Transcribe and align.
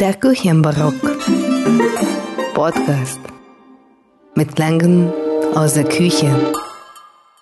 Der 0.00 0.14
Küchenbarock. 0.14 0.94
Podcast. 2.54 3.18
Mit 4.36 4.54
Klängen 4.54 5.12
aus 5.56 5.74
der 5.74 5.82
Küche 5.82 6.30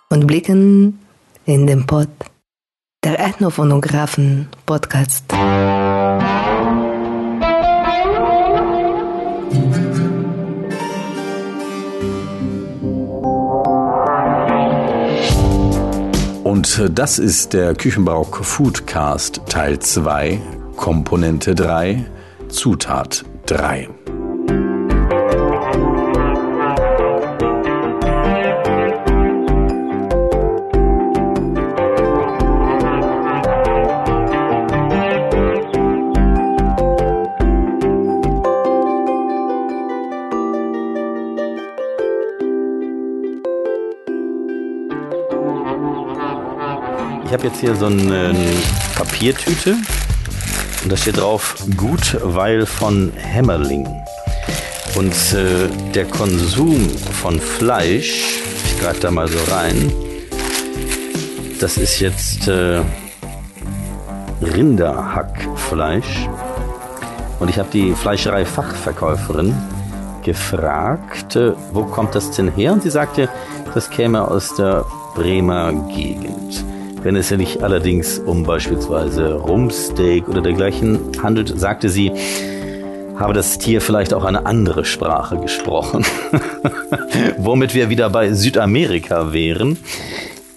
und 0.09 0.27
Blicken 0.27 0.99
in 1.45 1.67
den 1.67 1.85
Pott. 1.85 2.09
Der 3.05 3.21
Ethnophonographen 3.21 4.49
Podcast. 4.65 5.31
Und 16.43 16.99
das 16.99 17.19
ist 17.19 17.53
der 17.53 17.75
Küchenbarock 17.75 18.43
Foodcast 18.43 19.43
Teil 19.47 19.79
2, 19.79 20.41
Komponente 20.77 21.55
3, 21.55 22.07
Zutat 22.57 23.23
3. 23.45 23.91
Ich 47.27 47.33
habe 47.33 47.49
jetzt 47.49 47.61
hier 47.61 47.77
so 47.77 47.87
eine 47.87 48.35
Papiertüte 48.95 49.77
und 50.87 50.93
da 50.93 50.97
steht 50.97 51.17
drauf 51.17 51.57
gut, 51.77 52.17
weil 52.23 52.65
von 52.65 53.13
Hämmerling. 53.17 53.89
Und 54.95 55.13
äh, 55.33 55.69
der 55.93 56.05
Konsum 56.05 56.89
von 57.21 57.41
Fleisch, 57.41 58.41
ich 58.65 58.81
greife 58.81 59.01
da 59.01 59.11
mal 59.11 59.27
so 59.27 59.37
rein, 59.53 59.91
das 61.59 61.77
ist 61.77 61.99
jetzt 61.99 62.47
äh, 62.47 62.83
Rinderhackfleisch. 64.41 66.29
Und 67.41 67.51
ich 67.51 67.59
habe 67.59 67.69
die 67.73 67.93
Fleischerei-Fachverkäuferin 67.93 69.57
gefragt, 70.23 71.35
äh, 71.35 71.55
wo 71.73 71.83
kommt 71.83 72.15
das 72.15 72.31
denn 72.31 72.53
her? 72.53 72.73
Und 72.73 72.85
sie 72.85 72.91
sagte, 72.91 73.29
das 73.75 73.91
käme 73.91 74.29
aus 74.29 74.55
der 74.55 74.85
Bremer 75.17 75.73
Gegend. 75.89 76.65
Wenn 77.07 77.15
es 77.15 77.29
sich 77.29 77.63
allerdings 77.63 78.19
um 78.19 78.43
beispielsweise 78.43 79.35
Rumpsteak 79.35 80.27
oder 80.27 80.41
dergleichen 80.41 80.99
handelt, 81.23 81.57
sagte 81.57 81.89
sie, 81.89 82.11
habe 83.15 83.33
das 83.33 83.59
Tier 83.59 83.81
vielleicht 83.81 84.13
auch 84.13 84.25
eine 84.25 84.45
andere 84.45 84.85
Sprache 84.85 85.39
gesprochen. 85.39 86.05
Womit 87.39 87.75
wir 87.75 87.91
wieder 87.91 88.11
bei 88.11 88.33
Südamerika 88.33 89.33
wären. 89.33 89.79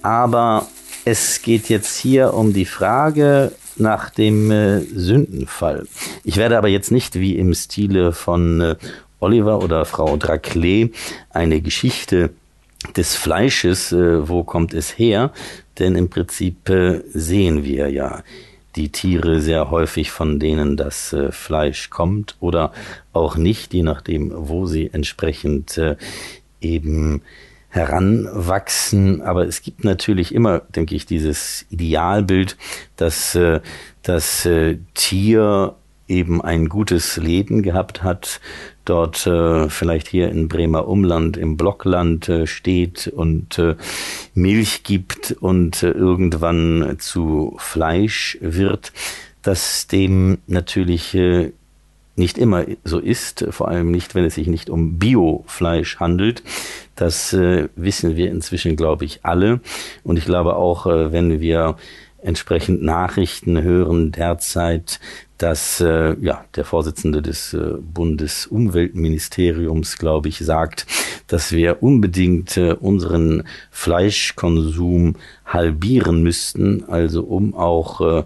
Aber 0.02 0.66
es 1.06 1.44
geht 1.44 1.70
jetzt 1.70 1.96
hier 2.00 2.34
um 2.34 2.52
die 2.52 2.66
Frage 2.66 3.52
nach 3.76 4.10
dem 4.10 4.50
äh, 4.50 4.80
Sündenfall. 4.80 5.86
Ich 6.24 6.38
werde 6.38 6.58
aber 6.58 6.70
jetzt 6.70 6.92
nicht 6.92 7.20
wie 7.20 7.36
im 7.36 7.54
Stile 7.54 8.12
von 8.12 8.60
äh, 8.60 8.76
Oliver 9.20 9.62
oder 9.62 9.86
Frau 9.86 10.16
Draclé 10.16 10.94
eine 11.30 11.62
Geschichte 11.62 12.32
des 12.98 13.16
Fleisches, 13.16 13.92
äh, 13.92 14.28
wo 14.28 14.44
kommt 14.44 14.74
es 14.74 14.98
her, 14.98 15.32
denn 15.80 15.96
im 15.96 16.10
Prinzip 16.10 16.70
äh, 16.70 17.02
sehen 17.14 17.64
wir 17.64 17.90
ja 17.90 18.24
die 18.76 18.90
Tiere 18.90 19.42
sehr 19.42 19.72
häufig, 19.72 20.12
von 20.12 20.40
denen 20.40 20.78
das 20.78 21.14
äh, 21.14 21.32
Fleisch 21.32 21.90
kommt 21.90 22.36
oder 22.40 22.72
auch 23.14 23.36
nicht, 23.36 23.74
je 23.74 23.84
nachdem, 23.84 24.32
wo 24.34 24.66
sie 24.66 24.90
entsprechend 24.94 25.78
äh, 25.78 25.96
eben 26.62 27.22
heranwachsen. 27.70 29.22
Aber 29.22 29.46
es 29.46 29.62
gibt 29.62 29.84
natürlich 29.84 30.34
immer, 30.34 30.60
denke 30.60 30.96
ich, 30.96 31.06
dieses 31.06 31.66
Idealbild, 31.70 32.58
dass 32.96 33.36
äh, 33.36 33.62
das 34.04 34.46
äh, 34.46 34.78
Tier 34.94 35.76
eben 36.08 36.42
ein 36.42 36.70
gutes 36.70 37.18
Leben 37.18 37.62
gehabt 37.62 38.04
hat, 38.04 38.42
dort 38.90 39.28
äh, 39.28 39.70
vielleicht 39.70 40.08
hier 40.08 40.30
in 40.30 40.48
Bremer 40.48 40.88
Umland 40.88 41.38
im 41.38 41.58
Blockland 41.58 42.28
äh, 42.28 42.48
steht 42.48 43.08
und 43.08 43.60
äh, 43.60 43.76
Milch 44.34 44.84
gibt 44.84 45.32
und 45.40 45.84
äh, 45.84 45.92
irgendwann 45.92 46.96
zu 47.00 47.56
Fleisch 47.60 48.38
wird, 48.42 48.92
dass 49.42 49.88
dem 49.88 50.40
natürlich 50.48 51.14
äh, 51.16 51.52
nicht 52.16 52.38
immer 52.38 52.66
so 52.84 53.00
ist, 53.00 53.46
vor 53.52 53.70
allem 53.70 53.92
nicht, 53.92 54.16
wenn 54.16 54.26
es 54.26 54.36
sich 54.36 54.48
nicht 54.48 54.70
um 54.70 55.00
Biofleisch 55.00 56.00
handelt. 56.00 56.44
Das 56.96 57.32
äh, 57.32 57.70
wissen 57.76 58.18
wir 58.18 58.30
inzwischen, 58.30 58.76
glaube 58.76 59.06
ich, 59.06 59.20
alle. 59.24 59.62
Und 60.04 60.18
ich 60.18 60.26
glaube 60.26 60.56
auch, 60.56 60.86
wenn 60.86 61.40
wir 61.40 61.78
entsprechend 62.22 62.84
Nachrichten 62.84 63.62
hören 63.62 64.12
derzeit, 64.12 65.00
dass 65.40 65.82
äh, 65.82 66.16
ja 66.20 66.46
der 66.56 66.66
Vorsitzende 66.66 67.24
des 67.24 67.54
äh, 67.54 67.76
Bundesumweltministeriums, 67.80 69.98
glaube 69.98 70.30
ich, 70.30 70.38
sagt, 70.40 70.88
dass 71.28 71.52
wir 71.52 71.82
unbedingt 71.82 72.58
äh, 72.58 72.74
unseren 72.74 73.44
Fleischkonsum 73.72 75.16
halbieren 75.46 76.22
müssten, 76.22 76.84
also 76.84 77.24
um 77.24 77.56
auch 77.56 78.02
äh, 78.02 78.24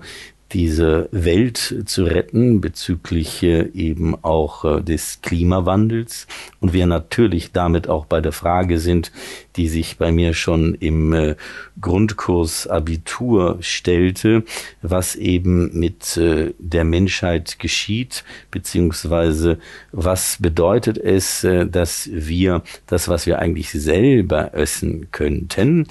diese 0.54 1.10
Welt 1.12 1.84
zu 1.86 2.04
retten 2.04 2.62
bezüglich 2.62 3.42
äh, 3.42 3.70
eben 3.74 4.16
auch 4.24 4.64
äh, 4.64 4.82
des 4.82 5.22
Klimawandels. 5.22 6.28
Und 6.60 6.74
wir 6.74 6.86
natürlich 6.86 7.52
damit 7.52 7.90
auch 7.90 8.06
bei 8.06 8.22
der 8.22 8.32
Frage 8.32 8.80
sind, 8.80 9.12
die 9.56 9.68
sich 9.68 9.98
bei 9.98 10.12
mir 10.12 10.34
schon 10.34 10.76
im 10.76 11.14
äh, 11.14 11.36
Grundkurs 11.82 12.68
Abitur 12.68 13.58
stellte, 13.62 14.44
was 14.84 15.16
eben 15.16 15.78
mit 15.78 16.20
der 16.60 16.84
Menschheit 16.84 17.58
geschieht, 17.58 18.24
beziehungsweise 18.52 19.58
was 19.92 20.38
bedeutet 20.40 21.00
es, 21.00 21.42
dass 21.42 22.10
wir 22.12 22.62
das, 22.86 23.08
was 23.08 23.26
wir 23.26 23.40
eigentlich 23.40 23.72
selber 23.72 24.54
essen 24.54 25.08
könnten, 25.12 25.88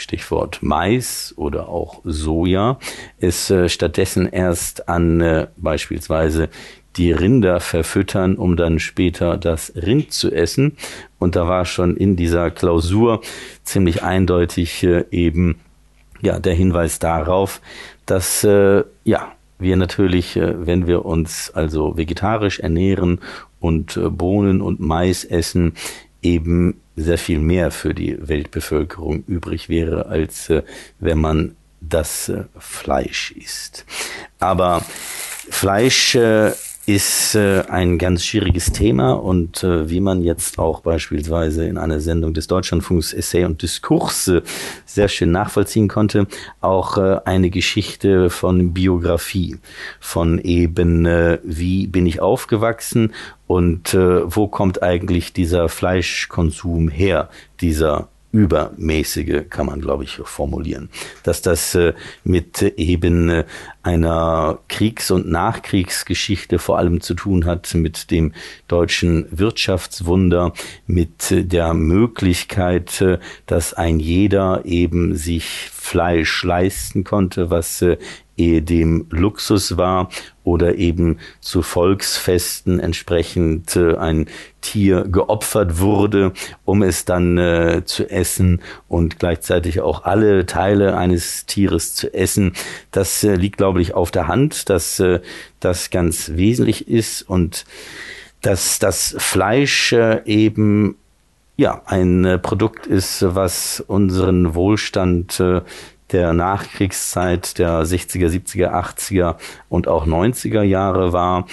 Stichwort 0.00 0.58
Mais 0.62 1.34
oder 1.36 1.68
auch 1.68 2.00
Soja, 2.04 2.78
es 3.18 3.50
äh, 3.50 3.68
stattdessen 3.68 4.28
erst 4.28 4.88
an 4.88 5.20
äh, 5.20 5.46
beispielsweise 5.56 6.48
die 6.96 7.12
Rinder 7.12 7.60
verfüttern, 7.60 8.34
um 8.34 8.56
dann 8.56 8.80
später 8.80 9.36
das 9.36 9.72
Rind 9.76 10.12
zu 10.12 10.32
essen. 10.32 10.76
Und 11.18 11.36
da 11.36 11.46
war 11.46 11.64
schon 11.64 11.96
in 11.96 12.16
dieser 12.16 12.50
Klausur 12.50 13.20
ziemlich 13.62 14.02
eindeutig 14.02 14.82
äh, 14.82 15.04
eben 15.10 15.60
ja 16.20 16.38
der 16.38 16.54
Hinweis 16.54 16.98
darauf, 16.98 17.60
dass 18.06 18.42
ja 18.42 19.32
wir 19.58 19.76
natürlich, 19.76 20.36
wenn 20.36 20.86
wir 20.86 21.06
uns 21.06 21.50
also 21.54 21.96
vegetarisch 21.96 22.58
ernähren 22.58 23.20
und 23.60 23.98
Bohnen 24.18 24.60
und 24.60 24.80
Mais 24.80 25.24
essen, 25.24 25.74
eben 26.22 26.80
sehr 27.00 27.18
viel 27.18 27.38
mehr 27.38 27.70
für 27.70 27.94
die 27.94 28.16
Weltbevölkerung 28.28 29.24
übrig 29.26 29.68
wäre, 29.68 30.06
als 30.06 30.50
äh, 30.50 30.62
wenn 30.98 31.18
man 31.18 31.56
das 31.80 32.28
äh, 32.28 32.44
Fleisch 32.58 33.32
isst. 33.32 33.84
Aber 34.38 34.84
Fleisch 35.50 36.14
äh, 36.14 36.52
ist 36.94 37.36
äh, 37.36 37.62
ein 37.68 37.98
ganz 37.98 38.24
schwieriges 38.24 38.72
Thema 38.72 39.12
und 39.12 39.62
äh, 39.62 39.88
wie 39.88 40.00
man 40.00 40.22
jetzt 40.22 40.58
auch 40.58 40.80
beispielsweise 40.80 41.64
in 41.64 41.78
einer 41.78 42.00
Sendung 42.00 42.34
des 42.34 42.48
Deutschlandfunks 42.48 43.12
Essay 43.12 43.44
und 43.44 43.62
Diskurse 43.62 44.42
sehr 44.86 45.06
schön 45.06 45.30
nachvollziehen 45.30 45.86
konnte, 45.86 46.26
auch 46.60 46.98
äh, 46.98 47.20
eine 47.24 47.50
Geschichte 47.50 48.28
von 48.28 48.74
Biografie, 48.74 49.58
von 50.00 50.40
eben 50.40 51.06
äh, 51.06 51.38
wie 51.44 51.86
bin 51.86 52.06
ich 52.06 52.20
aufgewachsen 52.20 53.12
und 53.46 53.94
äh, 53.94 54.22
wo 54.24 54.48
kommt 54.48 54.82
eigentlich 54.82 55.32
dieser 55.32 55.68
Fleischkonsum 55.68 56.88
her, 56.88 57.30
dieser 57.60 58.08
übermäßige, 58.32 59.48
kann 59.50 59.66
man 59.66 59.80
glaube 59.80 60.04
ich 60.04 60.12
formulieren, 60.24 60.88
dass 61.22 61.42
das 61.42 61.74
äh, 61.74 61.94
mit 62.22 62.62
eben 62.62 63.28
äh, 63.28 63.44
einer 63.82 64.58
Kriegs- 64.68 65.10
und 65.10 65.28
Nachkriegsgeschichte 65.28 66.58
vor 66.58 66.78
allem 66.78 67.00
zu 67.00 67.14
tun 67.14 67.44
hat, 67.44 67.74
mit 67.74 68.10
dem 68.10 68.32
deutschen 68.68 69.26
Wirtschaftswunder, 69.30 70.52
mit 70.86 71.32
äh, 71.32 71.44
der 71.44 71.74
Möglichkeit, 71.74 73.00
äh, 73.00 73.18
dass 73.46 73.74
ein 73.74 73.98
jeder 73.98 74.64
eben 74.64 75.16
sich 75.16 75.68
Fleisch 75.72 76.44
leisten 76.44 77.02
konnte, 77.02 77.50
was 77.50 77.82
äh, 77.82 77.96
dem 78.38 79.06
Luxus 79.10 79.76
war 79.76 80.08
oder 80.50 80.74
eben 80.74 81.18
zu 81.40 81.62
Volksfesten 81.62 82.80
entsprechend 82.80 83.76
äh, 83.76 83.96
ein 83.96 84.26
Tier 84.60 85.04
geopfert 85.04 85.78
wurde, 85.78 86.32
um 86.64 86.82
es 86.82 87.04
dann 87.04 87.38
äh, 87.38 87.82
zu 87.84 88.10
essen 88.10 88.60
und 88.88 89.20
gleichzeitig 89.20 89.80
auch 89.80 90.04
alle 90.04 90.46
Teile 90.46 90.96
eines 90.96 91.46
Tieres 91.46 91.94
zu 91.94 92.12
essen. 92.12 92.54
Das 92.90 93.22
äh, 93.22 93.36
liegt, 93.36 93.58
glaube 93.58 93.80
ich, 93.80 93.94
auf 93.94 94.10
der 94.10 94.26
Hand, 94.26 94.68
dass 94.68 94.98
äh, 94.98 95.20
das 95.60 95.90
ganz 95.90 96.32
wesentlich 96.34 96.88
ist 96.88 97.22
und 97.22 97.64
dass 98.42 98.80
das 98.80 99.14
Fleisch 99.18 99.92
äh, 99.92 100.22
eben 100.24 100.96
ja 101.56 101.82
ein 101.86 102.24
äh, 102.24 102.38
Produkt 102.38 102.88
ist, 102.88 103.24
was 103.24 103.84
unseren 103.86 104.54
Wohlstand 104.56 105.38
äh, 105.38 105.60
der 106.12 106.32
Nachkriegszeit 106.32 107.58
der 107.58 107.84
60er, 107.84 108.28
70er, 108.28 108.72
80er 108.72 109.36
und 109.68 109.88
auch 109.88 110.06
90er 110.06 110.62
Jahre 110.62 111.12
war. 111.12 111.46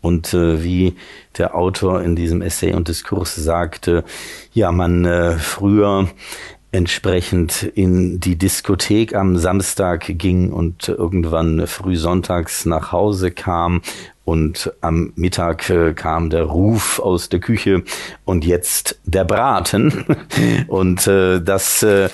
Und 0.00 0.34
äh, 0.34 0.62
wie 0.62 0.96
der 1.38 1.54
Autor 1.54 2.02
in 2.02 2.14
diesem 2.14 2.42
Essay 2.42 2.74
und 2.74 2.88
Diskurs 2.88 3.34
sagte, 3.34 4.04
ja, 4.52 4.70
man 4.70 5.06
äh, 5.06 5.38
früher 5.38 6.08
entsprechend 6.72 7.62
in 7.62 8.18
die 8.18 8.36
Diskothek 8.36 9.14
am 9.14 9.36
Samstag 9.36 10.06
ging 10.18 10.52
und 10.52 10.88
irgendwann 10.88 11.68
früh 11.68 11.96
sonntags 11.96 12.66
nach 12.66 12.90
Hause 12.90 13.30
kam 13.30 13.80
und 14.24 14.72
am 14.80 15.12
Mittag 15.14 15.70
äh, 15.70 15.94
kam 15.94 16.30
der 16.30 16.42
Ruf 16.42 16.98
aus 16.98 17.28
der 17.28 17.38
Küche 17.38 17.84
und 18.24 18.44
jetzt 18.44 18.98
der 19.04 19.24
Braten 19.24 20.04
und 20.66 21.06
äh, 21.06 21.40
das 21.40 21.82
äh, 21.84 22.08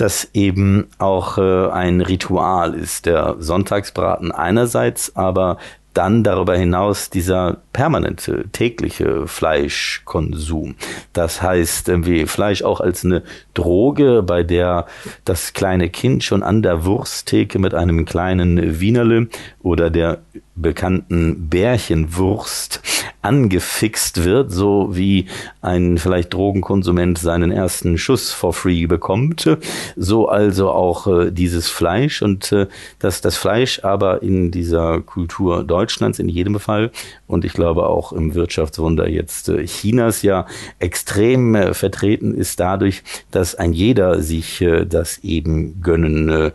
das 0.00 0.30
eben 0.32 0.88
auch 0.98 1.38
äh, 1.38 1.68
ein 1.70 2.00
Ritual 2.00 2.74
ist. 2.74 3.06
Der 3.06 3.36
Sonntagsbraten 3.38 4.32
einerseits, 4.32 5.14
aber 5.16 5.58
dann 5.94 6.22
darüber 6.22 6.56
hinaus 6.56 7.10
dieser 7.10 7.58
permanente, 7.72 8.44
tägliche 8.52 9.26
Fleischkonsum. 9.26 10.76
Das 11.12 11.42
heißt, 11.42 11.88
irgendwie 11.88 12.26
Fleisch 12.26 12.62
auch 12.62 12.80
als 12.80 13.04
eine 13.04 13.22
Droge, 13.54 14.22
bei 14.22 14.42
der 14.44 14.86
das 15.24 15.52
kleine 15.52 15.88
Kind 15.88 16.22
schon 16.22 16.42
an 16.42 16.62
der 16.62 16.84
Wursttheke 16.84 17.58
mit 17.58 17.74
einem 17.74 18.04
kleinen 18.04 18.80
Wienerle 18.80 19.28
oder 19.62 19.90
der 19.90 20.18
bekannten 20.62 21.48
Bärchenwurst 21.48 22.80
angefixt 23.22 24.24
wird, 24.24 24.50
so 24.50 24.96
wie 24.96 25.26
ein 25.60 25.98
vielleicht 25.98 26.32
Drogenkonsument 26.32 27.18
seinen 27.18 27.52
ersten 27.52 27.98
Schuss 27.98 28.32
for 28.32 28.52
free 28.52 28.86
bekommt, 28.86 29.58
so 29.96 30.28
also 30.28 30.70
auch 30.70 31.06
äh, 31.06 31.30
dieses 31.30 31.68
Fleisch. 31.68 32.22
Und 32.22 32.52
äh, 32.52 32.66
dass 32.98 33.20
das 33.20 33.36
Fleisch 33.36 33.84
aber 33.84 34.22
in 34.22 34.50
dieser 34.50 35.00
Kultur 35.00 35.64
Deutschlands 35.64 36.18
in 36.18 36.28
jedem 36.28 36.58
Fall 36.60 36.90
und 37.26 37.44
ich 37.44 37.52
glaube 37.52 37.86
auch 37.86 38.12
im 38.12 38.34
Wirtschaftswunder 38.34 39.08
jetzt 39.08 39.48
äh, 39.48 39.64
Chinas 39.66 40.22
ja 40.22 40.46
extrem 40.78 41.54
äh, 41.54 41.74
vertreten 41.74 42.34
ist 42.34 42.58
dadurch, 42.60 43.02
dass 43.30 43.54
ein 43.54 43.72
jeder 43.72 44.22
sich 44.22 44.60
äh, 44.60 44.86
das 44.86 45.18
eben 45.18 45.80
gönnen 45.80 46.28
äh, 46.28 46.50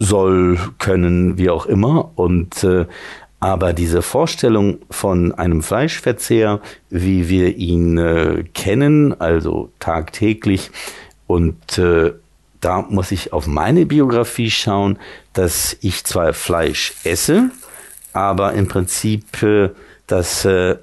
soll, 0.00 0.58
können, 0.78 1.38
wie 1.38 1.50
auch 1.50 1.66
immer. 1.66 2.10
Und 2.16 2.64
äh, 2.64 2.86
aber 3.38 3.72
diese 3.72 4.02
Vorstellung 4.02 4.80
von 4.90 5.32
einem 5.32 5.62
Fleischverzehr, 5.62 6.60
wie 6.90 7.28
wir 7.28 7.56
ihn 7.56 7.96
äh, 7.96 8.44
kennen, 8.52 9.18
also 9.18 9.70
tagtäglich, 9.78 10.70
und 11.26 11.78
äh, 11.78 12.12
da 12.60 12.82
muss 12.82 13.12
ich 13.12 13.32
auf 13.32 13.46
meine 13.46 13.86
Biografie 13.86 14.50
schauen, 14.50 14.98
dass 15.32 15.76
ich 15.80 16.04
zwar 16.04 16.34
Fleisch 16.34 16.94
esse, 17.04 17.50
aber 18.12 18.52
im 18.54 18.68
Prinzip 18.68 19.42
äh, 19.42 19.70
das 20.06 20.44
äh, 20.44 20.76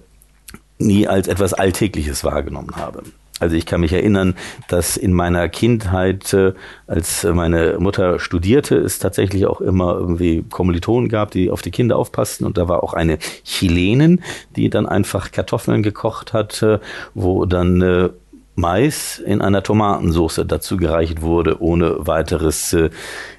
nie 0.79 1.07
als 1.07 1.27
etwas 1.27 1.53
Alltägliches 1.53 2.23
wahrgenommen 2.23 2.75
habe. 2.75 3.03
Also 3.39 3.55
ich 3.55 3.65
kann 3.65 3.81
mich 3.81 3.93
erinnern, 3.93 4.35
dass 4.67 4.97
in 4.97 5.13
meiner 5.13 5.47
Kindheit, 5.49 6.33
äh, 6.33 6.53
als 6.87 7.23
meine 7.23 7.77
Mutter 7.79 8.19
studierte, 8.19 8.77
es 8.77 8.99
tatsächlich 8.99 9.45
auch 9.45 9.61
immer 9.61 9.95
irgendwie 9.95 10.43
Kommilitonen 10.49 11.09
gab, 11.09 11.31
die 11.31 11.51
auf 11.51 11.61
die 11.61 11.71
Kinder 11.71 11.97
aufpassten. 11.97 12.47
Und 12.47 12.57
da 12.57 12.67
war 12.67 12.83
auch 12.83 12.93
eine 12.93 13.19
Chilenin, 13.43 14.21
die 14.55 14.69
dann 14.69 14.87
einfach 14.87 15.31
Kartoffeln 15.31 15.83
gekocht 15.83 16.33
hat, 16.33 16.61
äh, 16.63 16.79
wo 17.13 17.45
dann 17.45 17.81
äh, 17.81 18.09
Mais 18.55 19.19
in 19.19 19.41
einer 19.41 19.61
Tomatensauce 19.61 20.41
dazu 20.47 20.77
gereicht 20.77 21.21
wurde, 21.21 21.61
ohne 21.61 22.07
weiteres 22.07 22.75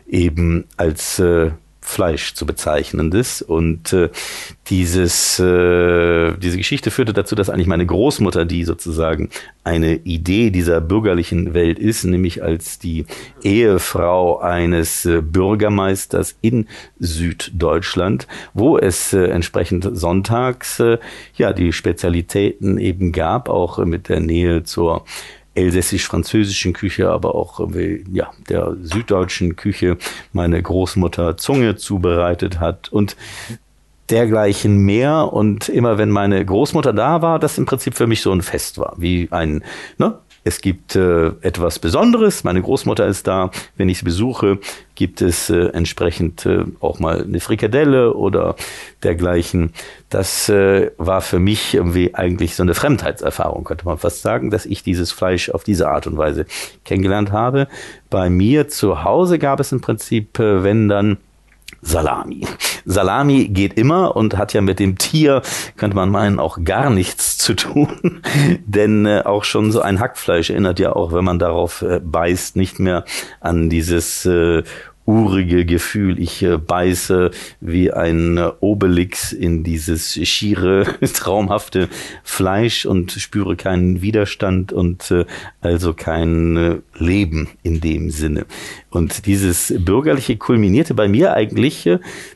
eben 0.06 0.64
als 0.76 1.20
Fleisch 1.88 2.34
zu 2.34 2.44
bezeichnendes. 2.44 3.40
Und 3.40 3.92
äh, 3.94 4.10
dieses, 4.68 5.38
äh, 5.38 6.36
diese 6.36 6.58
Geschichte 6.58 6.90
führte 6.90 7.14
dazu, 7.14 7.34
dass 7.34 7.48
eigentlich 7.48 7.66
meine 7.66 7.86
Großmutter, 7.86 8.44
die 8.44 8.64
sozusagen 8.64 9.30
eine 9.64 9.94
Idee 9.94 10.50
dieser 10.50 10.82
bürgerlichen 10.82 11.54
Welt 11.54 11.78
ist, 11.78 12.04
nämlich 12.04 12.42
als 12.42 12.78
die 12.78 13.06
Ehefrau 13.42 14.38
eines 14.38 15.06
äh, 15.06 15.22
Bürgermeisters 15.22 16.36
in 16.42 16.68
Süddeutschland, 16.98 18.26
wo 18.52 18.76
es 18.76 19.14
äh, 19.14 19.24
entsprechend 19.24 19.88
sonntags 19.90 20.80
äh, 20.80 20.98
ja 21.36 21.54
die 21.54 21.72
Spezialitäten 21.72 22.76
eben 22.78 23.12
gab, 23.12 23.48
auch 23.48 23.78
mit 23.78 24.10
der 24.10 24.20
Nähe 24.20 24.62
zur 24.62 25.04
elsässisch-französischen 25.58 26.72
Küche, 26.72 27.10
aber 27.10 27.34
auch 27.34 27.60
ja, 28.10 28.30
der 28.48 28.76
süddeutschen 28.80 29.56
Küche 29.56 29.98
meine 30.32 30.62
Großmutter 30.62 31.36
Zunge 31.36 31.76
zubereitet 31.76 32.60
hat 32.60 32.88
und 32.90 33.16
dergleichen 34.10 34.78
mehr. 34.78 35.32
Und 35.32 35.68
immer 35.68 35.98
wenn 35.98 36.10
meine 36.10 36.44
Großmutter 36.44 36.92
da 36.92 37.22
war, 37.22 37.38
das 37.38 37.58
im 37.58 37.66
Prinzip 37.66 37.94
für 37.94 38.06
mich 38.06 38.22
so 38.22 38.32
ein 38.32 38.42
Fest 38.42 38.78
war, 38.78 38.94
wie 38.98 39.28
ein, 39.30 39.64
ne, 39.98 40.18
es 40.44 40.60
gibt 40.60 40.96
äh, 40.96 41.28
etwas 41.42 41.78
Besonderes. 41.78 42.44
Meine 42.44 42.62
Großmutter 42.62 43.06
ist 43.06 43.26
da. 43.26 43.50
Wenn 43.76 43.88
ich 43.88 43.98
sie 43.98 44.04
besuche, 44.04 44.58
gibt 44.94 45.20
es 45.20 45.50
äh, 45.50 45.68
entsprechend 45.68 46.46
äh, 46.46 46.64
auch 46.80 46.98
mal 46.98 47.22
eine 47.22 47.40
Frikadelle 47.40 48.14
oder 48.14 48.56
dergleichen. 49.02 49.72
Das 50.08 50.48
äh, 50.48 50.90
war 50.96 51.20
für 51.20 51.38
mich 51.38 51.74
irgendwie 51.74 52.14
eigentlich 52.14 52.56
so 52.56 52.62
eine 52.62 52.74
Fremdheitserfahrung, 52.74 53.64
könnte 53.64 53.84
man 53.84 53.98
fast 53.98 54.22
sagen, 54.22 54.50
dass 54.50 54.66
ich 54.66 54.82
dieses 54.82 55.12
Fleisch 55.12 55.50
auf 55.50 55.64
diese 55.64 55.88
Art 55.88 56.06
und 56.06 56.16
Weise 56.16 56.46
kennengelernt 56.84 57.30
habe. 57.30 57.68
Bei 58.10 58.30
mir 58.30 58.68
zu 58.68 59.04
Hause 59.04 59.38
gab 59.38 59.60
es 59.60 59.72
im 59.72 59.80
Prinzip, 59.80 60.38
äh, 60.38 60.64
wenn 60.64 60.88
dann 60.88 61.18
Salami. 61.80 62.46
Salami 62.84 63.48
geht 63.48 63.74
immer 63.74 64.16
und 64.16 64.36
hat 64.36 64.52
ja 64.52 64.60
mit 64.60 64.78
dem 64.78 64.98
Tier, 64.98 65.42
könnte 65.76 65.96
man 65.96 66.10
meinen, 66.10 66.40
auch 66.40 66.58
gar 66.64 66.90
nichts 66.90 67.38
zu 67.38 67.54
tun. 67.54 68.22
Denn 68.66 69.06
äh, 69.06 69.22
auch 69.24 69.44
schon 69.44 69.72
so 69.72 69.80
ein 69.80 70.00
Hackfleisch 70.00 70.50
erinnert 70.50 70.78
ja 70.78 70.94
auch, 70.94 71.12
wenn 71.12 71.24
man 71.24 71.38
darauf 71.38 71.82
äh, 71.82 72.00
beißt, 72.00 72.56
nicht 72.56 72.78
mehr 72.78 73.04
an 73.40 73.70
dieses 73.70 74.26
äh, 74.26 74.62
urige 75.08 75.64
Gefühl. 75.64 76.20
Ich 76.20 76.42
äh, 76.42 76.58
beiße 76.58 77.30
wie 77.60 77.90
ein 77.90 78.36
äh, 78.36 78.50
Obelix 78.60 79.32
in 79.32 79.64
dieses 79.64 80.12
schiere, 80.12 80.84
traumhafte 81.14 81.88
Fleisch 82.22 82.84
und 82.84 83.12
spüre 83.12 83.56
keinen 83.56 84.02
Widerstand 84.02 84.70
und 84.70 85.10
äh, 85.10 85.24
also 85.62 85.94
kein 85.94 86.82
Leben 86.98 87.48
in 87.62 87.80
dem 87.80 88.10
Sinne. 88.10 88.44
Und 88.90 89.24
dieses 89.24 89.72
Bürgerliche 89.78 90.36
kulminierte 90.36 90.92
bei 90.92 91.08
mir 91.08 91.32
eigentlich 91.32 91.88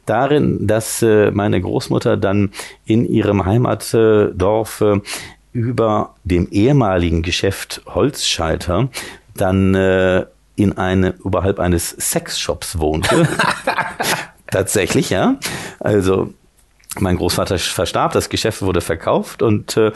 darin, 0.07 0.67
dass 0.67 1.03
meine 1.03 1.61
Großmutter 1.61 2.17
dann 2.17 2.51
in 2.85 3.07
ihrem 3.07 3.45
Heimatdorf 3.45 4.85
über 5.53 6.15
dem 6.25 6.49
ehemaligen 6.51 7.23
Geschäft 7.23 7.83
Holzscheiter 7.87 8.89
dann 9.35 9.75
äh, 9.75 10.27
in 10.57 10.77
eine, 10.77 11.15
oberhalb 11.23 11.59
eines 11.59 11.91
Sexshops 11.91 12.79
wohnte. 12.79 13.29
Tatsächlich, 14.51 15.11
ja. 15.11 15.37
Also 15.81 16.35
mein 16.99 17.17
Großvater 17.17 17.59
verstarb, 17.59 18.13
das 18.13 18.29
Geschäft 18.29 18.63
wurde 18.63 18.81
verkauft 18.81 19.43
und 19.43 19.77
äh, 19.77 19.93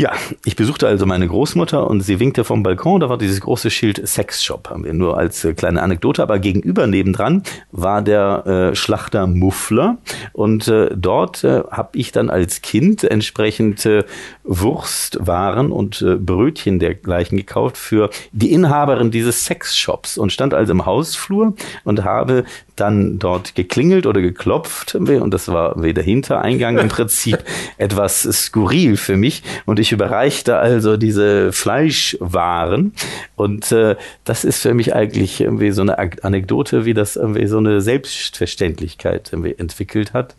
ja, 0.00 0.12
ich 0.46 0.56
besuchte 0.56 0.88
also 0.88 1.04
meine 1.04 1.28
Großmutter 1.28 1.86
und 1.86 2.00
sie 2.00 2.20
winkte 2.20 2.42
vom 2.42 2.62
Balkon, 2.62 3.00
da 3.00 3.10
war 3.10 3.18
dieses 3.18 3.42
große 3.42 3.70
Schild 3.70 4.08
Sexshop, 4.08 4.70
haben 4.70 4.82
wir 4.82 4.94
nur 4.94 5.18
als 5.18 5.44
äh, 5.44 5.52
kleine 5.52 5.82
Anekdote, 5.82 6.22
aber 6.22 6.38
gegenüber 6.38 6.86
nebendran 6.86 7.42
war 7.70 8.00
der 8.00 8.46
äh, 8.46 8.74
Schlachter 8.74 9.26
Muffler. 9.26 9.98
Und 10.32 10.68
äh, 10.68 10.88
dort 10.96 11.44
äh, 11.44 11.64
habe 11.70 11.98
ich 11.98 12.12
dann 12.12 12.30
als 12.30 12.62
Kind 12.62 13.04
entsprechend 13.04 13.84
äh, 13.84 14.04
Wurstwaren 14.42 15.70
und 15.70 16.00
äh, 16.00 16.16
Brötchen 16.16 16.78
dergleichen 16.78 17.36
gekauft 17.36 17.76
für 17.76 18.08
die 18.32 18.52
Inhaberin 18.52 19.10
dieses 19.10 19.44
Sexshops 19.44 20.16
und 20.16 20.32
stand 20.32 20.54
also 20.54 20.72
im 20.72 20.86
Hausflur 20.86 21.52
und 21.84 22.04
habe 22.04 22.44
dann 22.80 23.18
dort 23.18 23.54
geklingelt 23.54 24.06
oder 24.06 24.20
geklopft 24.20 24.94
und 24.94 25.30
das 25.30 25.48
war 25.48 25.82
wie 25.82 25.94
der 25.94 26.04
Hintereingang 26.04 26.78
im 26.78 26.88
Prinzip 27.00 27.38
etwas 27.78 28.22
skurril 28.22 28.96
für 28.96 29.16
mich 29.16 29.42
und 29.66 29.78
ich 29.78 29.92
überreichte 29.92 30.56
also 30.56 30.96
diese 30.96 31.52
Fleischwaren 31.52 32.92
und 33.36 33.70
äh, 33.72 33.96
das 34.24 34.44
ist 34.44 34.62
für 34.62 34.74
mich 34.74 34.94
eigentlich 34.94 35.40
irgendwie 35.40 35.70
so 35.70 35.82
eine 35.82 35.98
Anekdote, 35.98 36.84
wie 36.84 36.94
das 36.94 37.16
irgendwie 37.16 37.46
so 37.46 37.58
eine 37.58 37.80
Selbstverständlichkeit 37.80 39.30
irgendwie 39.32 39.54
entwickelt 39.58 40.12
hat 40.12 40.34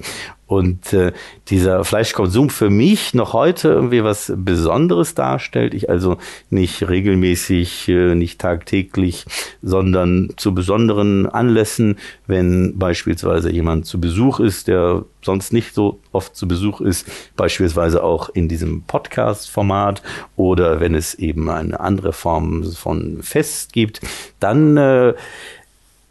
und 0.52 0.92
äh, 0.92 1.14
dieser 1.48 1.86
Fleischkonsum 1.86 2.50
für 2.50 2.70
mich 2.70 3.14
noch 3.14 3.32
heute 3.32 3.70
irgendwie 3.70 4.04
was 4.04 4.34
Besonderes 4.36 5.16
darstellt. 5.16 5.74
Ich 5.74 5.90
also 5.90 6.18
nicht 6.50 6.90
regelmäßig, 6.90 7.88
äh, 7.88 8.16
nicht 8.16 8.42
tagtäglich, 8.42 9.26
sondern 9.62 10.34
zu 10.36 10.54
besonderen 10.54 11.26
Anlässen, 11.26 12.00
wenn 12.28 12.78
beispielsweise 12.78 13.50
jemand 13.50 13.86
zu 13.86 14.02
Besuch 14.02 14.42
ist, 14.42 14.68
der 14.68 15.06
sonst 15.22 15.54
nicht 15.54 15.74
so 15.74 16.02
oft 16.12 16.36
zu 16.36 16.50
Besuch 16.50 16.82
ist, 16.82 17.08
beispielsweise 17.38 18.04
auch 18.04 18.28
in 18.28 18.50
diesem 18.50 18.84
Podcast-Format 18.84 20.04
oder 20.36 20.82
wenn 20.82 20.96
es 20.96 21.14
eben 21.14 21.50
eine 21.50 21.80
andere 21.80 22.12
Form 22.12 22.64
von 22.74 23.24
Fest 23.24 23.72
gibt, 23.72 24.02
dann 24.42 24.76
äh, 24.76 25.14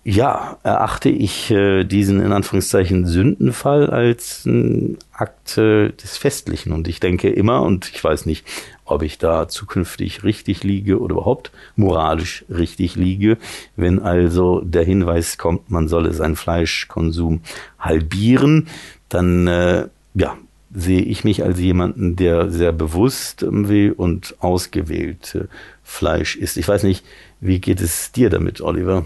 ja, 0.02 0.56
erachte 0.62 1.10
ich 1.10 1.50
äh, 1.50 1.84
diesen 1.84 2.22
in 2.22 2.32
Anführungszeichen 2.32 3.06
Sündenfall 3.06 3.90
als 3.90 4.46
ein 4.46 4.96
Akt 5.12 5.58
äh, 5.58 5.90
des 5.90 6.16
Festlichen. 6.16 6.72
Und 6.72 6.88
ich 6.88 7.00
denke 7.00 7.28
immer, 7.28 7.62
und 7.62 7.90
ich 7.94 8.02
weiß 8.02 8.24
nicht, 8.24 8.46
ob 8.86 9.02
ich 9.02 9.18
da 9.18 9.46
zukünftig 9.46 10.24
richtig 10.24 10.64
liege 10.64 11.00
oder 11.00 11.16
überhaupt 11.16 11.52
moralisch 11.76 12.46
richtig 12.48 12.96
liege, 12.96 13.36
wenn 13.76 13.98
also 14.00 14.62
der 14.62 14.84
Hinweis 14.84 15.36
kommt, 15.36 15.70
man 15.70 15.86
solle 15.86 16.14
seinen 16.14 16.36
Fleischkonsum 16.36 17.42
halbieren, 17.78 18.68
dann 19.10 19.46
äh, 19.48 19.88
ja, 20.14 20.38
sehe 20.74 21.02
ich 21.02 21.24
mich 21.24 21.44
als 21.44 21.60
jemanden, 21.60 22.16
der 22.16 22.50
sehr 22.50 22.72
bewusst 22.72 23.44
will 23.46 23.92
und 23.92 24.34
ausgewählt 24.40 25.34
äh, 25.34 25.44
Fleisch 25.82 26.36
isst. 26.36 26.56
Ich 26.56 26.66
weiß 26.66 26.84
nicht, 26.84 27.04
wie 27.40 27.58
geht 27.58 27.80
es 27.80 28.12
dir 28.12 28.30
damit, 28.30 28.60
Oliver? 28.62 29.04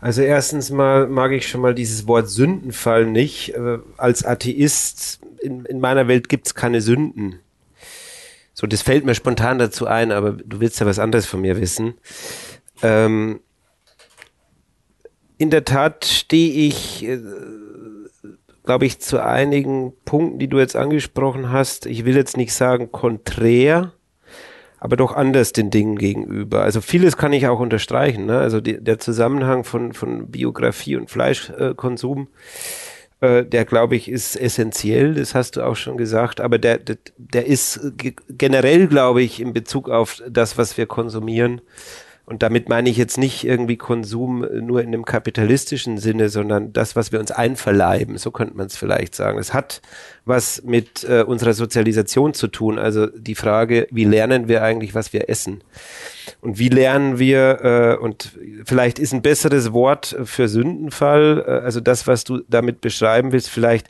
Also 0.00 0.22
erstens 0.22 0.70
mal 0.70 1.06
mag 1.06 1.32
ich 1.32 1.46
schon 1.48 1.60
mal 1.60 1.74
dieses 1.74 2.06
Wort 2.06 2.28
Sündenfall 2.28 3.06
nicht. 3.06 3.54
Äh, 3.54 3.78
als 3.96 4.24
Atheist 4.24 5.20
in, 5.40 5.64
in 5.66 5.80
meiner 5.80 6.08
Welt 6.08 6.28
gibt's 6.28 6.54
keine 6.54 6.80
Sünden. 6.80 7.40
So, 8.54 8.66
das 8.66 8.82
fällt 8.82 9.04
mir 9.04 9.14
spontan 9.14 9.58
dazu 9.58 9.86
ein, 9.86 10.12
aber 10.12 10.32
du 10.32 10.60
willst 10.60 10.80
ja 10.80 10.86
was 10.86 10.98
anderes 10.98 11.26
von 11.26 11.40
mir 11.40 11.60
wissen. 11.60 11.94
Ähm, 12.82 13.40
in 15.38 15.50
der 15.50 15.64
Tat 15.64 16.04
stehe 16.04 16.68
ich, 16.68 17.04
äh, 17.04 17.18
glaube 18.64 18.86
ich, 18.86 19.00
zu 19.00 19.22
einigen 19.22 19.92
Punkten, 20.04 20.38
die 20.38 20.48
du 20.48 20.58
jetzt 20.58 20.76
angesprochen 20.76 21.50
hast. 21.50 21.86
Ich 21.86 22.04
will 22.04 22.16
jetzt 22.16 22.36
nicht 22.36 22.52
sagen 22.52 22.92
konträr, 22.92 23.92
aber 24.80 24.96
doch 24.96 25.14
anders 25.14 25.52
den 25.52 25.70
Dingen 25.70 25.96
gegenüber. 25.96 26.62
Also 26.62 26.80
vieles 26.80 27.18
kann 27.18 27.34
ich 27.34 27.46
auch 27.46 27.60
unterstreichen. 27.60 28.24
Ne? 28.26 28.38
Also 28.38 28.60
die, 28.62 28.82
der 28.82 28.98
Zusammenhang 28.98 29.62
von, 29.62 29.92
von 29.92 30.28
Biografie 30.30 30.96
und 30.96 31.10
Fleischkonsum, 31.10 32.28
äh, 33.20 33.44
der 33.44 33.66
glaube 33.66 33.94
ich 33.94 34.10
ist 34.10 34.36
essentiell, 34.36 35.14
das 35.14 35.34
hast 35.34 35.56
du 35.56 35.62
auch 35.62 35.76
schon 35.76 35.98
gesagt, 35.98 36.40
aber 36.40 36.58
der, 36.58 36.78
der, 36.78 36.96
der 37.18 37.46
ist 37.46 37.92
generell, 38.30 38.88
glaube 38.88 39.20
ich, 39.22 39.40
in 39.40 39.52
Bezug 39.52 39.90
auf 39.90 40.22
das, 40.26 40.56
was 40.56 40.78
wir 40.78 40.86
konsumieren, 40.86 41.60
und 42.30 42.44
damit 42.44 42.68
meine 42.68 42.88
ich 42.88 42.96
jetzt 42.96 43.18
nicht 43.18 43.42
irgendwie 43.42 43.76
Konsum 43.76 44.46
nur 44.60 44.82
in 44.82 44.86
einem 44.86 45.04
kapitalistischen 45.04 45.98
Sinne, 45.98 46.28
sondern 46.28 46.72
das, 46.72 46.94
was 46.94 47.10
wir 47.10 47.18
uns 47.18 47.32
einverleiben, 47.32 48.18
so 48.18 48.30
könnte 48.30 48.56
man 48.56 48.66
es 48.66 48.76
vielleicht 48.76 49.16
sagen. 49.16 49.36
Es 49.36 49.52
hat 49.52 49.82
was 50.24 50.62
mit 50.62 51.02
äh, 51.02 51.24
unserer 51.24 51.54
Sozialisation 51.54 52.32
zu 52.32 52.46
tun. 52.46 52.78
Also 52.78 53.08
die 53.08 53.34
Frage, 53.34 53.88
wie 53.90 54.04
lernen 54.04 54.46
wir 54.46 54.62
eigentlich, 54.62 54.94
was 54.94 55.12
wir 55.12 55.28
essen? 55.28 55.64
Und 56.40 56.60
wie 56.60 56.68
lernen 56.68 57.18
wir, 57.18 57.64
äh, 57.64 57.96
und 58.00 58.30
vielleicht 58.64 59.00
ist 59.00 59.12
ein 59.12 59.22
besseres 59.22 59.72
Wort 59.72 60.16
für 60.22 60.46
Sündenfall, 60.46 61.44
äh, 61.44 61.50
also 61.50 61.80
das, 61.80 62.06
was 62.06 62.22
du 62.22 62.42
damit 62.48 62.80
beschreiben 62.80 63.32
willst, 63.32 63.50
vielleicht 63.50 63.88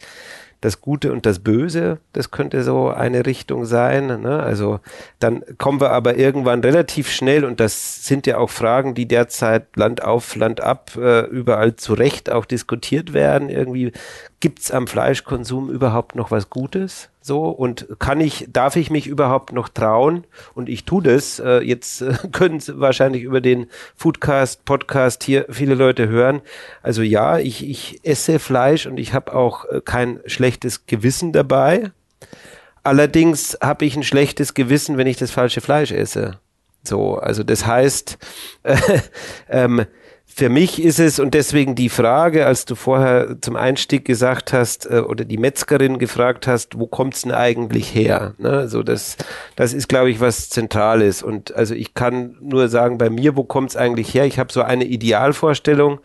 das 0.61 0.81
Gute 0.81 1.13
und 1.13 1.25
das 1.25 1.39
Böse, 1.39 1.99
das 2.13 2.31
könnte 2.31 2.63
so 2.63 2.91
eine 2.91 3.25
Richtung 3.25 3.65
sein. 3.65 4.21
Ne? 4.21 4.41
Also 4.41 4.81
dann 5.19 5.43
kommen 5.57 5.81
wir 5.81 5.91
aber 5.91 6.17
irgendwann 6.17 6.61
relativ 6.61 7.11
schnell, 7.11 7.45
und 7.45 7.61
das 7.61 8.05
sind 8.07 8.27
ja 8.27 8.39
auch 8.39 8.51
Fragen, 8.51 8.95
die 8.95 9.07
derzeit 9.07 9.75
Land 9.77 10.05
auf, 10.05 10.37
Land 10.37 10.61
ab 10.61 10.93
äh, 10.97 11.27
überall 11.27 11.77
zu 11.77 11.95
Recht 11.95 12.31
auch 12.31 12.45
diskutiert 12.45 13.15
werden. 13.15 13.49
Irgendwie 13.49 13.93
gibt's 14.41 14.71
am 14.71 14.87
Fleischkonsum 14.87 15.71
überhaupt 15.71 16.17
noch 16.17 16.31
was 16.31 16.51
Gutes? 16.51 17.11
So, 17.21 17.51
und 17.51 17.87
kann 17.99 18.21
ich, 18.21 18.49
darf 18.51 18.77
ich 18.77 18.91
mich 18.91 19.07
überhaupt 19.07 19.53
noch 19.53 19.69
trauen? 19.69 20.25
Und 20.55 20.71
ich 20.71 20.87
tue 20.87 21.03
das. 21.03 21.39
Äh, 21.39 21.61
jetzt 21.61 22.01
äh, 22.01 22.15
können 22.33 22.61
wahrscheinlich 22.67 23.23
über 23.23 23.43
den 23.43 23.67
Foodcast, 23.95 24.65
Podcast 24.65 25.23
hier 25.23 25.45
viele 25.51 25.75
Leute 25.75 26.09
hören. 26.09 26.41
Also 26.83 27.03
ja, 27.03 27.39
ich, 27.39 27.69
ich 27.69 28.01
esse 28.03 28.39
Fleisch 28.39 28.87
und 28.87 28.99
ich 28.99 29.13
habe 29.13 29.35
auch 29.35 29.67
äh, 29.67 29.83
kein 29.85 30.21
schlechtes 30.25 30.87
Gewissen 30.87 31.33
dabei. 31.33 31.93
Allerdings 32.83 33.59
habe 33.63 33.85
ich 33.85 33.95
ein 33.95 34.03
schlechtes 34.03 34.55
Gewissen, 34.55 34.97
wenn 34.97 35.07
ich 35.07 35.19
das 35.19 35.31
falsche 35.31 35.61
Fleisch 35.61 35.93
esse. 35.93 36.39
So, 36.83 37.17
also 37.17 37.43
das 37.43 37.67
heißt, 37.67 38.19
äh, 38.63 38.77
ähm, 39.51 39.85
für 40.33 40.49
mich 40.49 40.83
ist 40.83 41.01
es, 41.01 41.19
und 41.19 41.35
deswegen 41.35 41.75
die 41.75 41.89
Frage, 41.89 42.47
als 42.47 42.65
du 42.65 42.75
vorher 42.75 43.37
zum 43.41 43.57
Einstieg 43.57 44.05
gesagt 44.05 44.53
hast, 44.53 44.87
äh, 44.87 45.01
oder 45.01 45.25
die 45.25 45.39
Metzgerin 45.39 45.99
gefragt 45.99 46.47
hast, 46.47 46.79
wo 46.79 46.87
kommt's 46.87 47.23
denn 47.23 47.33
eigentlich 47.33 47.95
her? 47.95 48.35
Ne? 48.39 48.51
Also 48.51 48.83
das, 48.83 49.17
das 49.57 49.73
ist, 49.73 49.89
glaube 49.89 50.11
ich, 50.11 50.21
was 50.21 50.49
Zentrales. 50.49 51.23
Und 51.23 51.55
also 51.55 51.75
ich 51.75 51.95
kann 51.95 52.37
nur 52.41 52.69
sagen, 52.69 52.97
bei 52.97 53.11
mir, 53.11 53.37
wo 53.37 53.45
kommt's 53.45 53.77
eigentlich 53.77 54.15
her? 54.15 54.25
Ich 54.25 54.39
habe 54.39 54.53
so 54.53 54.63
eine 54.63 54.85
Idealvorstellung 54.85 56.01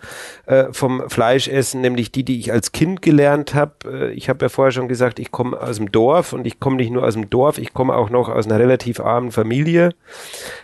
äh, 0.45 0.65
vom 0.71 1.09
Fleischessen, 1.09 1.81
nämlich 1.81 2.11
die, 2.11 2.23
die 2.23 2.39
ich 2.39 2.51
als 2.51 2.71
Kind 2.71 3.01
gelernt 3.01 3.53
habe. 3.53 3.73
Äh, 3.85 4.11
ich 4.13 4.29
habe 4.29 4.45
ja 4.45 4.49
vorher 4.49 4.71
schon 4.71 4.87
gesagt, 4.87 5.19
ich 5.19 5.31
komme 5.31 5.59
aus 5.59 5.77
dem 5.77 5.91
Dorf 5.91 6.33
und 6.33 6.45
ich 6.45 6.59
komme 6.59 6.77
nicht 6.77 6.91
nur 6.91 7.03
aus 7.03 7.13
dem 7.13 7.29
Dorf, 7.29 7.57
ich 7.57 7.73
komme 7.73 7.95
auch 7.95 8.09
noch 8.09 8.29
aus 8.29 8.45
einer 8.45 8.59
relativ 8.59 8.99
armen 8.99 9.31
Familie. 9.31 9.93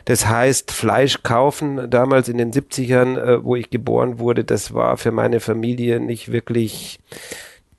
Das 0.06 0.28
heißt, 0.28 0.72
Fleisch 0.72 1.24
kaufen 1.24 1.90
damals 1.90 2.30
in 2.30 2.38
den 2.38 2.52
70ern, 2.52 3.18
äh, 3.18 3.44
wo 3.44 3.56
ich 3.56 3.70
geboren 3.70 4.20
wurde, 4.20 4.44
das 4.44 4.74
war 4.74 4.98
für 4.98 5.12
meine 5.12 5.40
Familie 5.40 6.00
nicht 6.00 6.32
wirklich 6.32 7.00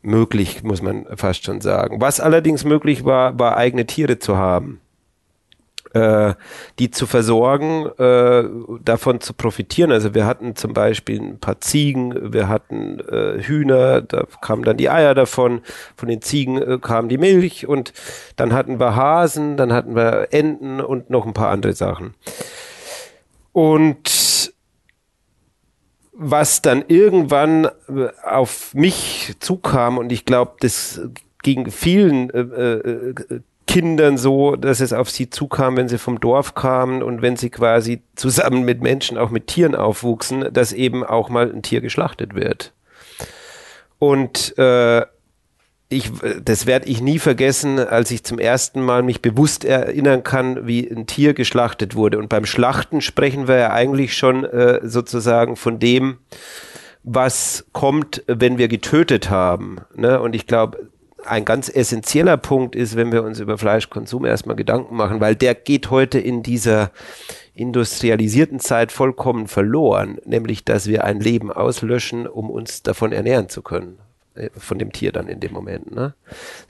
möglich, 0.03 0.65
muss 0.65 0.83
man 0.83 1.07
fast 1.17 1.45
schon 1.45 1.61
sagen. 1.61 2.01
Was 2.01 2.19
allerdings 2.21 2.65
möglich 2.65 3.05
war, 3.05 3.39
war 3.39 3.57
eigene 3.57 3.87
Tiere 3.87 4.19
zu 4.19 4.37
haben 4.37 4.81
äh, 5.95 6.35
die 6.79 6.91
zu 6.91 7.07
versorgen, 7.07 7.87
äh, 7.99 8.45
davon 8.83 9.21
zu 9.21 9.35
profitieren. 9.35 9.93
Also 9.93 10.15
wir 10.15 10.27
hatten 10.27 10.57
zum 10.57 10.73
Beispiel 10.73 11.21
ein 11.21 11.39
paar 11.39 11.61
Ziegen, 11.61 12.33
wir 12.33 12.49
hatten 12.49 13.01
äh, 13.01 13.43
Hühner, 13.43 14.03
da 14.03 14.25
kamen 14.41 14.65
dann 14.65 14.77
die 14.77 14.91
Eier 14.91 15.15
davon, 15.15 15.63
von 15.97 16.09
den 16.09 16.23
Ziegen 16.23 16.61
äh, 16.61 16.79
kam 16.81 17.09
die 17.09 17.19
Milch 17.19 17.67
und 17.67 17.93
dann 18.37 18.53
hatten 18.53 18.81
wir 18.81 18.97
Hasen, 18.97 19.57
dann 19.57 19.73
hatten 19.73 19.95
wir 19.95 20.29
Enten 20.31 20.81
und 20.81 21.11
noch 21.11 21.27
ein 21.27 21.35
paar 21.35 21.51
andere 21.51 21.73
Sachen. 21.73 22.15
Und 23.53 24.53
was 26.13 26.63
dann 26.63 26.85
irgendwann 26.89 27.65
äh, 27.65 28.09
auf 28.25 28.75
mich 28.75 29.35
zukam 29.41 29.99
und 29.99 30.13
ich 30.13 30.25
glaube, 30.25 30.53
das 30.61 31.01
ging 31.43 31.71
vielen 31.71 32.31
äh, 32.31 32.41
äh, 32.41 33.15
Kindern 33.73 34.19
so, 34.19 34.55
dass 34.55 34.81
es 34.81 34.93
auf 34.93 35.09
sie 35.09 35.31
zukam, 35.31 35.79
wenn 35.79 35.89
sie 35.89 35.97
vom 35.97 36.21
Dorf 36.21 36.55
kamen 36.55 37.03
und 37.03 37.23
wenn 37.23 37.37
sie 37.37 37.49
quasi 37.49 38.03
zusammen 38.17 38.67
mit 38.67 38.83
Menschen, 38.83 39.17
auch 39.17 39.31
mit 39.31 39.47
Tieren 39.47 39.75
aufwuchsen, 39.75 40.53
dass 40.53 40.75
eben 40.75 41.03
auch 41.03 41.31
mal 41.31 41.51
ein 41.51 41.63
Tier 41.63 41.81
geschlachtet 41.81 42.35
wird. 42.35 42.75
Und 43.99 44.59
äh, 44.59 45.07
ich, 45.89 46.11
das 46.45 46.67
werde 46.67 46.87
ich 46.87 47.01
nie 47.01 47.19
vergessen, 47.19 47.79
als 47.79 48.11
ich 48.11 48.25
zum 48.25 48.39
ersten 48.39 48.83
Mal 48.83 49.03
mich 49.03 49.23
bewusst 49.23 49.65
erinnern 49.65 50.23
kann, 50.23 50.67
wie 50.67 50.87
ein 50.91 51.07
Tier 51.07 51.33
geschlachtet 51.33 51.95
wurde. 51.95 52.19
Und 52.19 52.29
beim 52.29 52.45
Schlachten 52.45 53.01
sprechen 53.01 53.49
wir 53.49 53.57
ja 53.57 53.71
eigentlich 53.73 54.15
schon 54.19 54.45
äh, 54.45 54.81
sozusagen 54.83 55.57
von 55.57 55.79
dem, 55.79 56.19
was 57.05 57.65
kommt, 57.73 58.23
wenn 58.27 58.59
wir 58.59 58.69
getötet 58.69 59.31
haben. 59.31 59.79
Ne? 59.95 60.21
Und 60.21 60.35
ich 60.35 60.47
glaube, 60.47 60.92
ein 61.27 61.45
ganz 61.45 61.69
essentieller 61.69 62.37
Punkt 62.37 62.75
ist, 62.77 62.97
wenn 62.97 63.13
wir 63.13 63.23
uns 63.23 63.41
über 63.41 63.59
Fleischkonsum 63.59 64.25
erstmal 64.25 64.57
Gedanken 64.57 64.97
machen, 64.97 65.21
weil 65.21 65.35
der 65.35 65.55
geht 65.55 65.91
heute 65.91 66.19
in 66.19 66.43
dieser 66.43 66.91
industrialisierten 67.55 68.61
Zeit 68.61 68.93
vollkommen 68.93 69.47
verloren, 69.47 70.19
nämlich 70.25 70.65
dass 70.65 70.87
wir 70.87 71.05
ein 71.05 71.21
Leben 71.21 71.53
auslöschen, 71.53 72.27
um 72.27 72.51
uns 72.51 72.83
davon 72.83 73.13
ernähren 73.13 73.49
zu 73.49 73.63
können 73.63 73.99
äh, 74.35 74.49
von 74.57 74.79
dem 74.79 74.93
Tier 74.93 75.13
dann 75.13 75.29
in 75.29 75.41
dem 75.41 75.53
Moment. 75.53 75.95
Ne? 75.95 76.15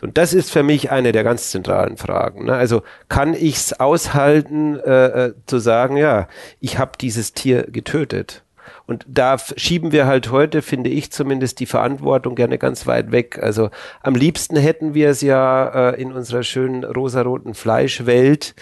Und 0.01 0.19
das 0.19 0.35
ist 0.35 0.51
für 0.51 0.63
mich 0.63 0.91
eine 0.91 1.13
der 1.13 1.23
ganz 1.23 1.51
zentralen 1.51 1.97
Fragen. 1.97 2.47
Ne? 2.47 2.55
Also 2.55 2.83
kann 3.09 3.35
ich 3.35 3.57
es 3.57 3.79
aushalten, 3.79 4.79
äh, 4.81 5.27
äh, 5.27 5.35
zu 5.47 5.59
sagen, 5.59 5.97
ja, 5.97 6.27
ich 6.59 6.79
habe 6.79 6.93
dieses 7.01 7.33
Tier 7.33 7.65
getötet? 7.71 8.43
Und 8.87 9.05
da 9.09 9.37
schieben 9.39 9.93
wir 9.93 10.07
halt 10.07 10.31
heute, 10.31 10.63
finde 10.63 10.91
ich 10.91 11.13
zumindest, 11.13 11.61
die 11.61 11.67
Verantwortung 11.67 12.35
gerne 12.35 12.59
ganz 12.59 12.87
weit 12.87 13.13
weg. 13.13 13.39
Also 13.41 13.71
am 14.03 14.15
liebsten 14.15 14.57
hätten 14.57 14.95
wir 14.95 15.11
es 15.11 15.21
ja 15.21 15.91
äh, 15.91 16.01
in 16.01 16.13
unserer 16.13 16.43
schönen 16.43 16.85
rosaroten 16.85 17.55
Fleischwelt, 17.55 18.55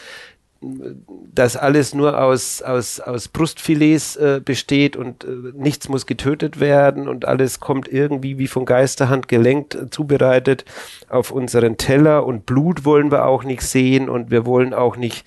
das 0.62 1.56
alles 1.56 1.94
nur 1.94 2.20
aus, 2.20 2.60
aus, 2.60 3.00
aus 3.00 3.28
Brustfilets 3.28 4.16
äh, 4.16 4.40
besteht 4.44 4.94
und 4.94 5.24
äh, 5.24 5.28
nichts 5.54 5.88
muss 5.88 6.04
getötet 6.04 6.60
werden 6.60 7.08
und 7.08 7.24
alles 7.26 7.60
kommt 7.60 7.88
irgendwie 7.88 8.36
wie 8.36 8.46
von 8.46 8.66
Geisterhand 8.66 9.28
gelenkt, 9.28 9.74
äh, 9.74 9.88
zubereitet 9.88 10.66
auf 11.08 11.30
unseren 11.30 11.78
Teller 11.78 12.26
und 12.26 12.44
Blut 12.44 12.84
wollen 12.84 13.10
wir 13.10 13.24
auch 13.24 13.42
nicht 13.42 13.62
sehen 13.62 14.10
und 14.10 14.30
wir 14.30 14.44
wollen 14.44 14.74
auch 14.74 14.96
nicht 14.96 15.24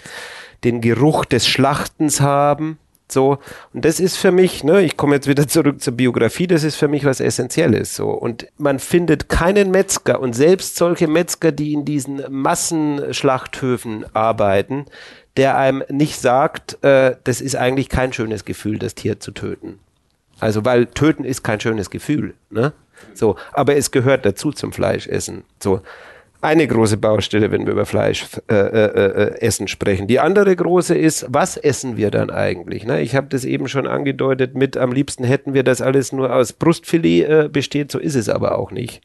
den 0.64 0.82
Geruch 0.82 1.26
des 1.26 1.48
Schlachtens 1.48 2.22
haben. 2.22 2.78
So, 3.14 3.38
und 3.74 3.86
das 3.86 4.00
ist 4.00 4.18
für 4.18 4.32
mich, 4.32 4.64
ne, 4.64 4.82
ich 4.82 4.98
komme 4.98 5.16
jetzt 5.16 5.28
wieder 5.28 5.48
zurück 5.48 5.82
zur 5.82 5.94
Biografie, 5.94 6.48
das 6.48 6.64
ist 6.64 6.76
für 6.76 6.88
mich 6.88 7.06
was 7.06 7.20
Essentielles. 7.20 7.96
So. 7.96 8.10
Und 8.10 8.48
man 8.58 8.80
findet 8.80 9.30
keinen 9.30 9.72
Metzger 9.72 10.20
und 10.20 10.34
selbst 10.34 10.76
solche 10.76 11.08
Metzger, 11.08 11.52
die 11.52 11.74
in 11.74 11.86
diesen 11.86 12.24
Massenschlachthöfen 12.30 14.06
arbeiten, 14.14 14.86
der 15.38 15.58
einem 15.58 15.84
nicht 15.90 16.20
sagt, 16.20 16.84
äh, 16.84 17.16
das 17.24 17.42
ist 17.42 17.56
eigentlich 17.56 17.90
kein 17.90 18.14
schönes 18.14 18.46
Gefühl, 18.46 18.80
das 18.80 18.96
Tier 18.96 19.20
zu 19.20 19.32
töten. 19.32 19.80
Also, 20.40 20.66
weil 20.66 20.88
töten 20.88 21.24
ist 21.24 21.44
kein 21.44 21.60
schönes 21.60 21.90
Gefühl, 21.90 22.34
ne? 22.50 22.74
So, 23.14 23.36
aber 23.52 23.76
es 23.76 23.92
gehört 23.92 24.26
dazu 24.26 24.52
zum 24.52 24.72
Fleischessen. 24.72 25.44
So, 25.62 25.82
eine 26.44 26.68
große 26.68 26.98
Baustelle, 26.98 27.52
wenn 27.52 27.66
wir 27.66 27.74
über 27.74 27.86
Fleisch 27.86 28.26
äh, 28.50 28.56
äh, 28.56 28.86
äh, 28.86 29.42
Essen 29.42 29.68
sprechen. 29.68 30.08
Die 30.08 30.20
andere 30.20 30.56
große 30.56 30.96
ist, 30.96 31.26
was 31.30 31.58
essen 31.58 31.96
wir 31.96 32.12
dann 32.12 32.30
eigentlich? 32.30 32.86
Ne? 32.86 33.02
Ich 33.02 33.16
habe 33.16 33.28
das 33.30 33.46
eben 33.46 33.68
schon 33.68 33.88
angedeutet 33.88 34.54
mit, 34.56 34.76
am 34.76 34.92
liebsten 34.92 35.24
hätten 35.24 35.54
wir 35.54 35.64
das 35.64 35.82
alles 35.82 36.12
nur 36.12 36.36
aus 36.36 36.54
Brustfilet 36.54 37.24
äh, 37.24 37.50
besteht, 37.52 37.92
so 37.92 38.00
ist 38.00 38.16
es 38.16 38.28
aber 38.30 38.58
auch 38.58 38.72
nicht. 38.72 39.02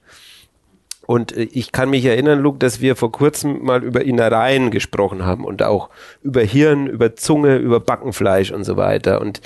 Und 1.06 1.34
äh, 1.36 1.48
ich 1.52 1.72
kann 1.72 1.90
mich 1.90 2.04
erinnern, 2.04 2.40
Luke, 2.40 2.58
dass 2.58 2.80
wir 2.80 2.96
vor 2.96 3.12
kurzem 3.12 3.64
mal 3.64 3.84
über 3.84 4.04
Innereien 4.04 4.70
gesprochen 4.70 5.24
haben 5.24 5.44
und 5.44 5.62
auch 5.62 5.90
über 6.22 6.42
Hirn, 6.42 6.86
über 6.86 7.14
Zunge, 7.14 7.56
über 7.56 7.80
Backenfleisch 7.80 8.50
und 8.50 8.64
so 8.64 8.76
weiter. 8.76 9.20
Und 9.20 9.40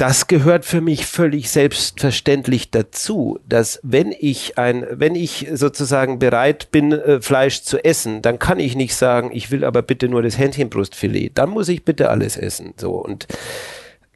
das 0.00 0.28
gehört 0.28 0.64
für 0.64 0.80
mich 0.80 1.04
völlig 1.04 1.50
selbstverständlich 1.50 2.70
dazu, 2.70 3.38
dass 3.46 3.80
wenn 3.82 4.14
ich 4.18 4.56
ein, 4.56 4.86
wenn 4.90 5.14
ich 5.14 5.48
sozusagen 5.52 6.18
bereit 6.18 6.70
bin, 6.70 6.92
äh, 6.92 7.20
Fleisch 7.20 7.62
zu 7.62 7.84
essen, 7.84 8.22
dann 8.22 8.38
kann 8.38 8.60
ich 8.60 8.76
nicht 8.76 8.94
sagen, 8.94 9.30
ich 9.30 9.50
will 9.50 9.62
aber 9.62 9.82
bitte 9.82 10.08
nur 10.08 10.22
das 10.22 10.38
Hähnchenbrustfilet. 10.38 11.32
Dann 11.34 11.50
muss 11.50 11.68
ich 11.68 11.84
bitte 11.84 12.08
alles 12.08 12.38
essen. 12.38 12.72
So 12.78 12.92
und 12.92 13.26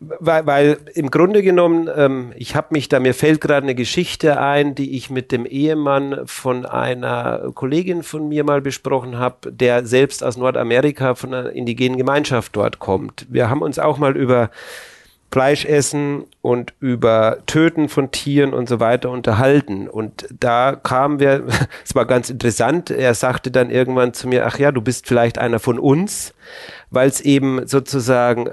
weil, 0.00 0.46
weil 0.46 0.78
im 0.94 1.10
Grunde 1.10 1.42
genommen, 1.42 1.88
ähm, 1.94 2.32
ich 2.34 2.56
habe 2.56 2.68
mich 2.70 2.88
da, 2.88 2.98
mir 2.98 3.14
fällt 3.14 3.42
gerade 3.42 3.64
eine 3.64 3.74
Geschichte 3.74 4.40
ein, 4.40 4.74
die 4.74 4.96
ich 4.96 5.10
mit 5.10 5.32
dem 5.32 5.44
Ehemann 5.44 6.22
von 6.24 6.64
einer 6.64 7.50
Kollegin 7.54 8.02
von 8.02 8.26
mir 8.28 8.42
mal 8.42 8.62
besprochen 8.62 9.18
habe, 9.18 9.52
der 9.52 9.84
selbst 9.84 10.24
aus 10.24 10.38
Nordamerika 10.38 11.14
von 11.14 11.34
einer 11.34 11.50
indigenen 11.50 11.98
Gemeinschaft 11.98 12.56
dort 12.56 12.78
kommt. 12.78 13.26
Wir 13.28 13.50
haben 13.50 13.60
uns 13.60 13.78
auch 13.78 13.98
mal 13.98 14.16
über 14.16 14.50
Fleisch 15.34 15.64
essen 15.64 16.26
und 16.42 16.74
über 16.78 17.38
Töten 17.46 17.88
von 17.88 18.12
Tieren 18.12 18.54
und 18.54 18.68
so 18.68 18.78
weiter 18.78 19.10
unterhalten. 19.10 19.88
Und 19.88 20.28
da 20.38 20.76
kamen 20.76 21.18
wir, 21.18 21.42
es 21.84 21.96
war 21.96 22.06
ganz 22.06 22.30
interessant, 22.30 22.88
er 22.88 23.14
sagte 23.14 23.50
dann 23.50 23.68
irgendwann 23.68 24.14
zu 24.14 24.28
mir, 24.28 24.46
ach 24.46 24.60
ja, 24.60 24.70
du 24.70 24.80
bist 24.80 25.08
vielleicht 25.08 25.38
einer 25.38 25.58
von 25.58 25.80
uns, 25.80 26.34
weil 26.90 27.08
es 27.08 27.20
eben 27.20 27.66
sozusagen, 27.66 28.48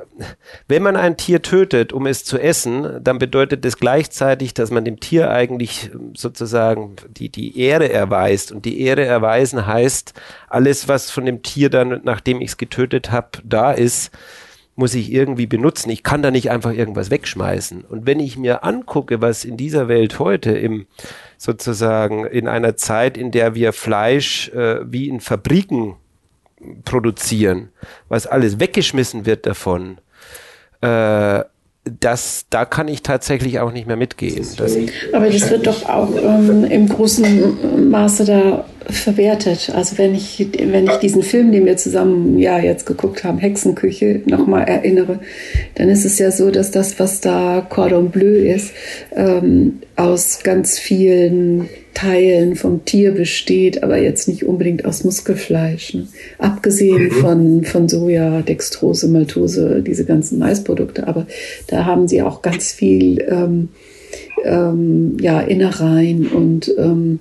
wenn 0.67 0.81
man 0.81 0.95
ein 0.95 1.17
Tier 1.17 1.43
tötet, 1.43 1.93
um 1.93 2.07
es 2.07 2.25
zu 2.25 2.39
essen, 2.39 2.99
dann 3.03 3.19
bedeutet 3.19 3.63
das 3.63 3.77
gleichzeitig, 3.77 4.55
dass 4.55 4.71
man 4.71 4.83
dem 4.83 4.99
Tier 4.99 5.29
eigentlich 5.29 5.91
sozusagen 6.15 6.95
die, 7.09 7.29
die 7.29 7.59
Ehre 7.59 7.91
erweist. 7.91 8.51
Und 8.51 8.65
die 8.65 8.81
Ehre 8.81 9.05
erweisen 9.05 9.67
heißt, 9.67 10.15
alles, 10.49 10.87
was 10.87 11.11
von 11.11 11.27
dem 11.27 11.43
Tier 11.43 11.69
dann, 11.69 12.01
nachdem 12.05 12.41
ich 12.41 12.49
es 12.49 12.57
getötet 12.57 13.11
habe, 13.11 13.29
da 13.43 13.71
ist, 13.71 14.09
muss 14.75 14.95
ich 14.95 15.11
irgendwie 15.11 15.47
benutzen. 15.47 15.89
Ich 15.89 16.03
kann 16.03 16.21
da 16.21 16.31
nicht 16.31 16.49
einfach 16.49 16.71
irgendwas 16.71 17.11
wegschmeißen. 17.11 17.83
Und 17.83 18.05
wenn 18.05 18.19
ich 18.19 18.37
mir 18.37 18.63
angucke, 18.63 19.21
was 19.21 19.45
in 19.45 19.57
dieser 19.57 19.87
Welt 19.87 20.19
heute 20.19 20.51
im 20.51 20.87
sozusagen 21.37 22.25
in 22.25 22.47
einer 22.47 22.77
Zeit, 22.77 23.17
in 23.17 23.31
der 23.31 23.53
wir 23.55 23.73
Fleisch 23.73 24.49
äh, 24.49 24.79
wie 24.91 25.09
in 25.09 25.19
Fabriken 25.19 25.95
produzieren, 26.85 27.69
was 28.07 28.27
alles 28.27 28.59
weggeschmissen 28.59 29.25
wird 29.25 29.45
davon, 29.45 29.97
äh, 30.81 31.43
das, 31.83 32.45
da 32.51 32.65
kann 32.65 32.87
ich 32.87 33.01
tatsächlich 33.01 33.59
auch 33.59 33.71
nicht 33.71 33.87
mehr 33.87 33.95
mitgehen. 33.95 34.45
Das 34.57 34.77
Aber 35.13 35.29
das 35.29 35.49
wird 35.49 35.65
doch 35.65 35.89
auch 35.89 36.09
ähm, 36.15 36.63
im 36.65 36.87
großen 36.87 37.89
Maße 37.89 38.25
da 38.25 38.65
verwertet. 38.87 39.71
Also 39.73 39.97
wenn 39.97 40.13
ich, 40.13 40.47
wenn 40.59 40.85
ich 40.85 40.97
diesen 40.97 41.23
Film, 41.23 41.51
den 41.51 41.65
wir 41.65 41.77
zusammen 41.77 42.37
ja 42.37 42.59
jetzt 42.59 42.85
geguckt 42.85 43.23
haben, 43.23 43.39
Hexenküche, 43.39 44.21
nochmal 44.25 44.65
erinnere, 44.67 45.21
dann 45.73 45.89
ist 45.89 46.05
es 46.05 46.19
ja 46.19 46.29
so, 46.29 46.51
dass 46.51 46.69
das, 46.69 46.99
was 46.99 47.19
da 47.19 47.65
Cordon 47.67 48.11
Bleu 48.11 48.51
ist, 48.53 48.73
ähm, 49.15 49.79
aus 49.95 50.41
ganz 50.43 50.77
vielen 50.77 51.67
Teilen 52.01 52.55
vom 52.55 52.83
Tier 52.83 53.11
besteht, 53.11 53.83
aber 53.83 53.97
jetzt 53.97 54.27
nicht 54.27 54.43
unbedingt 54.43 54.85
aus 54.85 55.03
Muskelfleisch. 55.03 55.93
Ne? 55.93 56.07
Abgesehen 56.39 57.03
mhm. 57.03 57.11
von, 57.11 57.63
von 57.63 57.89
Soja, 57.89 58.41
Dextrose, 58.41 59.07
Maltose, 59.07 59.83
diese 59.83 60.05
ganzen 60.05 60.39
Maisprodukte. 60.39 61.07
Aber 61.07 61.27
da 61.67 61.85
haben 61.85 62.07
sie 62.07 62.23
auch 62.23 62.41
ganz 62.41 62.71
viel 62.71 63.23
ähm, 63.29 63.69
ähm, 64.43 65.17
ja, 65.21 65.41
Innereien 65.41 66.25
und 66.27 66.73
ähm, 66.75 67.19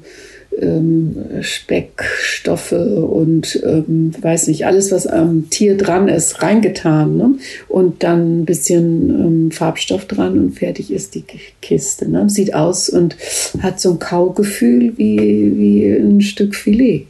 ähm, 0.61 1.17
Speckstoffe 1.41 2.73
und 2.73 3.61
ähm, 3.65 4.13
weiß 4.21 4.49
nicht, 4.49 4.67
alles, 4.67 4.93
was 4.93 5.07
am 5.07 5.51
Tier 5.51 5.77
dran 5.77 6.09
ist, 6.09 6.43
reingetan. 6.43 7.17
Ne? 7.17 7.35
Und 7.69 8.03
dann 8.03 8.41
ein 8.41 8.45
bisschen 8.45 9.11
ähm, 9.11 9.51
Farbstoff 9.51 10.07
dran 10.07 10.39
und 10.39 10.59
fertig 10.59 10.91
ist 10.91 11.15
die 11.15 11.25
Kiste. 11.63 12.09
Ne? 12.09 12.29
Sieht 12.31 12.55
aus 12.55 12.89
und 12.89 13.17
hat 13.61 13.81
so 13.81 13.93
ein 13.93 13.99
Kaugefühl 13.99 14.93
wie, 14.97 15.57
wie 15.57 15.87
ein 15.87 16.21
Stück 16.21 16.55
Filet. 16.55 17.07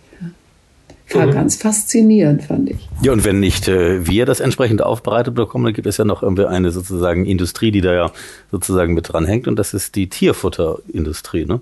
War 1.13 1.27
mhm. 1.27 1.33
ganz 1.33 1.57
faszinierend, 1.57 2.45
fand 2.45 2.71
ich. 2.71 2.89
Ja, 3.03 3.13
und 3.13 3.25
wenn 3.25 3.41
nicht 3.41 3.67
äh, 3.67 4.07
wir 4.07 4.27
das 4.27 4.39
entsprechend 4.39 4.83
aufbereitet 4.83 5.35
bekommen, 5.35 5.65
dann 5.65 5.75
gibt 5.75 5.89
es 5.89 5.97
ja 5.97 6.05
noch 6.05 6.23
irgendwie 6.23 6.47
eine 6.47 6.71
sozusagen 6.71 7.27
Industrie, 7.27 7.73
die 7.73 7.81
da 7.81 7.93
ja 7.93 8.13
sozusagen 8.53 8.95
mit 8.95 9.13
dran 9.13 9.27
hängt 9.27 9.49
und 9.49 9.57
das 9.57 9.75
ist 9.75 9.97
die 9.97 10.09
Tierfutterindustrie. 10.09 11.47
Ne? 11.47 11.61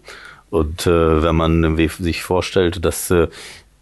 Und 0.51 0.87
äh, 0.87 1.23
wenn 1.23 1.37
man 1.37 1.77
sich 1.99 2.23
vorstellt, 2.23 2.85
dass 2.85 3.11
äh, 3.11 3.29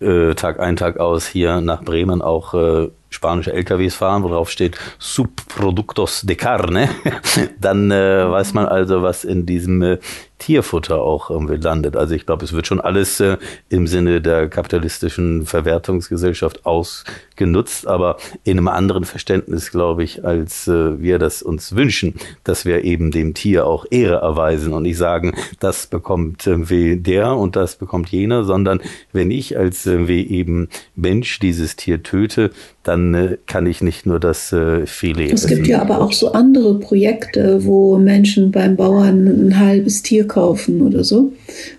äh, 0.00 0.34
Tag 0.34 0.60
ein, 0.60 0.76
Tag 0.76 0.98
aus 0.98 1.26
hier 1.26 1.60
nach 1.60 1.82
Bremen 1.82 2.22
auch 2.22 2.54
äh, 2.54 2.88
spanische 3.16 3.52
LKWs 3.52 3.94
fahren, 3.94 4.22
worauf 4.22 4.50
steht 4.50 4.78
Subproductos 4.98 6.22
de 6.22 6.36
Carne, 6.36 6.88
dann 7.60 7.90
äh, 7.90 8.30
weiß 8.30 8.54
man 8.54 8.66
also, 8.66 9.02
was 9.02 9.24
in 9.24 9.46
diesem 9.46 9.82
äh, 9.82 9.98
Tierfutter 10.38 11.00
auch 11.00 11.30
irgendwie 11.30 11.56
landet. 11.56 11.96
Also 11.96 12.14
ich 12.14 12.26
glaube, 12.26 12.44
es 12.44 12.52
wird 12.52 12.66
schon 12.66 12.80
alles 12.80 13.20
äh, 13.20 13.38
im 13.70 13.86
Sinne 13.86 14.20
der 14.20 14.48
kapitalistischen 14.48 15.46
Verwertungsgesellschaft 15.46 16.66
ausgenutzt, 16.66 17.86
aber 17.86 18.18
in 18.44 18.58
einem 18.58 18.68
anderen 18.68 19.04
Verständnis, 19.04 19.70
glaube 19.70 20.04
ich, 20.04 20.24
als 20.24 20.68
äh, 20.68 21.00
wir 21.00 21.18
das 21.18 21.42
uns 21.42 21.74
wünschen, 21.74 22.14
dass 22.44 22.66
wir 22.66 22.84
eben 22.84 23.10
dem 23.10 23.32
Tier 23.32 23.66
auch 23.66 23.86
Ehre 23.90 24.16
erweisen 24.16 24.74
und 24.74 24.82
nicht 24.82 24.98
sagen, 24.98 25.34
das 25.58 25.86
bekommt 25.86 26.46
irgendwie 26.46 26.96
der 26.96 27.34
und 27.34 27.56
das 27.56 27.76
bekommt 27.76 28.10
jener, 28.10 28.44
sondern 28.44 28.80
wenn 29.12 29.30
ich 29.30 29.56
als 29.56 29.86
irgendwie 29.86 30.28
eben 30.28 30.68
Mensch 30.94 31.38
dieses 31.38 31.76
Tier 31.76 32.02
töte, 32.02 32.50
dann 32.82 33.05
äh, 33.14 33.38
kann 33.46 33.66
ich 33.66 33.82
nicht 33.82 34.06
nur 34.06 34.20
das 34.20 34.52
äh, 34.52 34.86
Filet. 34.86 35.32
Es 35.32 35.46
gibt 35.46 35.66
ja 35.66 35.80
aber 35.80 36.00
auch 36.00 36.12
so 36.12 36.32
andere 36.32 36.78
Projekte, 36.78 37.64
wo 37.64 37.98
Menschen 37.98 38.50
beim 38.50 38.76
Bauern 38.76 39.26
ein 39.26 39.58
halbes 39.58 40.02
Tier 40.02 40.26
kaufen 40.26 40.82
oder 40.82 41.04
so. 41.04 41.32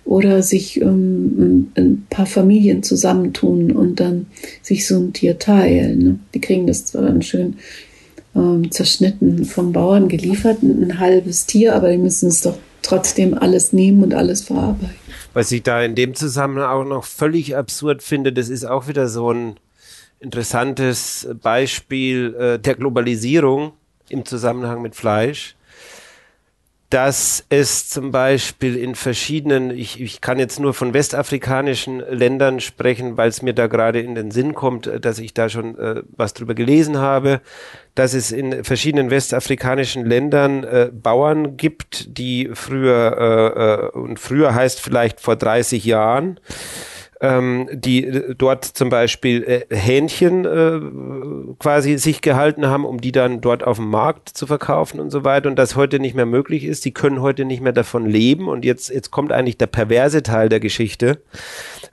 Oder 0.05 0.41
sich 0.41 0.81
ähm, 0.81 1.71
ein 1.75 2.05
paar 2.09 2.25
Familien 2.25 2.83
zusammentun 2.83 3.71
und 3.71 3.99
dann 3.99 4.27
sich 4.61 4.87
so 4.87 4.97
ein 4.97 5.13
Tier 5.13 5.39
teilen. 5.39 5.99
Ne? 5.99 6.19
Die 6.33 6.41
kriegen 6.41 6.67
das 6.67 6.85
zwar 6.85 7.03
dann 7.03 7.21
schön 7.21 7.55
ähm, 8.35 8.71
zerschnitten 8.71 9.45
vom 9.45 9.73
Bauern 9.73 10.07
geliefert, 10.07 10.61
ein 10.61 10.99
halbes 10.99 11.45
Tier, 11.45 11.75
aber 11.75 11.89
die 11.89 11.97
müssen 11.97 12.29
es 12.29 12.41
doch 12.41 12.57
trotzdem 12.81 13.33
alles 13.33 13.73
nehmen 13.73 14.03
und 14.03 14.13
alles 14.13 14.43
verarbeiten. 14.43 14.95
Was 15.33 15.51
ich 15.51 15.63
da 15.63 15.81
in 15.81 15.95
dem 15.95 16.15
Zusammenhang 16.15 16.69
auch 16.69 16.85
noch 16.85 17.03
völlig 17.03 17.55
absurd 17.55 18.01
finde, 18.01 18.33
das 18.33 18.49
ist 18.49 18.65
auch 18.65 18.87
wieder 18.87 19.07
so 19.07 19.31
ein 19.31 19.55
interessantes 20.19 21.27
Beispiel 21.41 22.35
äh, 22.35 22.59
der 22.59 22.75
Globalisierung 22.75 23.73
im 24.09 24.25
Zusammenhang 24.25 24.81
mit 24.81 24.95
Fleisch. 24.95 25.55
dass 26.89 27.43
es 27.49 27.89
zum 27.89 28.11
Beispiel 28.11 28.77
in 28.77 28.95
verschiedenen, 28.95 29.71
ich, 29.71 29.99
ich 29.99 30.21
kann 30.21 30.39
jetzt 30.39 30.57
nur 30.57 30.73
von 30.73 30.93
westafrikanischen 30.93 31.99
Ländern 31.99 32.61
sprechen, 32.61 33.17
weil 33.17 33.27
es 33.27 33.41
mir 33.41 33.53
da 33.53 33.67
gerade 33.67 33.99
in 33.99 34.15
den 34.15 34.31
Sinn 34.31 34.53
kommt, 34.53 34.87
äh, 34.87 34.99
dass 35.01 35.19
ich 35.19 35.33
da 35.33 35.49
schon 35.49 35.77
äh, 35.77 36.03
was 36.15 36.33
drüber 36.33 36.55
gelesen 36.55 36.97
habe, 36.97 37.41
dass 37.93 38.13
es 38.13 38.31
in 38.31 38.63
verschiedenen 38.63 39.09
westafrikanischen 39.09 40.05
Ländern 40.05 40.63
äh, 40.63 40.89
Bauern 40.93 41.57
gibt, 41.57 42.17
die 42.17 42.51
früher, 42.53 43.91
äh, 43.93 43.97
äh, 43.97 43.99
und 43.99 44.17
früher 44.17 44.55
heißt 44.55 44.79
vielleicht 44.79 45.19
vor 45.19 45.35
30 45.35 45.83
Jahren, 45.83 46.39
ähm, 47.19 47.67
die 47.71 48.05
äh, 48.05 48.35
dort 48.35 48.65
zum 48.65 48.89
Beispiel 48.89 49.43
äh, 49.43 49.75
Hähnchen 49.75 50.45
äh, 50.45 51.55
quasi 51.59 51.97
sich 51.97 52.21
gehalten 52.21 52.67
haben, 52.67 52.85
um 52.85 53.01
die 53.01 53.11
dann 53.11 53.41
dort 53.41 53.63
auf 53.63 53.77
dem 53.77 53.89
Markt 53.89 54.29
zu 54.29 54.45
verkaufen 54.45 54.99
und 54.99 55.09
so 55.09 55.23
weiter 55.23 55.49
und 55.49 55.57
das 55.57 55.75
heute 55.75 55.99
nicht 55.99 56.15
mehr 56.15 56.25
möglich 56.25 56.63
ist. 56.63 56.85
Die 56.85 56.93
können 56.93 57.21
heute 57.21 57.45
nicht 57.45 57.61
mehr 57.61 57.73
davon 57.73 58.05
leben 58.05 58.47
und 58.47 58.65
jetzt, 58.65 58.89
jetzt 58.89 59.11
kommt 59.11 59.31
eigentlich 59.31 59.57
der 59.57 59.67
perverse 59.67 60.21
Teil 60.21 60.49
der 60.49 60.59
Geschichte, 60.59 61.21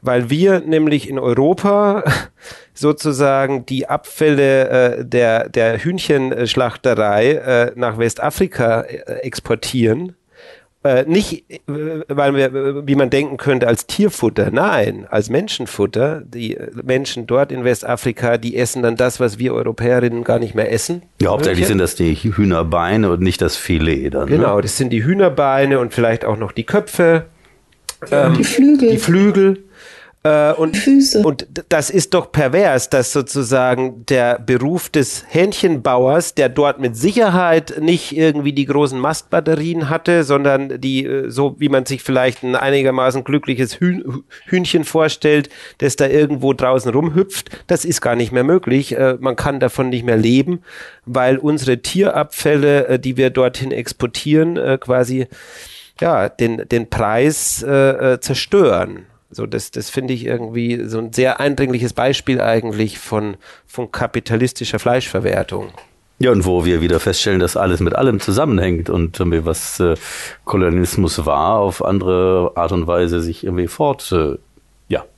weil 0.02 0.30
wir 0.30 0.60
nämlich 0.60 1.08
in 1.08 1.18
Europa 1.18 2.04
sozusagen 2.74 3.64
die 3.66 3.88
Abfälle 3.88 4.68
äh, 4.68 5.04
der, 5.04 5.48
der 5.48 5.82
Hühnchenschlachterei 5.82 7.30
äh, 7.32 7.72
nach 7.76 7.98
Westafrika 7.98 8.82
äh, 8.82 9.20
exportieren 9.22 10.14
äh, 10.84 11.04
nicht, 11.06 11.44
äh, 11.50 11.60
weil 12.08 12.34
wir, 12.34 12.86
wie 12.86 12.94
man 12.94 13.08
denken 13.08 13.38
könnte, 13.38 13.66
als 13.66 13.86
Tierfutter, 13.86 14.50
nein, 14.50 15.06
als 15.08 15.30
Menschenfutter. 15.30 16.22
Die 16.24 16.58
Menschen 16.82 17.26
dort 17.26 17.50
in 17.50 17.64
Westafrika, 17.64 18.36
die 18.36 18.56
essen 18.56 18.82
dann 18.82 18.96
das, 18.96 19.18
was 19.18 19.38
wir 19.38 19.54
Europäerinnen 19.54 20.24
gar 20.24 20.38
nicht 20.38 20.54
mehr 20.54 20.70
essen. 20.70 21.02
Ja, 21.22 21.30
hauptsächlich 21.30 21.66
sind 21.66 21.78
das 21.78 21.94
die 21.94 22.14
Hühnerbeine 22.14 23.10
und 23.10 23.22
nicht 23.22 23.40
das 23.40 23.56
Filet 23.56 24.10
dann. 24.10 24.28
Ne? 24.28 24.36
Genau, 24.36 24.56
ne? 24.56 24.62
das 24.62 24.76
sind 24.76 24.90
die 24.90 25.02
Hühnerbeine 25.02 25.78
und 25.78 25.94
vielleicht 25.94 26.24
auch 26.24 26.36
noch 26.36 26.52
die 26.52 26.64
Köpfe. 26.64 27.24
Ähm, 28.10 28.34
die 28.34 28.44
Flügel. 28.44 28.90
Die 28.90 28.98
Flügel. 28.98 29.64
Äh, 30.26 30.54
und, 30.54 30.74
Füße. 30.74 31.20
und 31.20 31.46
das 31.68 31.90
ist 31.90 32.14
doch 32.14 32.32
pervers, 32.32 32.88
dass 32.88 33.12
sozusagen 33.12 34.06
der 34.06 34.38
Beruf 34.38 34.88
des 34.88 35.22
Hähnchenbauers, 35.28 36.34
der 36.34 36.48
dort 36.48 36.80
mit 36.80 36.96
Sicherheit 36.96 37.74
nicht 37.82 38.16
irgendwie 38.16 38.54
die 38.54 38.64
großen 38.64 38.98
Mastbatterien 38.98 39.90
hatte, 39.90 40.24
sondern 40.24 40.80
die, 40.80 41.04
äh, 41.04 41.30
so 41.30 41.56
wie 41.58 41.68
man 41.68 41.84
sich 41.84 42.02
vielleicht 42.02 42.42
ein 42.42 42.56
einigermaßen 42.56 43.22
glückliches 43.22 43.78
Hühnchen 43.80 44.84
vorstellt, 44.84 45.50
das 45.78 45.96
da 45.96 46.06
irgendwo 46.06 46.54
draußen 46.54 46.90
rumhüpft, 46.90 47.50
das 47.66 47.84
ist 47.84 48.00
gar 48.00 48.16
nicht 48.16 48.32
mehr 48.32 48.44
möglich. 48.44 48.96
Äh, 48.96 49.18
man 49.20 49.36
kann 49.36 49.60
davon 49.60 49.90
nicht 49.90 50.06
mehr 50.06 50.16
leben, 50.16 50.60
weil 51.04 51.36
unsere 51.36 51.82
Tierabfälle, 51.82 52.86
äh, 52.88 52.98
die 52.98 53.18
wir 53.18 53.28
dorthin 53.28 53.72
exportieren, 53.72 54.56
äh, 54.56 54.78
quasi 54.80 55.26
ja, 56.00 56.30
den, 56.30 56.66
den 56.66 56.88
Preis 56.88 57.62
äh, 57.62 58.18
zerstören. 58.20 59.04
So, 59.34 59.46
das, 59.46 59.72
das 59.72 59.90
finde 59.90 60.14
ich 60.14 60.24
irgendwie 60.24 60.84
so 60.86 60.98
ein 60.98 61.12
sehr 61.12 61.40
eindringliches 61.40 61.92
Beispiel 61.92 62.40
eigentlich 62.40 62.98
von, 62.98 63.36
von 63.66 63.90
kapitalistischer 63.90 64.78
Fleischverwertung. 64.78 65.72
Ja, 66.20 66.30
und 66.30 66.46
wo 66.46 66.64
wir 66.64 66.80
wieder 66.80 67.00
feststellen, 67.00 67.40
dass 67.40 67.56
alles 67.56 67.80
mit 67.80 67.96
allem 67.96 68.20
zusammenhängt 68.20 68.88
und 68.88 69.18
irgendwie 69.18 69.44
was 69.44 69.80
äh, 69.80 69.96
Kolonialismus 70.44 71.26
war, 71.26 71.58
auf 71.58 71.84
andere 71.84 72.52
Art 72.54 72.70
und 72.70 72.86
Weise 72.86 73.20
sich 73.20 73.42
irgendwie 73.42 73.66
fort 73.66 74.12
äh, 74.12 74.36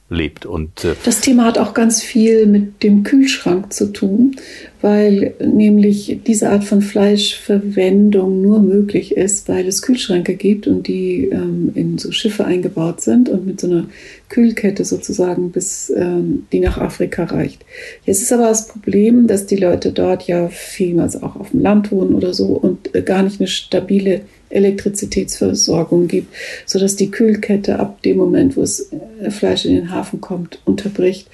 lebt. 0.08 0.46
Und, 0.46 0.84
äh 0.84 0.94
das 1.04 1.20
Thema 1.20 1.44
hat 1.44 1.58
auch 1.58 1.74
ganz 1.74 2.00
viel 2.00 2.46
mit 2.46 2.82
dem 2.82 3.02
Kühlschrank 3.02 3.72
zu 3.72 3.92
tun, 3.92 4.36
weil 4.80 5.34
nämlich 5.44 6.20
diese 6.24 6.50
Art 6.50 6.62
von 6.62 6.80
Fleischverwendung 6.80 8.40
nur 8.40 8.60
möglich 8.60 9.16
ist, 9.16 9.48
weil 9.48 9.66
es 9.66 9.82
Kühlschränke 9.82 10.34
gibt 10.34 10.68
und 10.68 10.86
die 10.86 11.28
ähm, 11.32 11.72
in 11.74 11.98
so 11.98 12.12
Schiffe 12.12 12.44
eingebaut 12.44 13.00
sind 13.00 13.28
und 13.28 13.46
mit 13.46 13.60
so 13.60 13.66
einer 13.66 13.86
Kühlkette 14.28 14.84
sozusagen 14.84 15.50
bis 15.50 15.92
ähm, 15.96 16.46
die 16.52 16.60
nach 16.60 16.78
Afrika 16.78 17.24
reicht. 17.24 17.64
Jetzt 18.04 18.22
ist 18.22 18.32
aber 18.32 18.48
das 18.48 18.68
Problem, 18.68 19.26
dass 19.26 19.46
die 19.46 19.56
Leute 19.56 19.90
dort 19.90 20.28
ja 20.28 20.48
vielmals 20.48 21.20
auch 21.20 21.34
auf 21.34 21.50
dem 21.50 21.60
Land 21.60 21.90
wohnen 21.90 22.14
oder 22.14 22.32
so 22.32 22.46
und 22.46 22.94
äh, 22.94 23.02
gar 23.02 23.22
nicht 23.22 23.40
eine 23.40 23.48
stabile 23.48 24.20
Elektrizitätsversorgung 24.56 26.08
gibt, 26.08 26.34
sodass 26.64 26.96
die 26.96 27.10
Kühlkette 27.10 27.78
ab 27.78 28.02
dem 28.02 28.16
Moment, 28.16 28.56
wo 28.56 28.62
das 28.62 28.90
äh, 29.20 29.30
Fleisch 29.30 29.64
in 29.64 29.74
den 29.74 29.90
Hafen 29.90 30.20
kommt, 30.20 30.60
unterbricht 30.64 31.28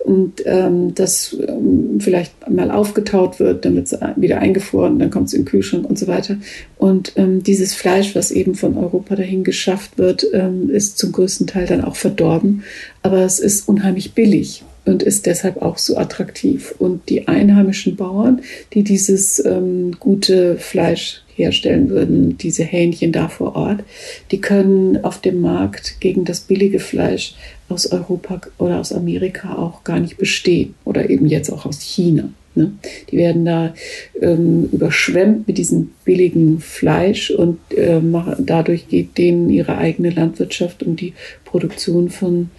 und 0.00 0.42
ähm, 0.44 0.94
das 0.94 1.36
ähm, 1.46 1.98
vielleicht 2.00 2.50
mal 2.50 2.70
aufgetaut 2.70 3.40
wird, 3.40 3.64
damit 3.64 3.86
es 3.86 3.98
wieder 4.16 4.38
eingefroren, 4.38 4.98
dann 4.98 5.10
kommt 5.10 5.28
es 5.28 5.34
in 5.34 5.42
den 5.42 5.46
Kühlschrank 5.46 5.88
und 5.88 5.98
so 5.98 6.06
weiter. 6.06 6.36
Und 6.76 7.12
ähm, 7.16 7.42
dieses 7.42 7.74
Fleisch, 7.74 8.14
was 8.14 8.30
eben 8.30 8.54
von 8.54 8.76
Europa 8.76 9.16
dahin 9.16 9.44
geschafft 9.44 9.96
wird, 9.96 10.26
ähm, 10.32 10.68
ist 10.70 10.98
zum 10.98 11.12
größten 11.12 11.46
Teil 11.46 11.66
dann 11.66 11.82
auch 11.82 11.96
verdorben, 11.96 12.64
aber 13.02 13.24
es 13.24 13.38
ist 13.38 13.68
unheimlich 13.68 14.14
billig 14.14 14.64
und 14.84 15.02
ist 15.02 15.26
deshalb 15.26 15.62
auch 15.62 15.78
so 15.78 15.96
attraktiv. 15.96 16.74
Und 16.78 17.08
die 17.08 17.28
einheimischen 17.28 17.96
Bauern, 17.96 18.42
die 18.72 18.84
dieses 18.84 19.44
ähm, 19.44 19.92
gute 19.98 20.56
Fleisch 20.56 21.23
herstellen 21.36 21.88
würden, 21.90 22.38
diese 22.38 22.64
Hähnchen 22.64 23.12
da 23.12 23.28
vor 23.28 23.56
Ort, 23.56 23.84
die 24.30 24.40
können 24.40 25.02
auf 25.04 25.20
dem 25.20 25.40
Markt 25.40 26.00
gegen 26.00 26.24
das 26.24 26.40
billige 26.40 26.80
Fleisch 26.80 27.34
aus 27.68 27.86
Europa 27.86 28.40
oder 28.58 28.80
aus 28.80 28.92
Amerika 28.92 29.56
auch 29.56 29.84
gar 29.84 30.00
nicht 30.00 30.16
bestehen 30.16 30.74
oder 30.84 31.10
eben 31.10 31.26
jetzt 31.26 31.50
auch 31.50 31.66
aus 31.66 31.80
China. 31.80 32.28
Ne? 32.54 32.72
Die 33.10 33.16
werden 33.16 33.44
da 33.44 33.74
ähm, 34.20 34.68
überschwemmt 34.70 35.48
mit 35.48 35.58
diesem 35.58 35.90
billigen 36.04 36.60
Fleisch 36.60 37.30
und 37.30 37.58
äh, 37.76 38.00
dadurch 38.38 38.88
geht 38.88 39.18
denen 39.18 39.50
ihre 39.50 39.76
eigene 39.76 40.10
Landwirtschaft 40.10 40.82
und 40.82 41.00
die 41.00 41.14
Produktion 41.44 42.10
von 42.10 42.50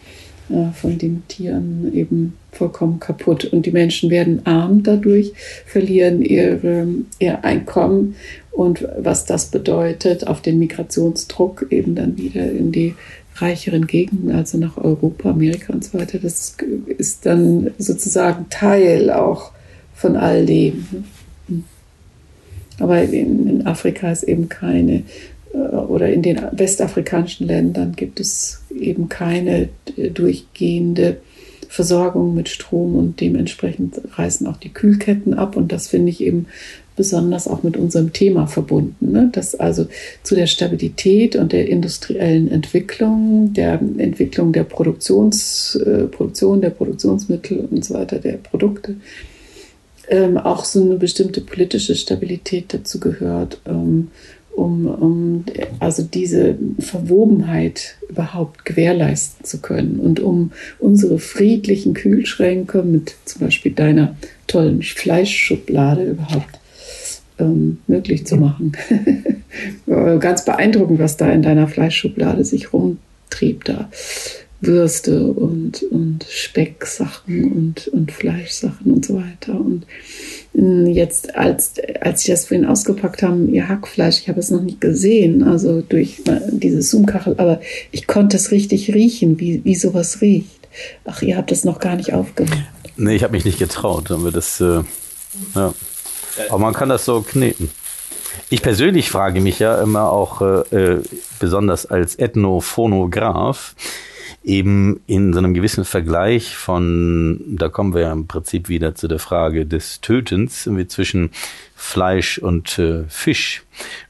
äh, 0.50 0.72
von 0.74 0.98
den 1.00 1.24
Tieren 1.28 1.92
eben 1.96 2.34
vollkommen 2.52 3.00
kaputt. 3.00 3.46
Und 3.46 3.66
die 3.66 3.72
Menschen 3.72 4.12
werden 4.12 4.46
arm 4.46 4.84
dadurch, 4.84 5.32
verlieren 5.66 6.22
ihre, 6.22 6.88
ihr 7.20 7.44
Einkommen 7.44 8.16
und 8.56 8.88
was 8.98 9.26
das 9.26 9.48
bedeutet 9.48 10.28
auf 10.28 10.42
den 10.42 10.60
Migrationsdruck 10.60 11.68
eben 11.72 11.94
dann 11.94 12.18
wieder 12.18 12.50
in 12.50 12.72
die 12.72 12.96
reicheren 13.36 13.86
Gegenden, 13.86 14.32
also 14.32 14.58
nach 14.58 14.78
Europa, 14.78 15.30
Amerika 15.30 15.74
und 15.74 15.84
so 15.84 16.00
weiter, 16.00 16.20
das 16.20 16.56
ist 16.98 17.26
dann 17.26 17.72
sozusagen 17.78 18.46
Teil 18.50 19.12
auch 19.12 19.52
von 19.94 20.16
all 20.16 20.46
dem. 20.46 20.86
Aber 22.80 23.02
in, 23.04 23.66
Afrika 23.66 24.10
ist 24.10 24.24
eben 24.24 24.48
keine 24.48 25.04
äh, 25.54 25.58
oder 25.58 26.10
in 26.10 26.22
den 26.22 26.42
westafrikanischen 26.54 27.48
Ländern 27.48 27.94
gibt 27.94 28.22
es 28.22 28.62
eben 28.78 29.10
keine 29.10 29.68
durchgehende 29.98 31.18
Versorgung 31.68 32.36
mit 32.36 32.48
Strom 32.48 32.96
und 32.96 33.20
dementsprechend 33.20 34.00
reißen 34.18 34.48
auch 34.48 34.58
die 34.58 34.74
Kühlketten 34.74 35.34
ab 35.34 35.58
und 35.58 35.74
das 35.74 35.88
finde 35.88 36.10
ich 36.10 36.22
eben 36.22 36.48
besonders 36.96 37.48
auch 37.48 37.64
mit 37.64 37.78
unserem 37.78 38.14
Thema 38.14 38.48
verbunden, 38.48 39.12
ne? 39.12 39.30
dass 39.32 39.56
also 39.56 39.88
zu 40.24 40.36
der 40.36 40.48
Stabilität 40.48 41.36
und 41.36 41.52
der 41.52 41.68
industriellen 41.68 42.50
Entwicklung, 42.50 43.54
der 43.54 43.80
Entwicklung 43.98 44.54
der 44.54 44.64
Produktions, 44.64 45.76
äh, 45.76 46.06
Produktion, 46.06 46.62
der 46.62 46.70
Produktionsmittel 46.70 47.68
und 47.70 47.84
so 47.84 47.94
weiter, 47.96 48.20
der 48.20 48.38
Produkte, 48.38 48.96
ähm, 50.08 50.38
auch 50.38 50.66
so 50.66 50.82
eine 50.82 50.96
bestimmte 50.96 51.42
politische 51.42 51.96
Stabilität 51.96 52.74
dazu 52.74 53.00
gehört. 53.00 53.60
Ähm, 53.66 54.10
um, 54.56 54.86
um 54.88 55.46
also 55.80 56.02
diese 56.02 56.58
Verwobenheit 56.80 57.96
überhaupt 58.10 58.64
gewährleisten 58.64 59.46
zu 59.46 59.60
können 59.60 60.00
und 60.00 60.22
um 60.22 60.54
unsere 60.80 61.20
friedlichen 61.20 61.94
Kühlschränke 61.94 62.82
mit 62.82 63.16
zum 63.26 63.42
Beispiel 63.42 63.74
deiner 63.74 64.16
tollen 64.48 64.82
Fleischschublade 64.82 66.06
überhaupt 66.06 66.60
ähm, 67.40 67.80
möglich 67.88 68.26
zu 68.26 68.38
machen. 68.38 68.74
Ganz 69.86 70.46
beeindruckend, 70.46 71.00
was 71.00 71.18
da 71.18 71.32
in 71.32 71.42
deiner 71.42 71.68
Fleischschublade 71.68 72.44
sich 72.44 72.74
rumtrieb 72.74 73.64
da. 73.64 73.90
Würste 74.62 75.28
und, 75.28 75.84
und 75.84 76.26
Specksachen 76.28 77.52
und, 77.52 77.88
und 77.90 78.12
Fleischsachen 78.12 78.92
und 78.92 79.06
so 79.06 79.16
weiter. 79.16 79.60
Und 79.60 79.86
hm, 80.54 80.88
jetzt, 80.88 81.36
als, 81.36 81.74
als 82.02 82.22
ich 82.22 82.28
das 82.28 82.48
vorhin 82.48 82.66
ausgepackt 82.66 83.22
haben, 83.22 83.54
ihr 83.54 83.68
Hackfleisch, 83.68 84.20
ich 84.22 84.30
habe 84.30 84.40
es 84.40 84.52
noch 84.52 84.62
nicht 84.62 84.82
gesehen, 84.82 85.44
also 85.44 85.82
durch 85.82 86.22
diese 86.52 86.82
Zoom-Kachel, 86.82 87.36
aber 87.38 87.60
ich 87.92 88.08
konnte 88.08 88.38
es 88.38 88.52
richtig 88.52 88.94
riechen, 88.94 89.40
wie, 89.40 89.64
wie 89.64 89.76
sowas 89.76 90.22
riecht. 90.22 90.68
Ach, 91.06 91.22
ihr 91.22 91.38
habt 91.38 91.52
es 91.52 91.64
noch 91.64 91.80
gar 91.80 91.96
nicht 91.96 92.14
aufgemacht. 92.14 92.58
Nee, 92.98 93.16
ich 93.16 93.24
habe 93.24 93.34
mich 93.34 93.46
nicht 93.46 93.60
getraut, 93.60 94.12
aber 94.12 94.32
das, 94.32 94.62
äh, 94.62 94.82
ja. 95.54 95.74
Aber 96.50 96.60
man 96.60 96.74
kann 96.74 96.90
das 96.90 97.06
so 97.06 97.22
kneten. 97.22 97.72
Ich 98.50 98.62
persönlich 98.62 99.10
frage 99.10 99.42
mich 99.42 99.60
ja 99.60 99.82
immer 99.82 100.12
auch, 100.12 100.42
äh, 100.42 100.96
äh 100.96 101.02
besonders 101.40 101.86
als 101.86 102.18
Ethnophonograph, 102.18 103.76
eben 104.44 105.02
in 105.08 105.34
so 105.34 105.40
einem 105.40 105.54
gewissen 105.54 105.86
Vergleich 105.86 106.56
von, 106.56 107.42
da 107.48 107.68
kommen 107.70 107.94
wir 107.94 108.02
ja 108.02 108.12
im 108.12 108.28
Prinzip 108.28 108.70
wieder 108.70 108.94
zu 108.96 109.08
der 109.08 109.20
Frage 109.20 109.66
des 109.66 110.02
Tötens 110.02 110.70
zwischen 110.88 111.32
Fleisch 111.86 112.40
und 112.40 112.80
äh, 112.80 113.04
Fisch. 113.08 113.64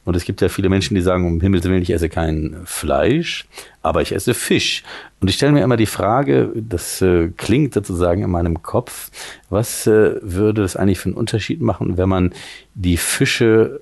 Und 0.06 0.16
es 0.16 0.24
gibt 0.24 0.40
ja 0.40 0.48
viele 0.48 0.70
Menschen, 0.70 0.96
die 0.96 1.02
sagen, 1.02 1.28
um 1.28 1.42
Himmels 1.42 1.66
Willen, 1.66 1.82
ich 1.82 1.92
esse 1.92 2.08
kein 2.08 2.62
Fleisch, 2.64 3.46
aber 3.82 4.02
ich 4.02 4.14
esse 4.14 4.34
Fisch. 4.34 4.82
Und 5.20 5.28
ich 5.28 5.36
stelle 5.36 5.52
mir 5.52 5.64
immer 5.64 5.76
die 5.76 5.86
Frage, 5.86 6.52
das 6.56 7.02
äh, 7.02 7.30
klingt 7.36 7.74
sozusagen 7.74 8.24
in 8.24 8.32
meinem 8.32 8.64
Kopf, 8.64 9.12
was 9.50 9.88
äh, 9.88 10.16
würde 10.22 10.64
es 10.64 10.78
eigentlich 10.78 11.00
für 11.00 11.10
einen 11.10 11.18
Unterschied 11.18 11.62
machen, 11.62 11.98
wenn 11.98 12.08
man 12.08 12.34
die 12.76 12.98
Fische 12.98 13.82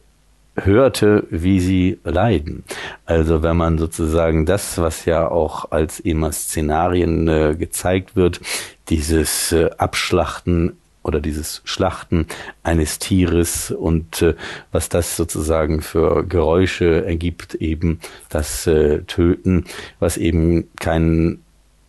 hörte, 0.55 1.25
wie 1.29 1.59
sie 1.59 1.99
leiden. 2.03 2.63
Also 3.05 3.43
wenn 3.43 3.57
man 3.57 3.77
sozusagen 3.77 4.45
das, 4.45 4.79
was 4.79 5.05
ja 5.05 5.27
auch 5.27 5.71
als 5.71 5.99
immer 5.99 6.31
Szenarien 6.31 7.27
äh, 7.27 7.55
gezeigt 7.57 8.15
wird, 8.15 8.41
dieses 8.89 9.51
äh, 9.51 9.69
Abschlachten 9.77 10.77
oder 11.03 11.19
dieses 11.19 11.61
Schlachten 11.65 12.27
eines 12.63 12.99
Tieres 12.99 13.71
und 13.71 14.21
äh, 14.21 14.35
was 14.71 14.89
das 14.89 15.15
sozusagen 15.15 15.81
für 15.81 16.25
Geräusche 16.25 17.05
ergibt, 17.05 17.55
eben 17.55 17.99
das 18.29 18.65
äh, 18.67 19.03
Töten, 19.03 19.65
was 19.99 20.17
eben 20.17 20.69
kein 20.79 21.39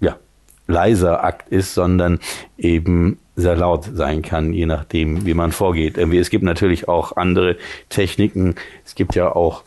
ja, 0.00 0.16
leiser 0.66 1.24
Akt 1.24 1.48
ist, 1.48 1.74
sondern 1.74 2.18
eben 2.58 3.18
sehr 3.36 3.56
laut 3.56 3.90
sein 3.92 4.22
kann, 4.22 4.52
je 4.52 4.66
nachdem, 4.66 5.26
wie 5.26 5.34
man 5.34 5.50
vorgeht. 5.52 5.98
Es 5.98 6.30
gibt 6.30 6.44
natürlich 6.44 6.88
auch 6.88 7.16
andere 7.16 7.56
Techniken. 7.88 8.54
Es 8.84 8.94
gibt 8.94 9.16
ja 9.16 9.34
auch 9.34 9.64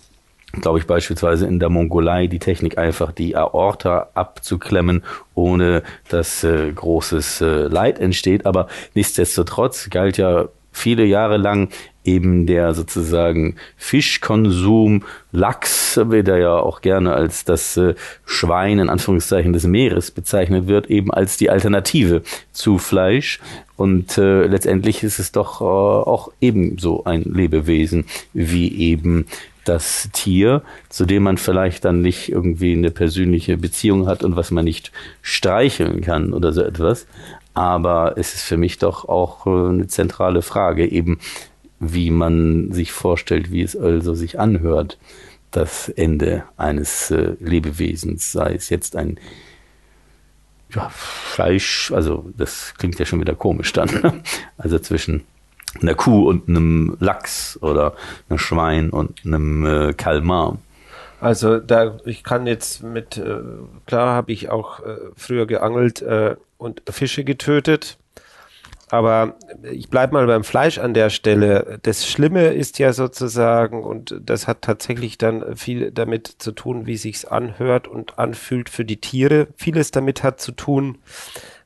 glaube 0.53 0.79
ich, 0.79 0.87
beispielsweise 0.87 1.45
in 1.45 1.59
der 1.59 1.69
Mongolei 1.69 2.27
die 2.27 2.39
Technik 2.39 2.77
einfach 2.77 3.11
die 3.11 3.35
Aorta 3.35 4.09
abzuklemmen, 4.13 5.03
ohne 5.33 5.83
dass 6.09 6.43
äh, 6.43 6.71
großes 6.71 7.41
äh, 7.41 7.67
Leid 7.67 7.99
entsteht. 7.99 8.45
Aber 8.45 8.67
nichtsdestotrotz 8.93 9.89
galt 9.89 10.17
ja 10.17 10.47
viele 10.77 11.05
Jahre 11.05 11.37
lang 11.37 11.69
eben 12.07 12.45
der 12.45 12.73
sozusagen 12.73 13.55
Fischkonsum, 13.75 15.03
Lachs, 15.31 15.99
der 16.01 16.37
ja 16.37 16.57
auch 16.57 16.81
gerne 16.81 17.13
als 17.13 17.43
das 17.43 17.75
äh, 17.75 17.95
Schwein 18.25 18.79
in 18.79 18.89
Anführungszeichen 18.89 19.51
des 19.51 19.65
Meeres 19.65 20.11
bezeichnet 20.11 20.67
wird, 20.67 20.87
eben 20.87 21.11
als 21.11 21.37
die 21.37 21.49
Alternative 21.49 22.21
zu 22.53 22.77
Fleisch. 22.77 23.39
Und 23.75 24.17
äh, 24.17 24.47
letztendlich 24.47 25.03
ist 25.03 25.19
es 25.19 25.31
doch 25.31 25.61
äh, 25.61 25.63
auch 25.63 26.31
ebenso 26.39 27.03
ein 27.03 27.23
Lebewesen 27.23 28.05
wie 28.33 28.73
eben 28.79 29.25
das 29.65 30.09
Tier, 30.13 30.61
zu 30.89 31.05
dem 31.05 31.23
man 31.23 31.37
vielleicht 31.37 31.83
dann 31.83 32.01
nicht 32.01 32.29
irgendwie 32.29 32.71
eine 32.71 32.89
persönliche 32.89 33.57
Beziehung 33.57 34.07
hat 34.07 34.23
und 34.23 34.35
was 34.35 34.49
man 34.49 34.63
nicht 34.63 34.91
streicheln 35.21 36.01
kann 36.01 36.33
oder 36.33 36.53
so 36.53 36.61
etwas. 36.61 37.05
Aber 37.57 38.13
es 38.17 38.35
ist 38.35 38.43
für 38.43 38.55
mich 38.55 38.77
doch 38.77 39.09
auch 39.09 39.47
äh, 39.47 39.69
eine 39.69 39.87
zentrale 39.87 40.43
Frage, 40.43 40.85
eben 40.85 41.17
wie 41.79 42.11
man 42.11 42.71
sich 42.71 42.91
vorstellt, 42.91 43.51
wie 43.51 43.63
es 43.63 43.75
also 43.75 44.13
sich 44.13 44.39
anhört, 44.39 44.99
das 45.49 45.89
Ende 45.89 46.43
eines 46.55 47.09
äh, 47.09 47.35
Lebewesens, 47.39 48.31
sei 48.31 48.53
es 48.53 48.69
jetzt 48.69 48.95
ein 48.95 49.19
ja, 50.71 50.87
Fleisch, 50.89 51.91
also 51.91 52.29
das 52.37 52.75
klingt 52.77 52.99
ja 52.99 53.07
schon 53.07 53.21
wieder 53.21 53.33
komisch 53.33 53.73
dann, 53.73 54.21
also 54.59 54.77
zwischen 54.77 55.23
einer 55.81 55.95
Kuh 55.95 56.29
und 56.29 56.47
einem 56.47 56.95
Lachs 56.99 57.57
oder 57.63 57.95
einem 58.29 58.37
Schwein 58.37 58.91
und 58.91 59.25
einem 59.25 59.65
äh, 59.65 59.93
Kalmar. 59.93 60.59
Also 61.19 61.57
da, 61.57 61.97
ich 62.05 62.23
kann 62.23 62.45
jetzt 62.45 62.83
mit, 62.83 63.19
klar 63.87 64.13
habe 64.13 64.31
ich 64.31 64.51
auch 64.51 64.81
früher 65.15 65.47
geangelt 65.47 66.05
und 66.57 66.81
Fische 66.89 67.23
getötet, 67.23 67.97
aber 68.89 69.35
ich 69.69 69.89
bleib 69.89 70.13
mal 70.13 70.25
beim 70.27 70.45
Fleisch 70.45 70.77
an 70.77 70.93
der 70.93 71.09
Stelle. 71.09 71.79
Das 71.83 72.07
Schlimme 72.07 72.53
ist 72.53 72.79
ja 72.79 72.93
sozusagen, 72.93 73.83
und 73.83 74.15
das 74.23 74.47
hat 74.47 74.61
tatsächlich 74.61 75.17
dann 75.17 75.57
viel 75.57 75.91
damit 75.91 76.27
zu 76.37 76.53
tun, 76.53 76.85
wie 76.85 76.95
sich's 76.95 77.25
anhört 77.25 77.89
und 77.89 78.17
anfühlt 78.17 78.69
für 78.69 78.85
die 78.85 79.01
Tiere. 79.01 79.47
Vieles 79.57 79.91
damit 79.91 80.23
hat 80.23 80.39
zu 80.39 80.53
tun, 80.53 80.99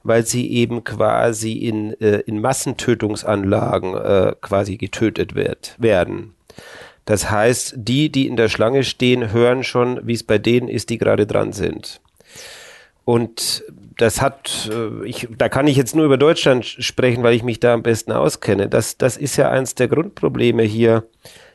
weil 0.01 0.25
sie 0.25 0.51
eben 0.51 0.83
quasi 0.83 1.53
in, 1.53 1.93
äh, 2.01 2.21
in 2.21 2.41
Massentötungsanlagen 2.41 3.95
äh, 3.95 4.35
quasi 4.41 4.77
getötet 4.77 5.35
wird, 5.35 5.75
werden. 5.77 6.33
Das 7.05 7.29
heißt, 7.29 7.75
die, 7.77 8.11
die 8.11 8.25
in 8.27 8.35
der 8.35 8.49
Schlange 8.49 8.83
stehen, 8.83 9.31
hören 9.31 9.63
schon, 9.63 9.99
wie 10.07 10.13
es 10.13 10.23
bei 10.23 10.39
denen 10.39 10.67
ist, 10.67 10.89
die 10.89 10.97
gerade 10.97 11.27
dran 11.27 11.51
sind. 11.53 12.01
Und 13.05 13.63
das 13.97 14.21
hat, 14.21 14.69
äh, 14.71 15.05
ich, 15.05 15.27
da 15.37 15.49
kann 15.49 15.67
ich 15.67 15.77
jetzt 15.77 15.95
nur 15.95 16.05
über 16.05 16.17
Deutschland 16.17 16.65
sprechen, 16.65 17.23
weil 17.23 17.35
ich 17.35 17.43
mich 17.43 17.59
da 17.59 17.73
am 17.73 17.83
besten 17.83 18.11
auskenne. 18.11 18.69
Das, 18.69 18.97
das 18.97 19.17
ist 19.17 19.35
ja 19.37 19.49
eins 19.49 19.75
der 19.75 19.87
Grundprobleme 19.87 20.63
hier 20.63 21.03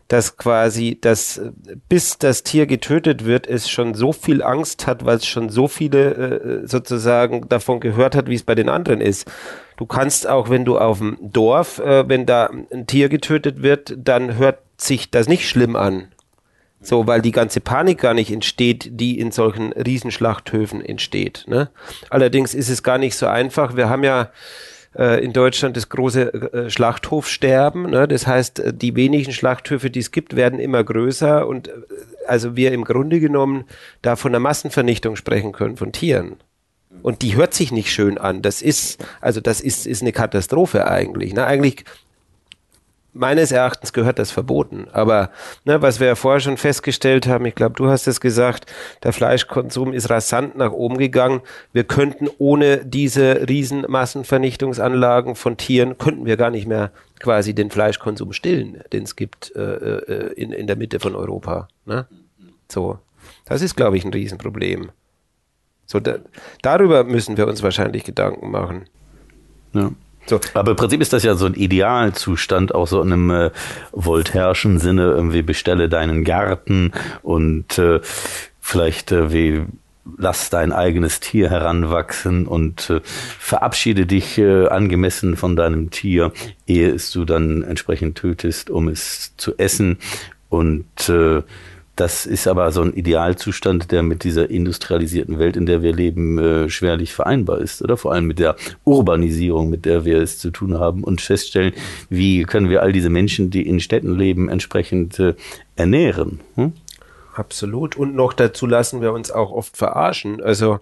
dass 0.08 0.36
quasi 0.36 0.98
das, 1.00 1.40
bis 1.88 2.18
das 2.18 2.44
Tier 2.44 2.66
getötet 2.66 3.24
wird, 3.24 3.46
es 3.46 3.68
schon 3.68 3.94
so 3.94 4.12
viel 4.12 4.42
Angst 4.42 4.86
hat, 4.86 5.04
weil 5.04 5.16
es 5.16 5.26
schon 5.26 5.48
so 5.48 5.66
viele 5.66 6.14
äh, 6.14 6.66
sozusagen 6.66 7.48
davon 7.48 7.80
gehört 7.80 8.14
hat, 8.14 8.28
wie 8.28 8.34
es 8.34 8.44
bei 8.44 8.54
den 8.54 8.68
anderen 8.68 9.00
ist. 9.00 9.28
Du 9.76 9.86
kannst 9.86 10.28
auch, 10.28 10.48
wenn 10.48 10.64
du 10.64 10.78
auf 10.78 10.98
dem 10.98 11.18
Dorf, 11.20 11.80
äh, 11.80 12.08
wenn 12.08 12.24
da 12.24 12.50
ein 12.72 12.86
Tier 12.86 13.08
getötet 13.08 13.62
wird, 13.62 13.94
dann 13.96 14.36
hört 14.36 14.58
sich 14.76 15.10
das 15.10 15.28
nicht 15.28 15.48
schlimm 15.48 15.74
an. 15.74 16.08
So, 16.86 17.08
weil 17.08 17.20
die 17.20 17.32
ganze 17.32 17.60
Panik 17.60 17.98
gar 17.98 18.14
nicht 18.14 18.30
entsteht, 18.30 18.90
die 18.92 19.18
in 19.18 19.32
solchen 19.32 19.72
Riesenschlachthöfen 19.72 20.80
entsteht. 20.80 21.44
Ne? 21.48 21.68
Allerdings 22.10 22.54
ist 22.54 22.68
es 22.68 22.84
gar 22.84 22.96
nicht 22.96 23.16
so 23.16 23.26
einfach. 23.26 23.74
Wir 23.74 23.88
haben 23.88 24.04
ja 24.04 24.30
äh, 24.96 25.24
in 25.24 25.32
Deutschland 25.32 25.76
das 25.76 25.88
große 25.88 26.32
äh, 26.32 26.70
Schlachthofsterben. 26.70 27.90
Ne? 27.90 28.06
Das 28.06 28.28
heißt, 28.28 28.60
äh, 28.60 28.72
die 28.72 28.94
wenigen 28.94 29.32
Schlachthöfe, 29.32 29.90
die 29.90 29.98
es 29.98 30.12
gibt, 30.12 30.36
werden 30.36 30.60
immer 30.60 30.84
größer 30.84 31.48
und 31.48 31.66
äh, 31.66 31.72
also 32.28 32.54
wir 32.54 32.70
im 32.70 32.84
Grunde 32.84 33.18
genommen 33.18 33.64
da 34.02 34.14
von 34.14 34.30
einer 34.30 34.38
Massenvernichtung 34.38 35.16
sprechen 35.16 35.50
können 35.50 35.76
von 35.76 35.90
Tieren. 35.90 36.36
Und 37.02 37.22
die 37.22 37.34
hört 37.34 37.52
sich 37.52 37.72
nicht 37.72 37.92
schön 37.92 38.16
an. 38.16 38.42
Das 38.42 38.62
ist, 38.62 39.04
also 39.20 39.40
das 39.40 39.60
ist, 39.60 39.88
ist 39.88 40.02
eine 40.02 40.12
Katastrophe 40.12 40.86
eigentlich. 40.86 41.34
Ne? 41.34 41.44
Eigentlich 41.44 41.84
meines 43.16 43.50
Erachtens 43.50 43.92
gehört 43.92 44.18
das 44.18 44.30
verboten. 44.30 44.86
Aber 44.92 45.30
ne, 45.64 45.82
was 45.82 46.00
wir 46.00 46.08
ja 46.08 46.14
vorher 46.14 46.40
schon 46.40 46.56
festgestellt 46.56 47.26
haben, 47.26 47.46
ich 47.46 47.54
glaube, 47.54 47.74
du 47.74 47.88
hast 47.88 48.06
es 48.06 48.20
gesagt, 48.20 48.66
der 49.02 49.12
Fleischkonsum 49.12 49.92
ist 49.92 50.10
rasant 50.10 50.56
nach 50.56 50.72
oben 50.72 50.98
gegangen. 50.98 51.40
Wir 51.72 51.84
könnten 51.84 52.28
ohne 52.38 52.84
diese 52.84 53.48
riesen 53.48 53.84
Massenvernichtungsanlagen 53.88 55.34
von 55.34 55.56
Tieren, 55.56 55.98
könnten 55.98 56.26
wir 56.26 56.36
gar 56.36 56.50
nicht 56.50 56.66
mehr 56.66 56.92
quasi 57.18 57.54
den 57.54 57.70
Fleischkonsum 57.70 58.32
stillen, 58.32 58.82
den 58.92 59.04
es 59.04 59.16
gibt 59.16 59.54
äh, 59.56 59.62
äh, 59.62 60.32
in, 60.34 60.52
in 60.52 60.66
der 60.66 60.76
Mitte 60.76 61.00
von 61.00 61.14
Europa. 61.14 61.68
Ne? 61.86 62.06
So, 62.70 62.98
das 63.46 63.62
ist, 63.62 63.76
glaube 63.76 63.96
ich, 63.96 64.04
ein 64.04 64.12
Riesenproblem. 64.12 64.90
So, 65.86 66.00
da, 66.00 66.18
darüber 66.62 67.04
müssen 67.04 67.36
wir 67.36 67.46
uns 67.46 67.62
wahrscheinlich 67.62 68.04
Gedanken 68.04 68.50
machen. 68.50 68.88
Ja. 69.72 69.90
So. 70.26 70.40
Aber 70.54 70.72
im 70.72 70.76
Prinzip 70.76 71.00
ist 71.00 71.12
das 71.12 71.22
ja 71.22 71.34
so 71.34 71.46
ein 71.46 71.54
Idealzustand, 71.54 72.74
auch 72.74 72.86
so 72.86 73.00
in 73.00 73.12
einem 73.12 73.30
äh, 73.30 73.50
Voltaire'schen 73.92 74.78
Sinne, 74.78 75.12
irgendwie 75.12 75.42
bestelle 75.42 75.88
deinen 75.88 76.24
Garten 76.24 76.92
und 77.22 77.78
äh, 77.78 78.00
vielleicht 78.60 79.12
äh, 79.12 79.32
wie 79.32 79.62
lass 80.16 80.50
dein 80.50 80.72
eigenes 80.72 81.20
Tier 81.20 81.50
heranwachsen 81.50 82.46
und 82.46 82.90
äh, 82.90 83.00
verabschiede 83.02 84.06
dich 84.06 84.38
äh, 84.38 84.68
angemessen 84.68 85.36
von 85.36 85.56
deinem 85.56 85.90
Tier, 85.90 86.32
ehe 86.66 86.90
es 86.90 87.10
du 87.10 87.24
dann 87.24 87.62
entsprechend 87.62 88.16
tötest, 88.16 88.70
um 88.70 88.88
es 88.88 89.36
zu 89.36 89.56
essen 89.58 89.98
und 90.48 91.08
äh, 91.08 91.42
das 91.96 92.26
ist 92.26 92.46
aber 92.46 92.70
so 92.72 92.82
ein 92.82 92.92
Idealzustand, 92.92 93.90
der 93.90 94.02
mit 94.02 94.22
dieser 94.22 94.50
industrialisierten 94.50 95.38
Welt, 95.38 95.56
in 95.56 95.64
der 95.64 95.82
wir 95.82 95.94
leben, 95.94 96.38
äh, 96.38 96.68
schwerlich 96.68 97.14
vereinbar 97.14 97.58
ist, 97.58 97.82
oder? 97.82 97.96
Vor 97.96 98.12
allem 98.12 98.26
mit 98.26 98.38
der 98.38 98.56
Urbanisierung, 98.84 99.70
mit 99.70 99.86
der 99.86 100.04
wir 100.04 100.20
es 100.20 100.38
zu 100.38 100.50
tun 100.50 100.78
haben 100.78 101.02
und 101.02 101.22
feststellen, 101.22 101.72
wie 102.10 102.42
können 102.42 102.68
wir 102.68 102.82
all 102.82 102.92
diese 102.92 103.08
Menschen, 103.08 103.50
die 103.50 103.66
in 103.66 103.80
Städten 103.80 104.14
leben, 104.14 104.50
entsprechend 104.50 105.18
äh, 105.18 105.34
ernähren. 105.74 106.40
Hm? 106.56 106.74
Absolut. 107.34 107.96
Und 107.96 108.14
noch 108.14 108.34
dazu 108.34 108.66
lassen 108.66 109.00
wir 109.00 109.12
uns 109.12 109.30
auch 109.30 109.50
oft 109.50 109.76
verarschen. 109.76 110.42
Also 110.42 110.80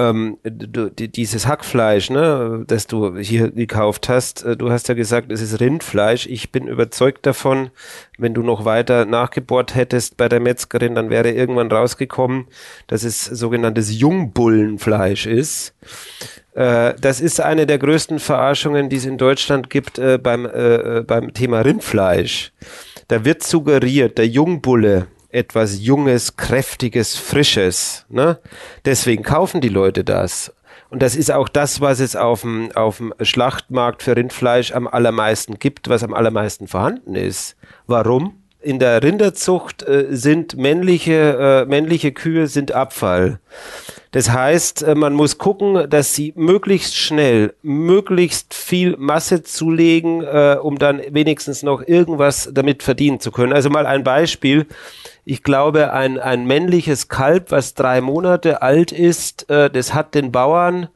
ähm, 0.00 0.38
du, 0.42 0.90
dieses 0.90 1.46
Hackfleisch, 1.46 2.10
ne, 2.10 2.64
das 2.66 2.86
du 2.86 3.18
hier 3.18 3.50
gekauft 3.50 4.08
hast, 4.08 4.44
äh, 4.44 4.56
du 4.56 4.70
hast 4.70 4.88
ja 4.88 4.94
gesagt, 4.94 5.30
es 5.32 5.40
ist 5.40 5.60
Rindfleisch. 5.60 6.26
Ich 6.26 6.52
bin 6.52 6.66
überzeugt 6.66 7.26
davon, 7.26 7.70
wenn 8.18 8.34
du 8.34 8.42
noch 8.42 8.64
weiter 8.64 9.04
nachgebohrt 9.04 9.74
hättest 9.74 10.16
bei 10.16 10.28
der 10.28 10.40
Metzgerin, 10.40 10.94
dann 10.94 11.10
wäre 11.10 11.30
irgendwann 11.30 11.70
rausgekommen, 11.70 12.46
dass 12.86 13.04
es 13.04 13.24
sogenanntes 13.24 13.98
Jungbullenfleisch 13.98 15.26
ist. 15.26 15.74
Äh, 16.54 16.94
das 17.00 17.20
ist 17.20 17.40
eine 17.40 17.66
der 17.66 17.78
größten 17.78 18.18
Verarschungen, 18.18 18.88
die 18.88 18.96
es 18.96 19.06
in 19.06 19.18
Deutschland 19.18 19.70
gibt 19.70 19.98
äh, 19.98 20.18
beim, 20.18 20.46
äh, 20.46 20.98
äh 20.98 21.02
beim 21.02 21.34
Thema 21.34 21.60
Rindfleisch. 21.60 22.52
Da 23.08 23.24
wird 23.24 23.42
suggeriert, 23.42 24.18
der 24.18 24.28
Jungbulle, 24.28 25.06
etwas 25.32 25.80
Junges, 25.80 26.36
Kräftiges, 26.36 27.16
Frisches. 27.16 28.04
Ne? 28.08 28.38
Deswegen 28.84 29.22
kaufen 29.22 29.60
die 29.60 29.68
Leute 29.68 30.04
das. 30.04 30.52
Und 30.90 31.02
das 31.02 31.14
ist 31.14 31.30
auch 31.30 31.48
das, 31.48 31.80
was 31.80 32.00
es 32.00 32.16
auf 32.16 32.40
dem, 32.42 32.72
auf 32.72 32.96
dem 32.96 33.14
Schlachtmarkt 33.20 34.02
für 34.02 34.16
Rindfleisch 34.16 34.72
am 34.72 34.88
allermeisten 34.88 35.58
gibt, 35.58 35.88
was 35.88 36.02
am 36.02 36.12
allermeisten 36.12 36.66
vorhanden 36.66 37.14
ist. 37.14 37.56
Warum? 37.86 38.42
In 38.60 38.78
der 38.78 39.02
Rinderzucht 39.02 39.82
äh, 39.84 40.08
sind 40.10 40.56
männliche, 40.56 41.64
äh, 41.64 41.64
männliche 41.64 42.12
Kühe 42.12 42.46
sind 42.46 42.72
Abfall. 42.72 43.40
Das 44.12 44.30
heißt, 44.30 44.82
äh, 44.82 44.94
man 44.94 45.14
muss 45.14 45.38
gucken, 45.38 45.88
dass 45.88 46.14
sie 46.14 46.32
möglichst 46.36 46.96
schnell, 46.96 47.54
möglichst 47.62 48.54
viel 48.54 48.96
Masse 48.96 49.42
zulegen, 49.42 50.22
äh, 50.22 50.56
um 50.60 50.78
dann 50.78 51.00
wenigstens 51.10 51.62
noch 51.62 51.86
irgendwas 51.86 52.50
damit 52.52 52.82
verdienen 52.82 53.20
zu 53.20 53.30
können. 53.30 53.52
Also 53.52 53.70
mal 53.70 53.86
ein 53.86 54.02
Beispiel. 54.02 54.66
Ich 55.24 55.42
glaube, 55.42 55.92
ein, 55.92 56.18
ein 56.18 56.46
männliches 56.46 57.08
Kalb, 57.08 57.50
was 57.52 57.74
drei 57.74 58.00
Monate 58.00 58.62
alt 58.62 58.90
ist, 58.90 59.48
äh, 59.48 59.70
das 59.70 59.94
hat 59.94 60.14
den 60.14 60.32
Bauern 60.32 60.88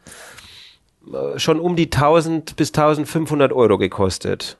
äh, 1.12 1.38
schon 1.38 1.60
um 1.60 1.76
die 1.76 1.86
1000 1.86 2.56
bis 2.56 2.70
1500 2.70 3.52
Euro 3.52 3.78
gekostet 3.78 4.58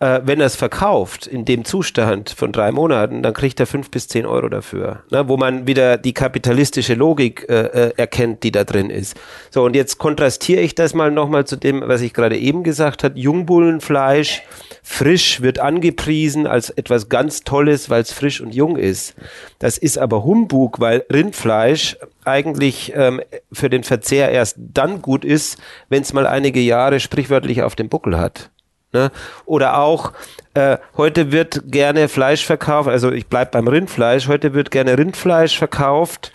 äh, 0.00 0.20
wenn 0.24 0.40
er 0.40 0.46
es 0.46 0.56
verkauft 0.56 1.26
in 1.26 1.44
dem 1.44 1.64
Zustand 1.64 2.30
von 2.30 2.52
drei 2.52 2.70
Monaten, 2.70 3.22
dann 3.22 3.34
kriegt 3.34 3.58
er 3.58 3.66
fünf 3.66 3.90
bis 3.90 4.06
zehn 4.06 4.26
Euro 4.26 4.48
dafür. 4.48 5.02
Ne? 5.10 5.28
Wo 5.28 5.36
man 5.36 5.66
wieder 5.66 5.98
die 5.98 6.14
kapitalistische 6.14 6.94
Logik 6.94 7.46
äh, 7.48 7.88
äh, 7.88 7.92
erkennt, 7.96 8.42
die 8.42 8.52
da 8.52 8.64
drin 8.64 8.90
ist. 8.90 9.16
So, 9.50 9.64
und 9.64 9.74
jetzt 9.74 9.98
kontrastiere 9.98 10.60
ich 10.60 10.74
das 10.74 10.94
mal 10.94 11.10
nochmal 11.10 11.46
zu 11.46 11.56
dem, 11.56 11.82
was 11.84 12.00
ich 12.00 12.14
gerade 12.14 12.36
eben 12.36 12.62
gesagt 12.62 13.02
habe. 13.02 13.18
Jungbullenfleisch, 13.18 14.42
frisch, 14.82 15.42
wird 15.42 15.58
angepriesen 15.58 16.46
als 16.46 16.70
etwas 16.70 17.08
ganz 17.08 17.42
Tolles, 17.42 17.90
weil 17.90 18.02
es 18.02 18.12
frisch 18.12 18.40
und 18.40 18.54
jung 18.54 18.76
ist. 18.76 19.14
Das 19.58 19.78
ist 19.78 19.98
aber 19.98 20.22
Humbug, 20.22 20.78
weil 20.78 21.04
Rindfleisch 21.12 21.96
eigentlich 22.24 22.92
ähm, 22.94 23.20
für 23.52 23.70
den 23.70 23.82
Verzehr 23.82 24.30
erst 24.30 24.56
dann 24.58 25.02
gut 25.02 25.24
ist, 25.24 25.58
wenn 25.88 26.02
es 26.02 26.12
mal 26.12 26.26
einige 26.26 26.60
Jahre 26.60 27.00
sprichwörtlich 27.00 27.62
auf 27.62 27.74
dem 27.74 27.88
Buckel 27.88 28.18
hat. 28.18 28.50
Ne? 28.92 29.10
Oder 29.44 29.78
auch, 29.78 30.12
äh, 30.54 30.78
heute 30.96 31.30
wird 31.30 31.62
gerne 31.66 32.08
Fleisch 32.08 32.44
verkauft, 32.44 32.88
also 32.88 33.12
ich 33.12 33.26
bleibe 33.26 33.50
beim 33.50 33.68
Rindfleisch, 33.68 34.28
heute 34.28 34.54
wird 34.54 34.70
gerne 34.70 34.96
Rindfleisch 34.96 35.58
verkauft, 35.58 36.32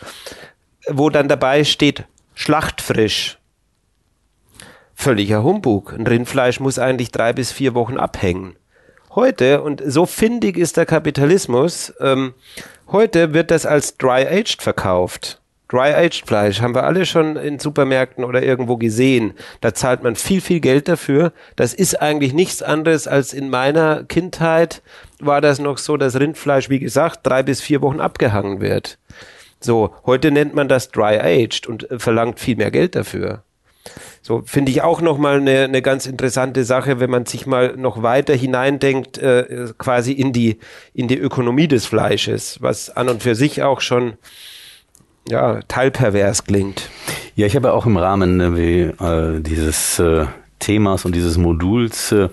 wo 0.87 1.09
dann 1.09 1.27
dabei 1.27 1.63
steht 1.63 2.05
Schlachtfrisch. 2.35 3.39
Völliger 4.95 5.43
Humbug. 5.43 5.93
Ein 5.93 6.07
Rindfleisch 6.07 6.59
muss 6.59 6.79
eigentlich 6.79 7.11
drei 7.11 7.33
bis 7.33 7.51
vier 7.51 7.73
Wochen 7.73 7.97
abhängen. 7.97 8.55
Heute, 9.15 9.61
und 9.61 9.81
so 9.85 10.05
findig 10.05 10.57
ist 10.57 10.77
der 10.77 10.85
Kapitalismus, 10.85 11.93
ähm, 11.99 12.33
heute 12.87 13.33
wird 13.33 13.51
das 13.51 13.65
als 13.65 13.97
dry-aged 13.97 14.61
verkauft. 14.61 15.42
Dry-Aged 15.73 16.27
Fleisch 16.27 16.61
haben 16.61 16.75
wir 16.75 16.83
alle 16.83 17.03
schon 17.07 17.35
in 17.35 17.57
Supermärkten 17.57 18.23
oder 18.23 18.43
irgendwo 18.43 18.77
gesehen. 18.77 19.33
Da 19.59 19.73
zahlt 19.73 20.03
man 20.03 20.15
viel, 20.15 20.39
viel 20.39 20.59
Geld 20.59 20.87
dafür. 20.87 21.33
Das 21.55 21.73
ist 21.73 21.99
eigentlich 21.99 22.31
nichts 22.31 22.61
anderes 22.61 23.07
als 23.07 23.33
in 23.33 23.49
meiner 23.49 24.03
Kindheit 24.03 24.83
war 25.19 25.41
das 25.41 25.59
noch 25.59 25.79
so, 25.79 25.97
dass 25.97 26.19
Rindfleisch, 26.19 26.69
wie 26.69 26.79
gesagt, 26.79 27.21
drei 27.23 27.41
bis 27.41 27.61
vier 27.61 27.81
Wochen 27.81 28.01
abgehangen 28.01 28.61
wird. 28.61 28.99
So, 29.59 29.95
heute 30.05 30.29
nennt 30.29 30.53
man 30.53 30.67
das 30.67 30.91
Dry-Aged 30.91 31.65
und 31.67 31.89
äh, 31.89 31.97
verlangt 31.97 32.39
viel 32.39 32.57
mehr 32.57 32.69
Geld 32.69 32.95
dafür. 32.95 33.41
So 34.21 34.43
finde 34.45 34.71
ich 34.71 34.81
auch 34.81 35.01
nochmal 35.01 35.37
eine, 35.37 35.63
eine 35.63 35.81
ganz 35.81 36.05
interessante 36.05 36.65
Sache, 36.65 36.99
wenn 36.99 37.09
man 37.09 37.25
sich 37.25 37.45
mal 37.45 37.75
noch 37.75 38.03
weiter 38.03 38.35
hineindenkt, 38.35 39.17
äh, 39.17 39.67
quasi 39.77 40.11
in 40.11 40.33
die, 40.33 40.59
in 40.93 41.07
die 41.07 41.17
Ökonomie 41.17 41.67
des 41.67 41.85
Fleisches, 41.85 42.61
was 42.61 42.89
an 42.89 43.09
und 43.09 43.23
für 43.23 43.35
sich 43.35 43.63
auch 43.63 43.81
schon 43.81 44.17
ja, 45.27 45.61
teilpervers 45.67 46.45
klingt. 46.45 46.89
Ja, 47.35 47.47
ich 47.47 47.55
habe 47.55 47.73
auch 47.73 47.85
im 47.85 47.97
Rahmen 47.97 48.55
wie, 48.55 48.81
äh, 48.81 49.39
dieses 49.41 49.99
äh, 49.99 50.25
Themas 50.59 51.05
und 51.05 51.15
dieses 51.15 51.37
Moduls 51.37 52.11
äh, 52.11 52.29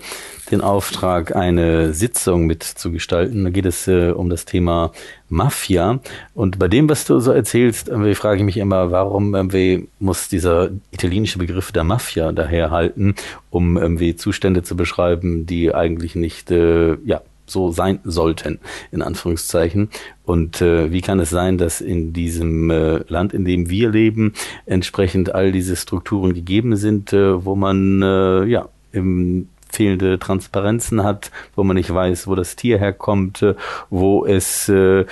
den 0.51 0.61
Auftrag, 0.61 1.35
eine 1.35 1.93
Sitzung 1.93 2.45
mitzugestalten. 2.45 3.45
Da 3.45 3.49
geht 3.49 3.65
es 3.65 3.87
äh, 3.87 4.11
um 4.11 4.29
das 4.29 4.45
Thema 4.45 4.91
Mafia. 5.29 5.99
Und 6.33 6.59
bei 6.59 6.67
dem, 6.67 6.89
was 6.89 7.05
du 7.05 7.19
so 7.19 7.31
erzählst, 7.31 7.89
äh, 7.89 8.15
frage 8.15 8.37
ich 8.37 8.43
mich 8.43 8.57
immer, 8.57 8.91
warum 8.91 9.33
äh, 9.33 9.83
muss 9.99 10.27
dieser 10.27 10.69
italienische 10.91 11.39
Begriff 11.39 11.71
der 11.71 11.83
Mafia 11.83 12.31
daherhalten, 12.31 13.15
um 13.49 13.77
irgendwie 13.77 14.15
Zustände 14.15 14.63
zu 14.63 14.75
beschreiben, 14.75 15.45
die 15.45 15.73
eigentlich 15.73 16.15
nicht 16.15 16.51
äh, 16.51 16.97
ja, 17.05 17.21
so 17.51 17.71
sein 17.71 17.99
sollten, 18.03 18.59
in 18.91 19.01
Anführungszeichen. 19.01 19.89
Und 20.23 20.61
äh, 20.61 20.91
wie 20.91 21.01
kann 21.01 21.19
es 21.19 21.29
sein, 21.29 21.57
dass 21.57 21.81
in 21.81 22.13
diesem 22.13 22.69
äh, 22.69 23.03
Land, 23.07 23.33
in 23.33 23.45
dem 23.45 23.69
wir 23.69 23.89
leben, 23.89 24.33
entsprechend 24.65 25.35
all 25.35 25.51
diese 25.51 25.75
Strukturen 25.75 26.33
gegeben 26.33 26.75
sind, 26.75 27.13
äh, 27.13 27.45
wo 27.45 27.55
man 27.55 28.01
äh, 28.01 28.45
ja 28.45 28.69
im 28.91 29.47
fehlende 29.71 30.19
Transparenzen 30.19 31.03
hat, 31.03 31.31
wo 31.55 31.63
man 31.63 31.75
nicht 31.75 31.93
weiß, 31.93 32.27
wo 32.27 32.35
das 32.35 32.55
Tier 32.55 32.77
herkommt, 32.77 33.41
äh, 33.41 33.55
wo 33.89 34.25
es 34.25 34.69
äh, 34.69 35.05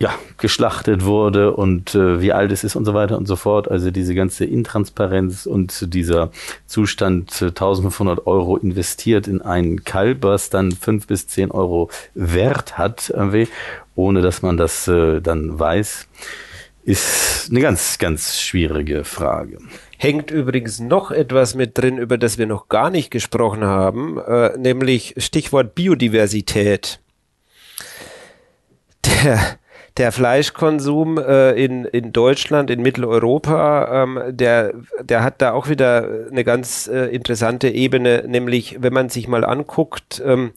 ja, 0.00 0.14
geschlachtet 0.38 1.04
wurde 1.04 1.52
und 1.52 1.94
äh, 1.94 2.22
wie 2.22 2.32
alt 2.32 2.52
es 2.52 2.64
ist 2.64 2.74
und 2.74 2.86
so 2.86 2.94
weiter 2.94 3.18
und 3.18 3.28
so 3.28 3.36
fort. 3.36 3.70
Also 3.70 3.90
diese 3.90 4.14
ganze 4.14 4.46
Intransparenz 4.46 5.44
und 5.44 5.92
dieser 5.92 6.30
Zustand 6.66 7.42
äh, 7.42 7.48
1500 7.48 8.26
Euro 8.26 8.56
investiert 8.56 9.28
in 9.28 9.42
einen 9.42 9.84
Kalb, 9.84 10.22
was 10.22 10.48
dann 10.48 10.72
fünf 10.72 11.06
bis 11.06 11.26
zehn 11.26 11.50
Euro 11.50 11.90
Wert 12.14 12.78
hat, 12.78 13.10
äh, 13.10 13.46
ohne 13.94 14.22
dass 14.22 14.40
man 14.40 14.56
das 14.56 14.88
äh, 14.88 15.20
dann 15.20 15.58
weiß, 15.58 16.08
ist 16.82 17.48
eine 17.50 17.60
ganz, 17.60 17.98
ganz 17.98 18.40
schwierige 18.40 19.04
Frage. 19.04 19.58
Hängt 19.98 20.30
übrigens 20.30 20.80
noch 20.80 21.10
etwas 21.10 21.54
mit 21.54 21.76
drin, 21.76 21.98
über 21.98 22.16
das 22.16 22.38
wir 22.38 22.46
noch 22.46 22.70
gar 22.70 22.88
nicht 22.88 23.10
gesprochen 23.10 23.64
haben, 23.64 24.18
äh, 24.18 24.56
nämlich 24.56 25.14
Stichwort 25.18 25.74
Biodiversität. 25.74 27.00
Der 29.04 29.58
der 29.96 30.12
Fleischkonsum 30.12 31.18
äh, 31.18 31.52
in, 31.52 31.84
in 31.84 32.12
Deutschland, 32.12 32.70
in 32.70 32.82
Mitteleuropa, 32.82 34.02
ähm, 34.02 34.20
der, 34.28 34.72
der 35.02 35.22
hat 35.22 35.42
da 35.42 35.52
auch 35.52 35.68
wieder 35.68 36.08
eine 36.30 36.44
ganz 36.44 36.86
äh, 36.86 37.06
interessante 37.06 37.68
Ebene, 37.68 38.24
nämlich 38.26 38.76
wenn 38.80 38.92
man 38.92 39.08
sich 39.08 39.28
mal 39.28 39.44
anguckt, 39.44 40.22
ähm, 40.24 40.52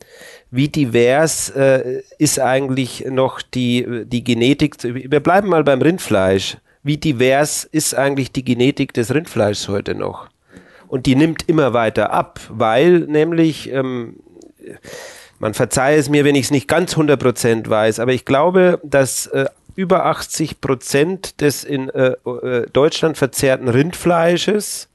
wie 0.51 0.69
divers 0.69 1.49
äh, 1.49 2.03
ist 2.17 2.39
eigentlich 2.39 3.05
noch 3.09 3.41
die, 3.41 4.05
die 4.05 4.23
Genetik. 4.23 4.75
Wir 4.83 5.19
bleiben 5.19 5.49
mal 5.49 5.63
beim 5.63 5.81
Rindfleisch. 5.81 6.57
Wie 6.83 6.97
divers 6.97 7.63
ist 7.63 7.95
eigentlich 7.95 8.31
die 8.31 8.43
Genetik 8.43 8.93
des 8.93 9.13
Rindfleischs 9.13 9.67
heute 9.67 9.95
noch? 9.95 10.27
Und 10.87 11.05
die 11.07 11.15
nimmt 11.15 11.49
immer 11.49 11.73
weiter 11.73 12.13
ab, 12.13 12.39
weil 12.49 12.99
nämlich 12.99 13.71
ähm, 13.71 14.17
man 15.43 15.53
verzeihe 15.53 15.97
es 15.97 16.07
mir, 16.07 16.23
wenn 16.23 16.35
ich 16.35 16.45
es 16.45 16.51
nicht 16.51 16.69
ganz 16.69 16.95
100% 16.95 17.69
weiß, 17.69 17.99
aber 17.99 18.13
ich 18.13 18.23
glaube, 18.23 18.79
dass 18.81 19.27
äh, 19.27 19.47
über 19.75 20.05
80 20.05 20.61
Prozent 20.61 21.41
des 21.41 21.65
in 21.65 21.89
äh, 21.89 22.13
äh, 22.23 22.65
Deutschland 22.71 23.17
verzehrten 23.17 23.67
Rindfleisches 23.67 24.87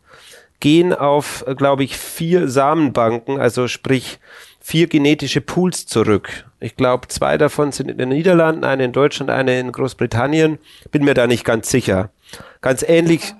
gehen 0.58 0.94
auf, 0.94 1.44
äh, 1.46 1.54
glaube 1.54 1.84
ich, 1.84 1.98
vier 1.98 2.48
Samenbanken, 2.48 3.38
also 3.38 3.68
sprich 3.68 4.20
vier 4.58 4.86
genetische 4.86 5.42
Pools 5.42 5.84
zurück. 5.84 6.46
Ich 6.60 6.76
glaube, 6.76 7.08
zwei 7.08 7.36
davon 7.36 7.70
sind 7.70 7.90
in 7.90 7.98
den 7.98 8.08
Niederlanden, 8.08 8.64
eine 8.64 8.86
in 8.86 8.92
Deutschland, 8.92 9.28
eine 9.30 9.60
in 9.60 9.70
Großbritannien. 9.70 10.58
Bin 10.90 11.04
mir 11.04 11.12
da 11.12 11.26
nicht 11.26 11.44
ganz 11.44 11.68
sicher. 11.68 12.08
Ganz 12.62 12.82
ähnlich, 12.82 13.34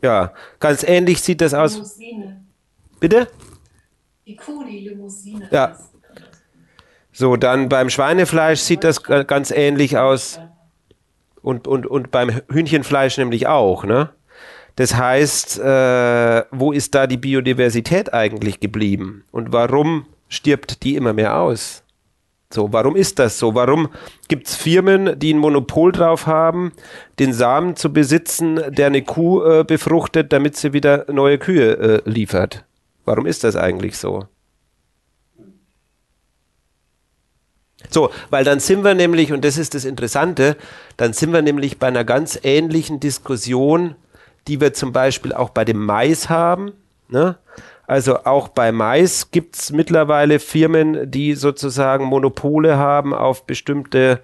ja, 0.00 0.32
ganz 0.58 0.84
ähnlich 0.84 1.20
sieht 1.20 1.42
das 1.42 1.52
aus. 1.52 1.74
Limousine. 1.74 2.40
Bitte? 2.98 3.28
Die 4.26 4.36
Kuh, 4.36 4.64
die 4.64 4.88
Limousine. 4.88 5.46
Ja. 5.50 5.76
So, 7.20 7.36
dann 7.36 7.68
beim 7.68 7.90
Schweinefleisch 7.90 8.60
sieht 8.60 8.82
das 8.82 9.02
ganz 9.02 9.50
ähnlich 9.50 9.98
aus. 9.98 10.40
Und, 11.42 11.68
und, 11.68 11.86
und 11.86 12.10
beim 12.10 12.40
Hühnchenfleisch 12.50 13.18
nämlich 13.18 13.46
auch, 13.46 13.84
ne? 13.84 14.08
Das 14.76 14.94
heißt, 14.94 15.58
äh, 15.58 16.44
wo 16.50 16.72
ist 16.72 16.94
da 16.94 17.06
die 17.06 17.18
Biodiversität 17.18 18.14
eigentlich 18.14 18.58
geblieben? 18.58 19.24
Und 19.32 19.52
warum 19.52 20.06
stirbt 20.30 20.82
die 20.82 20.96
immer 20.96 21.12
mehr 21.12 21.36
aus? 21.36 21.82
So, 22.48 22.72
warum 22.72 22.96
ist 22.96 23.18
das 23.18 23.38
so? 23.38 23.54
Warum 23.54 23.90
gibt 24.28 24.46
es 24.46 24.56
Firmen, 24.56 25.18
die 25.18 25.34
ein 25.34 25.38
Monopol 25.38 25.92
drauf 25.92 26.26
haben, 26.26 26.72
den 27.18 27.34
Samen 27.34 27.76
zu 27.76 27.92
besitzen, 27.92 28.58
der 28.70 28.86
eine 28.86 29.02
Kuh 29.02 29.42
äh, 29.44 29.64
befruchtet, 29.64 30.32
damit 30.32 30.56
sie 30.56 30.72
wieder 30.72 31.04
neue 31.12 31.36
Kühe 31.36 31.76
äh, 31.76 32.10
liefert? 32.10 32.64
Warum 33.04 33.26
ist 33.26 33.44
das 33.44 33.56
eigentlich 33.56 33.98
so? 33.98 34.26
So, 37.90 38.10
weil 38.30 38.44
dann 38.44 38.60
sind 38.60 38.84
wir 38.84 38.94
nämlich, 38.94 39.32
und 39.32 39.44
das 39.44 39.58
ist 39.58 39.74
das 39.74 39.84
Interessante, 39.84 40.56
dann 40.96 41.12
sind 41.12 41.32
wir 41.32 41.42
nämlich 41.42 41.78
bei 41.78 41.88
einer 41.88 42.04
ganz 42.04 42.38
ähnlichen 42.42 43.00
Diskussion, 43.00 43.96
die 44.48 44.60
wir 44.60 44.72
zum 44.72 44.92
Beispiel 44.92 45.32
auch 45.32 45.50
bei 45.50 45.64
dem 45.64 45.84
Mais 45.84 46.28
haben. 46.28 46.72
Ne? 47.08 47.36
Also 47.86 48.24
auch 48.24 48.48
bei 48.48 48.70
Mais 48.70 49.32
gibt 49.32 49.56
es 49.56 49.72
mittlerweile 49.72 50.38
Firmen, 50.38 51.10
die 51.10 51.34
sozusagen 51.34 52.04
Monopole 52.04 52.76
haben 52.76 53.12
auf 53.12 53.46
bestimmte 53.46 54.20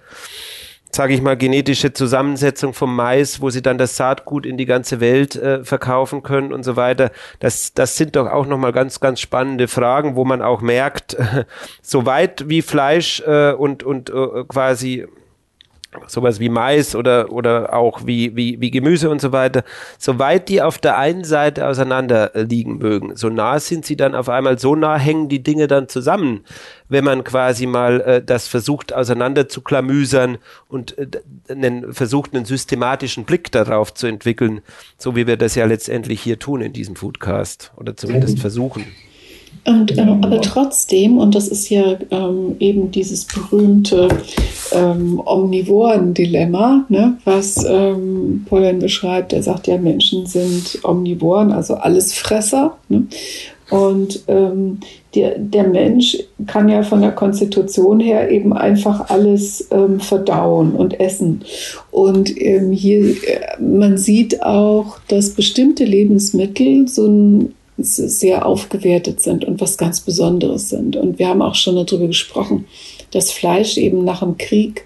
sage 0.91 1.13
ich 1.13 1.21
mal, 1.21 1.37
genetische 1.37 1.93
Zusammensetzung 1.93 2.73
vom 2.73 2.95
Mais, 2.95 3.41
wo 3.41 3.49
sie 3.49 3.61
dann 3.61 3.77
das 3.77 3.95
Saatgut 3.95 4.45
in 4.45 4.57
die 4.57 4.65
ganze 4.65 4.99
Welt 4.99 5.35
äh, 5.35 5.63
verkaufen 5.63 6.23
können 6.23 6.53
und 6.53 6.63
so 6.63 6.75
weiter. 6.75 7.11
Das, 7.39 7.73
das 7.73 7.97
sind 7.97 8.15
doch 8.15 8.27
auch 8.27 8.45
nochmal 8.45 8.71
ganz, 8.71 8.99
ganz 8.99 9.19
spannende 9.19 9.67
Fragen, 9.67 10.15
wo 10.15 10.25
man 10.25 10.41
auch 10.41 10.61
merkt, 10.61 11.13
äh, 11.15 11.45
so 11.81 12.05
weit 12.05 12.49
wie 12.49 12.61
Fleisch 12.61 13.21
äh, 13.25 13.51
und, 13.51 13.83
und 13.83 14.09
äh, 14.09 14.43
quasi 14.47 15.07
sowas 16.07 16.39
wie 16.39 16.49
Mais 16.49 16.95
oder, 16.95 17.31
oder 17.31 17.73
auch 17.73 18.05
wie, 18.05 18.35
wie, 18.35 18.59
wie 18.61 18.71
Gemüse 18.71 19.09
und 19.09 19.21
so 19.21 19.31
weiter, 19.31 19.63
soweit 19.97 20.49
die 20.49 20.61
auf 20.61 20.77
der 20.77 20.97
einen 20.97 21.23
Seite 21.23 21.67
auseinander 21.67 22.31
liegen 22.33 22.77
mögen, 22.77 23.15
so 23.15 23.29
nah 23.29 23.59
sind 23.59 23.85
sie 23.85 23.95
dann 23.95 24.15
auf 24.15 24.29
einmal, 24.29 24.59
so 24.59 24.75
nah 24.75 24.97
hängen 24.97 25.29
die 25.29 25.41
Dinge 25.41 25.67
dann 25.67 25.87
zusammen, 25.87 26.43
wenn 26.89 27.03
man 27.03 27.23
quasi 27.23 27.65
mal 27.65 28.01
äh, 28.01 28.23
das 28.23 28.47
versucht 28.47 28.93
auseinander 28.93 29.49
zu 29.49 29.61
klamüsern 29.61 30.37
und 30.67 30.97
äh, 30.97 31.07
einen, 31.49 31.93
versucht 31.93 32.35
einen 32.35 32.45
systematischen 32.45 33.25
Blick 33.25 33.51
darauf 33.51 33.93
zu 33.93 34.07
entwickeln, 34.07 34.61
so 34.97 35.15
wie 35.15 35.27
wir 35.27 35.37
das 35.37 35.55
ja 35.55 35.65
letztendlich 35.65 36.21
hier 36.21 36.39
tun 36.39 36.61
in 36.61 36.73
diesem 36.73 36.95
Foodcast 36.95 37.71
oder 37.75 37.95
zumindest 37.95 38.39
versuchen. 38.39 38.85
Und, 39.67 39.97
äh, 39.97 40.01
aber 40.01 40.39
trotzdem, 40.39 41.17
und 41.17 41.35
das 41.35 41.49
ist 41.49 41.69
ja 41.69 41.97
ähm, 42.09 42.55
eben 42.59 42.89
dieses 42.89 43.25
berühmte 43.25 44.07
ähm, 44.71 45.21
Omnivoren-Dilemma, 45.25 46.85
ne, 46.87 47.17
was 47.25 47.65
ähm, 47.67 48.45
Paulen 48.49 48.79
beschreibt. 48.79 49.33
Er 49.33 49.43
sagt 49.43 49.67
ja, 49.67 49.77
Menschen 49.77 50.25
sind 50.25 50.79
Omnivoren, 50.83 51.51
also 51.51 51.75
Allesfresser. 51.75 52.77
Ne? 52.87 53.07
Und 53.69 54.23
ähm, 54.29 54.79
der, 55.13 55.37
der 55.37 55.67
Mensch 55.67 56.17
kann 56.45 56.69
ja 56.69 56.83
von 56.83 57.01
der 57.01 57.11
Konstitution 57.11 57.99
her 57.99 58.31
eben 58.31 58.53
einfach 58.53 59.09
alles 59.09 59.67
ähm, 59.71 59.99
verdauen 59.99 60.71
und 60.71 60.97
essen. 61.01 61.41
Und 61.91 62.39
ähm, 62.41 62.71
hier, 62.71 63.01
äh, 63.01 63.61
man 63.61 63.97
sieht 63.97 64.41
auch, 64.43 64.99
dass 65.09 65.31
bestimmte 65.31 65.83
Lebensmittel 65.83 66.87
so 66.87 67.07
ein 67.07 67.53
sehr 67.77 68.45
aufgewertet 68.45 69.21
sind 69.21 69.45
und 69.45 69.61
was 69.61 69.77
ganz 69.77 70.01
Besonderes 70.01 70.69
sind. 70.69 70.95
Und 70.95 71.19
wir 71.19 71.27
haben 71.27 71.41
auch 71.41 71.55
schon 71.55 71.75
darüber 71.75 72.07
gesprochen, 72.07 72.65
dass 73.11 73.31
Fleisch 73.31 73.77
eben 73.77 74.03
nach 74.03 74.19
dem 74.19 74.37
Krieg 74.37 74.85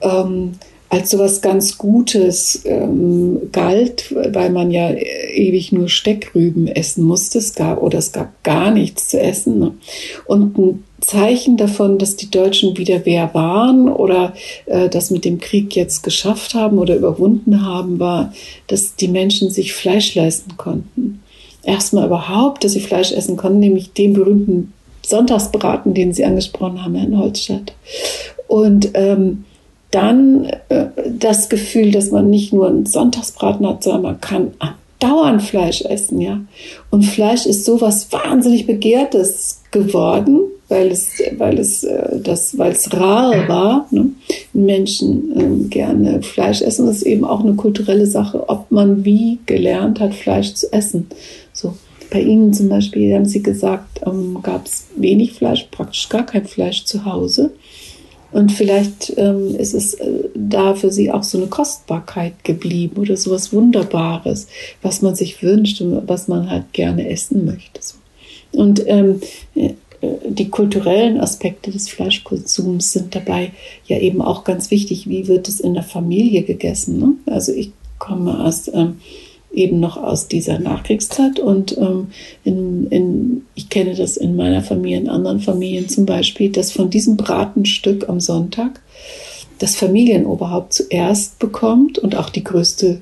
ähm, 0.00 0.52
als 0.90 1.10
so 1.10 1.18
was 1.18 1.42
ganz 1.42 1.76
Gutes 1.76 2.62
ähm, 2.64 3.50
galt, 3.52 4.14
weil 4.32 4.50
man 4.50 4.70
ja 4.70 4.90
ewig 4.90 5.70
nur 5.70 5.88
Steckrüben 5.88 6.66
essen 6.66 7.04
musste. 7.04 7.38
Es 7.38 7.54
gab, 7.54 7.82
oder 7.82 7.98
es 7.98 8.12
gab 8.12 8.42
gar 8.42 8.70
nichts 8.70 9.08
zu 9.08 9.20
essen. 9.20 9.58
Ne? 9.58 9.74
Und 10.26 10.56
ein 10.56 10.84
Zeichen 11.00 11.58
davon, 11.58 11.98
dass 11.98 12.16
die 12.16 12.30
Deutschen 12.30 12.76
wieder 12.78 13.04
wer 13.04 13.34
waren 13.34 13.88
oder 13.88 14.32
äh, 14.66 14.88
das 14.88 15.10
mit 15.10 15.24
dem 15.26 15.38
Krieg 15.38 15.76
jetzt 15.76 16.02
geschafft 16.02 16.54
haben 16.54 16.78
oder 16.78 16.96
überwunden 16.96 17.64
haben, 17.66 18.00
war, 18.00 18.32
dass 18.66 18.96
die 18.96 19.08
Menschen 19.08 19.50
sich 19.50 19.74
Fleisch 19.74 20.14
leisten 20.14 20.56
konnten 20.56 21.20
erstmal 21.68 22.06
überhaupt, 22.06 22.64
dass 22.64 22.72
sie 22.72 22.80
Fleisch 22.80 23.12
essen 23.12 23.36
konnten, 23.36 23.60
nämlich 23.60 23.92
den 23.92 24.14
berühmten 24.14 24.72
Sonntagsbraten, 25.06 25.94
den 25.94 26.12
Sie 26.12 26.24
angesprochen 26.24 26.84
haben, 26.84 26.94
Herr 26.94 27.18
Holzstadt. 27.18 27.74
Und 28.46 28.90
ähm, 28.94 29.44
dann 29.90 30.50
äh, 30.68 30.86
das 31.06 31.48
Gefühl, 31.48 31.92
dass 31.92 32.10
man 32.10 32.28
nicht 32.30 32.52
nur 32.52 32.68
einen 32.68 32.86
Sonntagsbraten 32.86 33.66
hat, 33.66 33.82
sondern 33.82 34.02
man 34.02 34.20
kann 34.20 34.52
dauernd 34.98 35.42
Fleisch 35.42 35.82
essen, 35.82 36.20
ja. 36.20 36.40
Und 36.90 37.04
Fleisch 37.04 37.46
ist 37.46 37.64
sowas 37.64 38.08
wahnsinnig 38.10 38.66
Begehrtes 38.66 39.62
geworden, 39.70 40.40
weil 40.68 40.88
es, 40.88 41.12
weil 41.38 41.58
es, 41.58 41.84
äh, 41.84 42.20
das, 42.22 42.58
weil 42.58 42.72
es 42.72 42.92
rar 42.92 43.48
war. 43.48 43.86
Ne? 43.90 44.10
Menschen 44.52 45.64
äh, 45.64 45.68
gerne 45.68 46.22
Fleisch 46.22 46.60
essen. 46.62 46.86
Das 46.86 46.96
ist 46.96 47.02
eben 47.02 47.24
auch 47.24 47.40
eine 47.40 47.54
kulturelle 47.54 48.06
Sache, 48.06 48.48
ob 48.48 48.70
man 48.70 49.04
wie 49.04 49.38
gelernt 49.46 50.00
hat, 50.00 50.14
Fleisch 50.14 50.54
zu 50.54 50.72
essen. 50.72 51.08
So. 51.58 51.74
Bei 52.10 52.20
Ihnen 52.20 52.52
zum 52.54 52.68
Beispiel 52.68 53.14
haben 53.14 53.26
Sie 53.26 53.42
gesagt, 53.42 54.00
ähm, 54.06 54.38
gab 54.42 54.66
es 54.66 54.86
wenig 54.96 55.32
Fleisch, 55.32 55.66
praktisch 55.70 56.08
gar 56.08 56.24
kein 56.24 56.46
Fleisch 56.46 56.84
zu 56.84 57.04
Hause. 57.04 57.50
Und 58.30 58.52
vielleicht 58.52 59.14
ähm, 59.16 59.54
ist 59.56 59.74
es 59.74 59.94
äh, 59.94 60.24
da 60.34 60.74
für 60.74 60.90
Sie 60.90 61.10
auch 61.10 61.22
so 61.22 61.38
eine 61.38 61.48
Kostbarkeit 61.48 62.44
geblieben 62.44 63.00
oder 63.00 63.16
so 63.16 63.30
was 63.30 63.52
Wunderbares, 63.52 64.46
was 64.82 65.02
man 65.02 65.14
sich 65.14 65.42
wünscht 65.42 65.80
und 65.80 66.08
was 66.08 66.28
man 66.28 66.50
halt 66.50 66.72
gerne 66.72 67.08
essen 67.08 67.44
möchte. 67.44 67.80
So. 67.82 67.96
Und 68.52 68.82
ähm, 68.86 69.20
äh, 69.54 69.74
die 70.28 70.48
kulturellen 70.48 71.18
Aspekte 71.18 71.72
des 71.72 71.88
Fleischkonsums 71.88 72.92
sind 72.92 73.14
dabei 73.16 73.50
ja 73.86 73.98
eben 73.98 74.22
auch 74.22 74.44
ganz 74.44 74.70
wichtig. 74.70 75.08
Wie 75.08 75.26
wird 75.26 75.48
es 75.48 75.58
in 75.58 75.74
der 75.74 75.82
Familie 75.82 76.42
gegessen? 76.42 76.98
Ne? 77.00 77.12
Also 77.26 77.52
ich 77.52 77.72
komme 77.98 78.44
aus 78.44 78.70
ähm, 78.72 78.98
eben 79.52 79.80
noch 79.80 79.96
aus 79.96 80.28
dieser 80.28 80.58
Nachkriegszeit 80.58 81.40
und 81.40 81.76
ähm, 81.78 82.08
in, 82.44 82.86
in, 82.88 83.42
ich 83.54 83.68
kenne 83.68 83.94
das 83.94 84.16
in 84.16 84.36
meiner 84.36 84.62
Familie, 84.62 84.98
in 84.98 85.08
anderen 85.08 85.40
Familien 85.40 85.88
zum 85.88 86.06
Beispiel, 86.06 86.50
dass 86.50 86.72
von 86.72 86.90
diesem 86.90 87.16
Bratenstück 87.16 88.08
am 88.08 88.20
Sonntag 88.20 88.80
das 89.58 89.74
Familienoberhaupt 89.74 90.72
zuerst 90.72 91.38
bekommt 91.38 91.98
und 91.98 92.16
auch 92.16 92.30
die 92.30 92.44
größte 92.44 93.00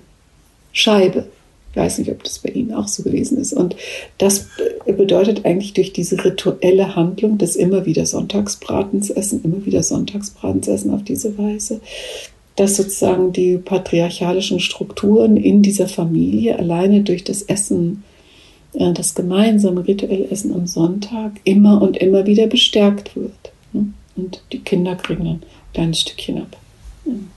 Scheibe. 0.72 1.26
Ich 1.70 1.76
weiß 1.76 1.98
nicht, 1.98 2.10
ob 2.10 2.24
das 2.24 2.38
bei 2.38 2.48
Ihnen 2.50 2.72
auch 2.72 2.88
so 2.88 3.02
gewesen 3.02 3.36
ist. 3.36 3.52
Und 3.52 3.76
das 4.16 4.46
bedeutet 4.86 5.44
eigentlich 5.44 5.74
durch 5.74 5.92
diese 5.92 6.24
rituelle 6.24 6.96
Handlung 6.96 7.36
des 7.36 7.54
immer 7.54 7.84
wieder 7.84 8.06
Sonntagsbratens 8.06 9.10
essen, 9.10 9.42
immer 9.44 9.66
wieder 9.66 9.82
Sonntagsbratens 9.82 10.68
essen 10.68 10.94
auf 10.94 11.04
diese 11.04 11.36
Weise, 11.36 11.82
dass 12.56 12.76
sozusagen 12.76 13.32
die 13.32 13.58
patriarchalischen 13.58 14.60
Strukturen 14.60 15.36
in 15.36 15.62
dieser 15.62 15.88
Familie 15.88 16.58
alleine 16.58 17.02
durch 17.02 17.22
das 17.22 17.42
Essen, 17.42 18.02
äh, 18.72 18.92
das 18.92 19.14
gemeinsame 19.14 19.86
rituelle 19.86 20.30
Essen 20.30 20.54
am 20.54 20.66
Sonntag 20.66 21.32
immer 21.44 21.80
und 21.82 21.98
immer 21.98 22.26
wieder 22.26 22.46
bestärkt 22.46 23.14
wird. 23.14 23.52
Ne? 23.72 23.86
Und 24.16 24.42
die 24.52 24.60
Kinder 24.60 24.96
kriegen 24.96 25.24
dann 25.24 25.34
ein 25.34 25.42
kleines 25.74 26.00
Stückchen 26.00 26.38
ab. 26.38 26.56
Und 27.04 27.28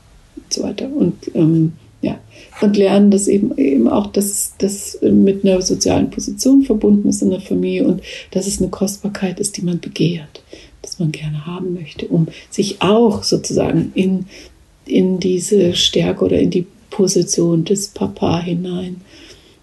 so 0.49 0.63
weiter. 0.63 0.89
Und 0.91 1.30
ähm, 1.36 1.74
ja, 2.01 2.17
und 2.61 2.78
lernen, 2.78 3.11
dass 3.11 3.28
eben, 3.28 3.57
eben 3.57 3.89
auch 3.89 4.07
das, 4.07 4.53
das 4.57 4.97
mit 5.01 5.43
einer 5.43 5.61
sozialen 5.61 6.09
Position 6.09 6.63
verbunden 6.63 7.09
ist 7.09 7.22
in 7.22 7.30
der 7.30 7.41
Familie 7.41 7.86
und 7.86 8.01
dass 8.32 8.47
es 8.47 8.61
eine 8.61 8.70
Kostbarkeit 8.70 9.39
ist, 9.39 9.57
die 9.57 9.63
man 9.63 9.82
begehrt, 9.82 10.41
dass 10.82 10.99
man 10.99 11.11
gerne 11.11 11.45
haben 11.45 11.74
möchte, 11.74 12.07
um 12.07 12.28
sich 12.49 12.82
auch 12.82 13.24
sozusagen 13.24 13.91
in 13.95 14.28
in 14.89 15.19
diese 15.19 15.75
Stärke 15.75 16.25
oder 16.25 16.39
in 16.39 16.49
die 16.49 16.65
Position 16.89 17.65
des 17.65 17.89
Papa 17.89 18.39
hinein 18.41 19.01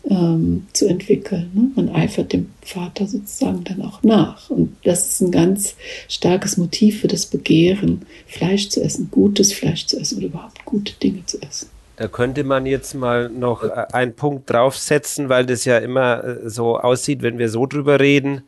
ähm, 0.08 0.66
zu 0.72 0.86
entwickeln. 0.86 1.50
Ne? 1.54 1.70
Man 1.74 1.94
eifert 1.94 2.32
dem 2.32 2.50
Vater 2.62 3.06
sozusagen 3.06 3.64
dann 3.64 3.82
auch 3.82 4.02
nach. 4.02 4.50
Und 4.50 4.76
das 4.84 5.08
ist 5.08 5.20
ein 5.20 5.32
ganz 5.32 5.74
starkes 6.08 6.56
Motiv 6.56 7.00
für 7.00 7.08
das 7.08 7.26
Begehren, 7.26 8.06
Fleisch 8.26 8.68
zu 8.68 8.82
essen, 8.82 9.08
gutes 9.10 9.52
Fleisch 9.52 9.86
zu 9.86 9.98
essen 9.98 10.18
oder 10.18 10.26
überhaupt 10.26 10.64
gute 10.64 10.92
Dinge 10.94 11.26
zu 11.26 11.42
essen. 11.42 11.68
Da 11.96 12.08
könnte 12.08 12.44
man 12.44 12.66
jetzt 12.66 12.94
mal 12.94 13.28
noch 13.28 13.64
äh, 13.64 13.86
einen 13.92 14.14
Punkt 14.14 14.50
draufsetzen, 14.50 15.28
weil 15.28 15.46
das 15.46 15.64
ja 15.64 15.78
immer 15.78 16.22
äh, 16.24 16.48
so 16.48 16.78
aussieht, 16.78 17.22
wenn 17.22 17.38
wir 17.38 17.48
so 17.48 17.66
drüber 17.66 17.98
reden 17.98 18.42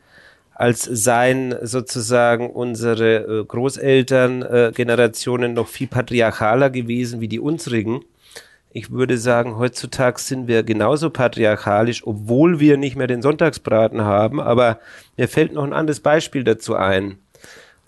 als 0.58 0.82
seien 0.82 1.54
sozusagen 1.62 2.50
unsere 2.50 3.18
äh, 3.18 3.44
Großelterngenerationen 3.44 5.52
äh, 5.52 5.54
noch 5.54 5.68
viel 5.68 5.86
patriarchaler 5.86 6.68
gewesen 6.68 7.20
wie 7.20 7.28
die 7.28 7.38
unsrigen. 7.38 8.00
Ich 8.72 8.90
würde 8.90 9.18
sagen, 9.18 9.56
heutzutage 9.56 10.20
sind 10.20 10.48
wir 10.48 10.64
genauso 10.64 11.10
patriarchalisch, 11.10 12.04
obwohl 12.04 12.58
wir 12.58 12.76
nicht 12.76 12.96
mehr 12.96 13.06
den 13.06 13.22
Sonntagsbraten 13.22 14.02
haben. 14.02 14.40
Aber 14.40 14.80
mir 15.16 15.28
fällt 15.28 15.52
noch 15.52 15.62
ein 15.62 15.72
anderes 15.72 16.00
Beispiel 16.00 16.42
dazu 16.42 16.74
ein. 16.74 17.18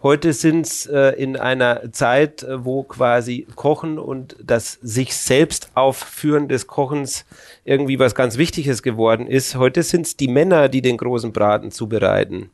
Heute 0.01 0.33
sind 0.33 0.64
es 0.64 0.87
äh, 0.87 1.21
in 1.21 1.37
einer 1.37 1.91
Zeit, 1.91 2.45
äh, 2.45 2.64
wo 2.64 2.85
quasi 2.85 3.49
Kochen 3.57 3.99
und 3.99 4.37
das 4.41 4.79
sich 4.81 5.16
selbst 5.16 5.73
aufführen 5.75 6.47
des 6.47 6.68
Kochens 6.68 7.25
irgendwie 7.64 7.99
was 7.99 8.14
ganz 8.14 8.39
Wichtiges 8.39 8.85
geworden 8.85 9.27
ist. 9.27 9.57
Heute 9.57 9.83
sind 9.83 10.07
es 10.07 10.16
die 10.16 10.29
Männer, 10.29 10.68
die 10.68 10.83
den 10.83 10.99
großen 10.99 11.33
Braten 11.33 11.73
zubereiten. 11.73 12.51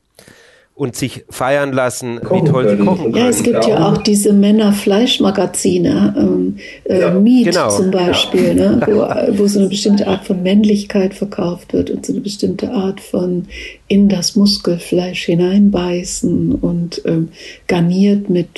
Und 0.76 0.94
sich 0.94 1.24
feiern 1.30 1.72
lassen, 1.72 2.20
wie 2.20 2.44
toll 2.44 2.68
sie 2.68 2.84
kochen 2.84 3.04
können. 3.04 3.16
Ja, 3.16 3.30
es 3.30 3.42
gibt 3.42 3.66
ja 3.66 3.88
auch 3.88 3.96
diese 3.96 4.34
Männer-Fleischmagazine, 4.34 6.14
ähm, 6.18 6.58
äh, 6.84 7.00
ja, 7.00 7.10
Meat 7.12 7.46
genau. 7.46 7.70
zum 7.70 7.90
Beispiel, 7.90 8.54
ne, 8.54 8.82
wo, 8.86 8.98
wo 9.38 9.46
so 9.46 9.60
eine 9.60 9.70
bestimmte 9.70 10.06
Art 10.06 10.26
von 10.26 10.42
Männlichkeit 10.42 11.14
verkauft 11.14 11.72
wird 11.72 11.88
und 11.88 12.04
so 12.04 12.12
eine 12.12 12.20
bestimmte 12.20 12.72
Art 12.72 13.00
von 13.00 13.46
in 13.88 14.10
das 14.10 14.36
Muskelfleisch 14.36 15.24
hineinbeißen 15.24 16.56
und 16.56 17.00
ähm, 17.06 17.30
garniert 17.68 18.28
mit 18.28 18.48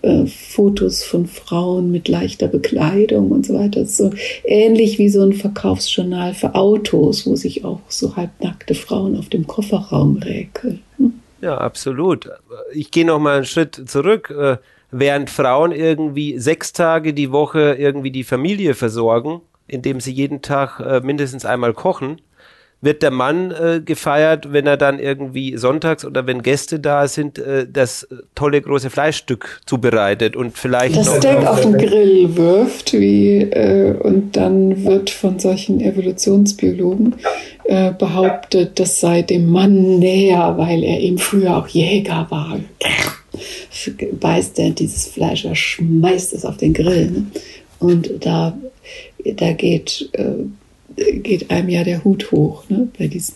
äh, 0.00 0.24
Fotos 0.24 1.04
von 1.04 1.26
Frauen 1.26 1.90
mit 1.90 2.08
leichter 2.08 2.48
Bekleidung 2.48 3.30
und 3.30 3.44
so 3.44 3.52
weiter. 3.54 3.84
So 3.84 4.10
ähnlich 4.44 4.98
wie 4.98 5.10
so 5.10 5.20
ein 5.20 5.34
Verkaufsjournal 5.34 6.32
für 6.32 6.54
Autos, 6.54 7.26
wo 7.26 7.36
sich 7.36 7.62
auch 7.66 7.80
so 7.88 8.16
halbnackte 8.16 8.74
Frauen 8.74 9.18
auf 9.18 9.28
dem 9.28 9.46
Kofferraum 9.46 10.16
räkeln. 10.16 10.80
Ja, 11.42 11.58
absolut. 11.58 12.30
Ich 12.72 12.92
gehe 12.92 13.04
noch 13.04 13.18
mal 13.18 13.36
einen 13.36 13.44
Schritt 13.44 13.74
zurück. 13.90 14.30
Äh, 14.30 14.58
während 14.92 15.28
Frauen 15.28 15.72
irgendwie 15.72 16.38
sechs 16.38 16.72
Tage 16.72 17.12
die 17.14 17.32
Woche 17.32 17.74
irgendwie 17.74 18.12
die 18.12 18.22
Familie 18.22 18.74
versorgen, 18.74 19.40
indem 19.66 19.98
sie 20.00 20.12
jeden 20.12 20.40
Tag 20.42 20.78
äh, 20.78 21.00
mindestens 21.00 21.44
einmal 21.44 21.74
kochen, 21.74 22.20
wird 22.82 23.02
der 23.02 23.12
Mann 23.12 23.52
äh, 23.52 23.80
gefeiert, 23.80 24.52
wenn 24.52 24.66
er 24.66 24.76
dann 24.76 24.98
irgendwie 24.98 25.56
sonntags 25.56 26.04
oder 26.04 26.26
wenn 26.26 26.42
Gäste 26.42 26.80
da 26.80 27.06
sind, 27.06 27.38
äh, 27.38 27.66
das 27.72 28.08
tolle 28.34 28.60
große 28.60 28.90
Fleischstück 28.90 29.60
zubereitet 29.66 30.34
und 30.34 30.58
vielleicht 30.58 30.96
das 30.96 31.16
Steak 31.16 31.46
auf 31.46 31.60
den 31.60 31.78
Grill 31.78 32.36
wirft, 32.36 32.92
wie 32.92 33.42
äh, 33.42 33.96
und 33.96 34.36
dann 34.36 34.84
wird 34.84 35.10
von 35.10 35.38
solchen 35.38 35.80
Evolutionsbiologen 35.80 37.14
äh, 37.64 37.92
behauptet, 37.92 38.80
das 38.80 38.98
sei 38.98 39.22
dem 39.22 39.48
Mann 39.48 40.00
näher, 40.00 40.54
weil 40.58 40.82
er 40.82 40.98
eben 40.98 41.18
früher 41.18 41.56
auch 41.56 41.68
Jäger 41.68 42.26
war. 42.30 42.58
Beißt 44.20 44.58
er 44.58 44.70
dieses 44.70 45.06
Fleisch, 45.06 45.44
er 45.44 45.54
schmeißt 45.54 46.32
es 46.32 46.44
auf 46.44 46.56
den 46.56 46.74
Grill. 46.74 47.10
Ne? 47.10 47.26
Und 47.78 48.10
da, 48.26 48.58
da 49.24 49.52
geht 49.52 50.10
äh, 50.12 50.44
geht 50.96 51.50
einem 51.50 51.68
ja 51.68 51.84
der 51.84 52.02
Hut 52.04 52.32
hoch 52.32 52.64
ne? 52.68 52.88
bei 52.98 53.08
diesen 53.08 53.34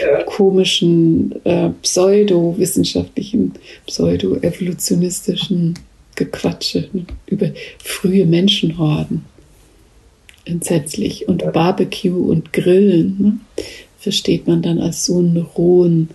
ja. 0.00 0.22
komischen 0.24 1.34
äh, 1.44 1.70
pseudowissenschaftlichen, 1.82 3.54
pseudo-evolutionistischen 3.86 5.74
Gequatsche 6.14 6.88
ne? 6.92 7.06
über 7.26 7.50
frühe 7.82 8.26
Menschenhorden. 8.26 9.24
Entsetzlich. 10.44 11.26
Und 11.28 11.52
Barbecue 11.52 12.30
und 12.30 12.52
Grillen 12.52 13.16
ne? 13.18 13.40
versteht 13.98 14.46
man 14.46 14.62
dann 14.62 14.78
als 14.78 15.04
so 15.04 15.18
einen 15.18 15.36
rohen, 15.36 16.10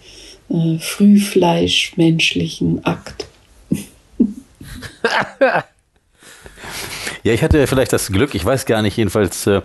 äh, 0.49 0.78
frühfleischmenschlichen 0.80 2.86
Akt. 2.86 3.28
Ja, 7.24 7.34
ich 7.34 7.43
hatte 7.43 7.67
vielleicht 7.67 7.93
das 7.93 8.11
Glück, 8.11 8.36
ich 8.36 8.45
weiß 8.45 8.65
gar 8.65 8.82
nicht, 8.82 8.97
jedenfalls 8.97 9.47
äh, 9.47 9.61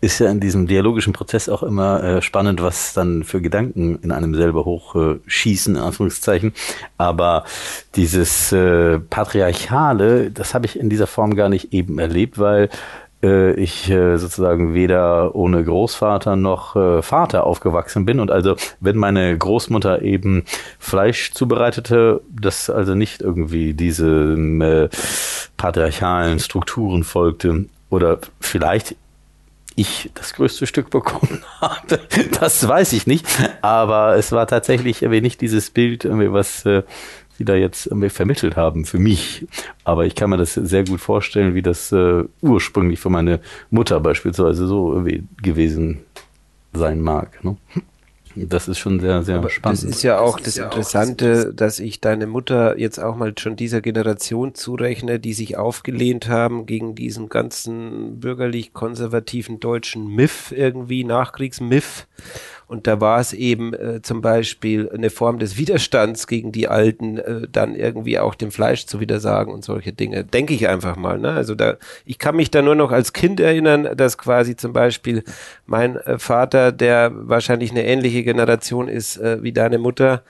ist 0.00 0.18
ja 0.18 0.30
in 0.30 0.40
diesem 0.40 0.66
dialogischen 0.66 1.12
Prozess 1.12 1.48
auch 1.48 1.62
immer 1.62 2.02
äh, 2.02 2.22
spannend, 2.22 2.62
was 2.62 2.92
dann 2.92 3.24
für 3.24 3.40
Gedanken 3.40 3.98
in 4.02 4.12
einem 4.12 4.34
selber 4.34 4.64
hochschießen, 4.64 5.74
äh, 5.74 5.78
in 5.78 5.84
Anführungszeichen. 5.84 6.52
Aber 6.98 7.44
dieses 7.96 8.52
äh, 8.52 8.98
Patriarchale, 8.98 10.30
das 10.30 10.54
habe 10.54 10.66
ich 10.66 10.78
in 10.78 10.90
dieser 10.90 11.06
Form 11.06 11.34
gar 11.34 11.48
nicht 11.48 11.72
eben 11.72 11.98
erlebt, 11.98 12.38
weil 12.38 12.68
äh, 13.22 13.54
ich 13.54 13.90
äh, 13.90 14.18
sozusagen 14.18 14.74
weder 14.74 15.34
ohne 15.34 15.64
Großvater 15.64 16.36
noch 16.36 16.74
Vater 17.02 17.44
aufgewachsen 17.44 18.04
bin 18.04 18.20
und 18.20 18.30
also 18.30 18.54
wenn 18.80 18.96
meine 18.96 19.36
Großmutter 19.36 20.02
eben 20.02 20.44
Fleisch 20.78 21.32
zubereitete, 21.32 22.20
das 22.30 22.70
also 22.70 22.94
nicht 22.94 23.22
irgendwie 23.22 23.74
diese 23.74 24.88
patriarchalen 25.58 26.38
Strukturen 26.38 27.04
folgte 27.04 27.66
oder 27.90 28.18
vielleicht 28.40 28.96
ich 29.76 30.10
das 30.14 30.32
größte 30.32 30.66
Stück 30.66 30.90
bekommen 30.90 31.44
habe, 31.60 32.00
das 32.40 32.66
weiß 32.66 32.94
ich 32.94 33.06
nicht, 33.06 33.26
aber 33.60 34.16
es 34.16 34.32
war 34.32 34.46
tatsächlich 34.46 35.02
nicht 35.02 35.40
dieses 35.40 35.70
Bild, 35.70 36.08
was 36.08 36.64
äh, 36.64 36.82
die 37.38 37.44
da 37.44 37.54
jetzt 37.54 37.88
vermittelt 38.08 38.56
haben 38.56 38.84
für 38.84 38.98
mich. 38.98 39.46
Aber 39.84 40.06
ich 40.06 40.16
kann 40.16 40.30
mir 40.30 40.36
das 40.36 40.54
sehr 40.54 40.84
gut 40.84 41.00
vorstellen, 41.00 41.54
wie 41.54 41.62
das 41.62 41.92
äh, 41.92 42.24
ursprünglich 42.40 42.98
für 42.98 43.10
meine 43.10 43.40
Mutter 43.70 44.00
beispielsweise 44.00 44.66
so 44.66 44.92
irgendwie 44.92 45.22
gewesen 45.40 46.00
sein 46.72 47.00
mag. 47.00 47.42
Ne? 47.44 47.56
Das 48.46 48.68
ist 48.68 48.78
schon 48.78 49.00
sehr, 49.00 49.22
sehr 49.22 49.36
Aber 49.36 49.50
spannend. 49.50 49.82
Das 49.82 49.88
ist 49.88 50.02
ja 50.02 50.18
auch 50.18 50.38
das, 50.38 50.54
das 50.54 50.64
Interessante, 50.64 51.48
auch, 51.50 51.56
dass 51.56 51.78
ich 51.78 52.00
deine 52.00 52.26
Mutter 52.26 52.78
jetzt 52.78 52.98
auch 52.98 53.16
mal 53.16 53.32
schon 53.38 53.56
dieser 53.56 53.80
Generation 53.80 54.54
zurechne, 54.54 55.18
die 55.18 55.32
sich 55.32 55.56
aufgelehnt 55.56 56.28
haben 56.28 56.66
gegen 56.66 56.94
diesen 56.94 57.28
ganzen 57.28 58.20
bürgerlich-konservativen 58.20 59.60
deutschen 59.60 60.06
Miff 60.06 60.52
irgendwie, 60.52 61.04
Nachkriegsmiff 61.04 62.06
und 62.68 62.86
da 62.86 63.00
war 63.00 63.18
es 63.18 63.32
eben 63.32 63.72
äh, 63.72 64.02
zum 64.02 64.20
Beispiel 64.20 64.90
eine 64.90 65.08
Form 65.08 65.38
des 65.38 65.56
Widerstands 65.56 66.26
gegen 66.26 66.52
die 66.52 66.68
Alten, 66.68 67.16
äh, 67.16 67.48
dann 67.50 67.74
irgendwie 67.74 68.18
auch 68.18 68.34
dem 68.34 68.50
Fleisch 68.50 68.84
zu 68.84 69.00
widersagen 69.00 69.52
und 69.52 69.64
solche 69.64 69.94
Dinge. 69.94 70.24
Denke 70.24 70.52
ich 70.52 70.68
einfach 70.68 70.96
mal. 70.96 71.18
Ne? 71.18 71.32
Also 71.32 71.54
da, 71.54 71.78
ich 72.04 72.18
kann 72.18 72.36
mich 72.36 72.50
da 72.50 72.60
nur 72.60 72.74
noch 72.74 72.92
als 72.92 73.14
Kind 73.14 73.40
erinnern, 73.40 73.96
dass 73.96 74.18
quasi 74.18 74.54
zum 74.54 74.74
Beispiel 74.74 75.24
mein 75.66 75.96
äh, 75.96 76.18
Vater, 76.18 76.70
der 76.70 77.10
wahrscheinlich 77.14 77.70
eine 77.70 77.86
ähnliche 77.86 78.22
Generation 78.22 78.88
ist 78.88 79.16
äh, 79.16 79.42
wie 79.42 79.52
deine 79.52 79.78
Mutter, 79.78 80.22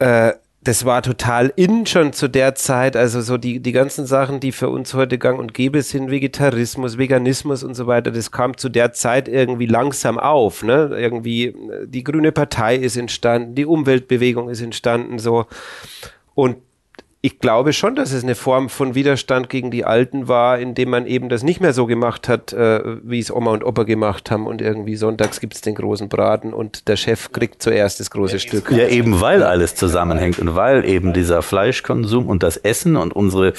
äh, 0.00 0.34
das 0.68 0.84
war 0.84 1.00
total 1.00 1.50
in 1.56 1.86
schon 1.86 2.12
zu 2.12 2.28
der 2.28 2.54
Zeit. 2.54 2.94
Also 2.94 3.22
so 3.22 3.38
die, 3.38 3.58
die 3.60 3.72
ganzen 3.72 4.04
Sachen, 4.04 4.38
die 4.38 4.52
für 4.52 4.68
uns 4.68 4.92
heute 4.92 5.16
gang 5.16 5.38
und 5.38 5.54
gäbe 5.54 5.80
sind, 5.80 6.10
Vegetarismus, 6.10 6.98
Veganismus 6.98 7.64
und 7.64 7.74
so 7.74 7.86
weiter, 7.86 8.10
das 8.10 8.30
kam 8.30 8.54
zu 8.54 8.68
der 8.68 8.92
Zeit 8.92 9.28
irgendwie 9.28 9.64
langsam 9.64 10.18
auf. 10.18 10.62
Ne? 10.62 10.90
Irgendwie 10.92 11.46
äh, 11.46 11.86
die 11.86 12.04
Grüne 12.04 12.32
Partei 12.32 12.76
ist 12.76 12.98
entstanden, 12.98 13.54
die 13.54 13.64
Umweltbewegung 13.64 14.50
ist 14.50 14.60
entstanden, 14.60 15.18
so. 15.18 15.46
Und 16.34 16.58
ich 17.20 17.40
glaube 17.40 17.72
schon, 17.72 17.96
dass 17.96 18.12
es 18.12 18.22
eine 18.22 18.36
Form 18.36 18.68
von 18.68 18.94
Widerstand 18.94 19.50
gegen 19.50 19.72
die 19.72 19.84
Alten 19.84 20.28
war, 20.28 20.60
indem 20.60 20.90
man 20.90 21.04
eben 21.04 21.28
das 21.28 21.42
nicht 21.42 21.60
mehr 21.60 21.72
so 21.72 21.86
gemacht 21.86 22.28
hat, 22.28 22.52
äh, 22.52 22.80
wie 23.02 23.18
es 23.18 23.34
Oma 23.34 23.50
und 23.50 23.64
Opa 23.64 23.82
gemacht 23.82 24.30
haben 24.30 24.46
und 24.46 24.62
irgendwie 24.62 24.94
sonntags 24.94 25.40
gibt's 25.40 25.60
den 25.60 25.74
großen 25.74 26.08
Braten 26.08 26.52
und 26.52 26.86
der 26.86 26.94
Chef 26.94 27.32
kriegt 27.32 27.60
zuerst 27.60 27.98
das 27.98 28.12
große 28.12 28.38
Stück. 28.38 28.70
Ja, 28.70 28.86
eben 28.86 29.20
weil 29.20 29.42
alles 29.42 29.74
zusammenhängt 29.74 30.38
und 30.38 30.54
weil 30.54 30.84
eben 30.84 31.12
dieser 31.12 31.42
Fleischkonsum 31.42 32.28
und 32.28 32.44
das 32.44 32.56
Essen 32.56 32.94
und 32.94 33.16
unsere 33.16 33.52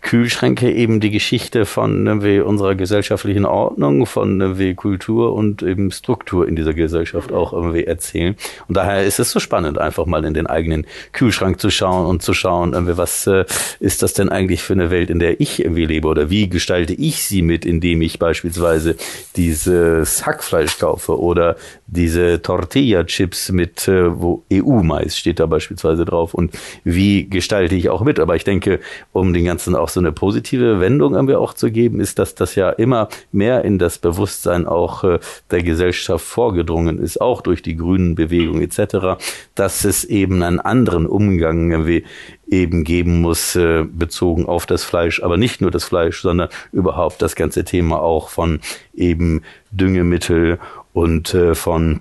Kühlschränke 0.00 0.72
eben 0.72 1.00
die 1.00 1.10
Geschichte 1.10 1.66
von 1.66 2.06
irgendwie 2.06 2.40
unserer 2.40 2.74
gesellschaftlichen 2.74 3.44
Ordnung, 3.44 4.06
von 4.06 4.40
irgendwie 4.40 4.74
Kultur 4.74 5.34
und 5.34 5.62
eben 5.62 5.90
Struktur 5.90 6.48
in 6.48 6.56
dieser 6.56 6.72
Gesellschaft 6.72 7.32
auch 7.32 7.52
irgendwie 7.52 7.84
erzählen. 7.84 8.34
Und 8.66 8.78
daher 8.78 9.04
ist 9.04 9.20
es 9.20 9.30
so 9.30 9.40
spannend, 9.40 9.76
einfach 9.76 10.06
mal 10.06 10.24
in 10.24 10.32
den 10.32 10.46
eigenen 10.46 10.86
Kühlschrank 11.12 11.60
zu 11.60 11.68
schauen 11.68 12.06
und 12.06 12.22
zu 12.22 12.32
schauen, 12.32 12.72
irgendwie 12.72 12.93
was 12.96 13.26
äh, 13.26 13.44
ist 13.80 14.02
das 14.02 14.14
denn 14.14 14.28
eigentlich 14.28 14.62
für 14.62 14.74
eine 14.74 14.90
Welt, 14.90 15.10
in 15.10 15.18
der 15.18 15.40
ich 15.40 15.60
irgendwie 15.60 15.86
lebe 15.86 16.08
oder 16.08 16.30
wie 16.30 16.48
gestalte 16.48 16.94
ich 16.94 17.22
sie 17.22 17.42
mit, 17.42 17.64
indem 17.64 18.02
ich 18.02 18.18
beispielsweise 18.18 18.96
dieses 19.36 20.26
Hackfleisch 20.26 20.78
kaufe 20.78 21.18
oder 21.18 21.56
diese 21.86 22.40
Tortilla-Chips 22.42 23.52
mit, 23.52 23.88
äh, 23.88 24.20
wo 24.20 24.42
EU-Mais 24.52 25.16
steht 25.16 25.40
da 25.40 25.46
beispielsweise 25.46 26.04
drauf 26.04 26.34
und 26.34 26.52
wie 26.82 27.28
gestalte 27.28 27.74
ich 27.74 27.90
auch 27.90 28.02
mit. 28.02 28.18
Aber 28.18 28.36
ich 28.36 28.44
denke, 28.44 28.80
um 29.12 29.32
den 29.32 29.44
Ganzen 29.44 29.76
auch 29.76 29.88
so 29.88 30.00
eine 30.00 30.12
positive 30.12 30.80
Wendung 30.80 31.14
irgendwie 31.14 31.36
auch 31.36 31.54
zu 31.54 31.70
geben, 31.70 32.00
ist, 32.00 32.18
dass 32.18 32.34
das 32.34 32.54
ja 32.54 32.70
immer 32.70 33.08
mehr 33.32 33.64
in 33.64 33.78
das 33.78 33.98
Bewusstsein 33.98 34.66
auch 34.66 35.04
äh, 35.04 35.18
der 35.50 35.62
Gesellschaft 35.62 36.24
vorgedrungen 36.24 36.98
ist, 36.98 37.20
auch 37.20 37.42
durch 37.42 37.62
die 37.62 37.76
grünen 37.76 38.14
Bewegung 38.14 38.60
etc., 38.60 39.22
dass 39.54 39.84
es 39.84 40.04
eben 40.04 40.42
einen 40.42 40.60
anderen 40.60 41.06
Umgang 41.06 41.70
irgendwie 41.70 42.04
eben 42.48 42.84
geben 42.84 43.20
muss, 43.20 43.56
äh, 43.56 43.84
bezogen 43.84 44.46
auf 44.46 44.66
das 44.66 44.84
Fleisch, 44.84 45.22
aber 45.22 45.36
nicht 45.36 45.60
nur 45.60 45.70
das 45.70 45.84
Fleisch, 45.84 46.20
sondern 46.20 46.48
überhaupt 46.72 47.22
das 47.22 47.36
ganze 47.36 47.64
Thema 47.64 48.00
auch 48.00 48.28
von 48.28 48.60
eben 48.94 49.42
Düngemittel 49.70 50.58
und 50.92 51.34
äh, 51.34 51.54
von 51.54 52.00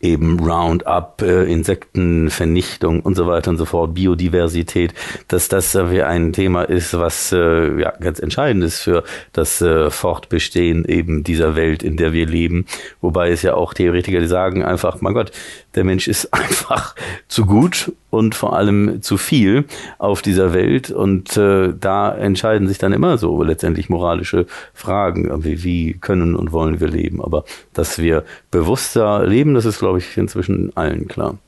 eben 0.00 0.38
Roundup, 0.38 1.22
äh, 1.22 1.44
Insektenvernichtung 1.50 3.00
und 3.00 3.16
so 3.16 3.26
weiter 3.26 3.50
und 3.50 3.58
so 3.58 3.64
fort, 3.64 3.94
Biodiversität, 3.94 4.94
dass 5.26 5.48
das 5.48 5.74
äh, 5.74 6.02
ein 6.02 6.32
Thema 6.32 6.62
ist, 6.62 6.96
was 6.96 7.32
äh, 7.32 7.80
ja 7.80 7.90
ganz 7.98 8.20
entscheidend 8.20 8.62
ist 8.64 8.80
für 8.80 9.02
das 9.32 9.60
äh, 9.60 9.90
Fortbestehen 9.90 10.84
eben 10.84 11.24
dieser 11.24 11.56
Welt, 11.56 11.82
in 11.82 11.96
der 11.96 12.12
wir 12.12 12.26
leben. 12.26 12.66
Wobei 13.00 13.30
es 13.30 13.42
ja 13.42 13.54
auch 13.54 13.74
Theoretiker, 13.74 14.20
die 14.20 14.26
sagen 14.26 14.64
einfach, 14.64 15.00
mein 15.00 15.14
Gott, 15.14 15.32
der 15.74 15.84
Mensch 15.84 16.06
ist 16.06 16.26
einfach 16.32 16.94
zu 17.26 17.46
gut 17.46 17.92
und 18.10 18.34
vor 18.34 18.56
allem 18.56 19.02
zu 19.02 19.16
viel 19.16 19.64
auf 19.98 20.22
dieser 20.22 20.52
Welt. 20.52 20.90
Und 20.90 21.36
äh, 21.36 21.72
da 21.78 22.14
entscheiden 22.14 22.68
sich 22.68 22.78
dann 22.78 22.92
immer 22.92 23.18
so 23.18 23.42
letztendlich 23.42 23.88
moralische 23.88 24.46
Fragen, 24.74 25.44
wie, 25.44 25.62
wie 25.62 25.92
können 25.94 26.34
und 26.34 26.52
wollen 26.52 26.80
wir 26.80 26.88
leben. 26.88 27.22
Aber 27.22 27.44
dass 27.74 27.98
wir 27.98 28.24
bewusster 28.50 29.26
leben, 29.26 29.54
das 29.54 29.64
ist, 29.64 29.78
glaube 29.78 29.98
ich, 29.98 30.16
inzwischen 30.16 30.76
allen 30.76 31.08
klar. 31.08 31.38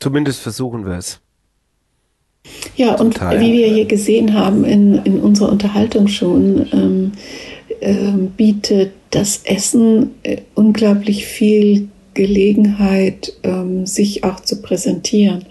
zumindest 0.00 0.40
versuchen 0.40 0.86
wir 0.86 0.94
es. 0.94 1.20
Ja, 2.74 2.94
und 2.94 3.14
Total. 3.14 3.38
wie 3.40 3.52
wir 3.52 3.68
hier 3.68 3.84
gesehen 3.84 4.34
haben 4.34 4.64
in, 4.64 4.94
in 5.04 5.20
unserer 5.20 5.50
Unterhaltung 5.50 6.08
schon, 6.08 6.66
ähm, 6.72 7.12
ähm, 7.82 8.30
bietet 8.36 8.92
das 9.10 9.42
Essen 9.44 10.12
äh, 10.22 10.38
unglaublich 10.54 11.26
viel 11.26 11.88
Gelegenheit, 12.20 13.32
ähm, 13.44 13.86
sich 13.86 14.24
auch 14.24 14.40
zu 14.40 14.60
präsentieren. 14.60 15.46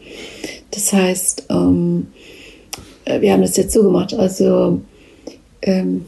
Das 0.70 0.93
heißt, 0.93 1.45
ähm, 1.49 2.07
äh, 3.05 3.22
wir 3.22 3.34
haben 3.34 3.41
das 3.41 3.57
jetzt 3.57 3.74
so 3.74 3.82
gemacht, 3.82 4.13
also 4.13 4.80
ähm, 5.63 6.05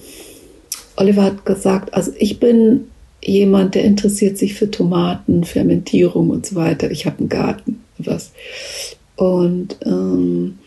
Oliver 0.98 1.24
hat 1.24 1.46
gesagt, 1.46 1.96
also 1.96 2.12
ich 2.20 2.40
bin 2.40 2.82
jemand, 3.24 3.74
der 3.74 3.86
interessiert 3.86 4.38
sich 4.38 4.54
für 4.54 4.70
Tomaten, 4.70 5.44
Fermentierung 5.46 6.30
und 6.30 6.46
so 6.46 6.56
weiter. 6.56 6.92
Ich 6.92 7.08
habe 7.08 7.20
einen 7.20 7.30
Garten, 7.30 7.82
was. 7.98 8.32
Und 9.16 9.78
ähm, 9.84 10.60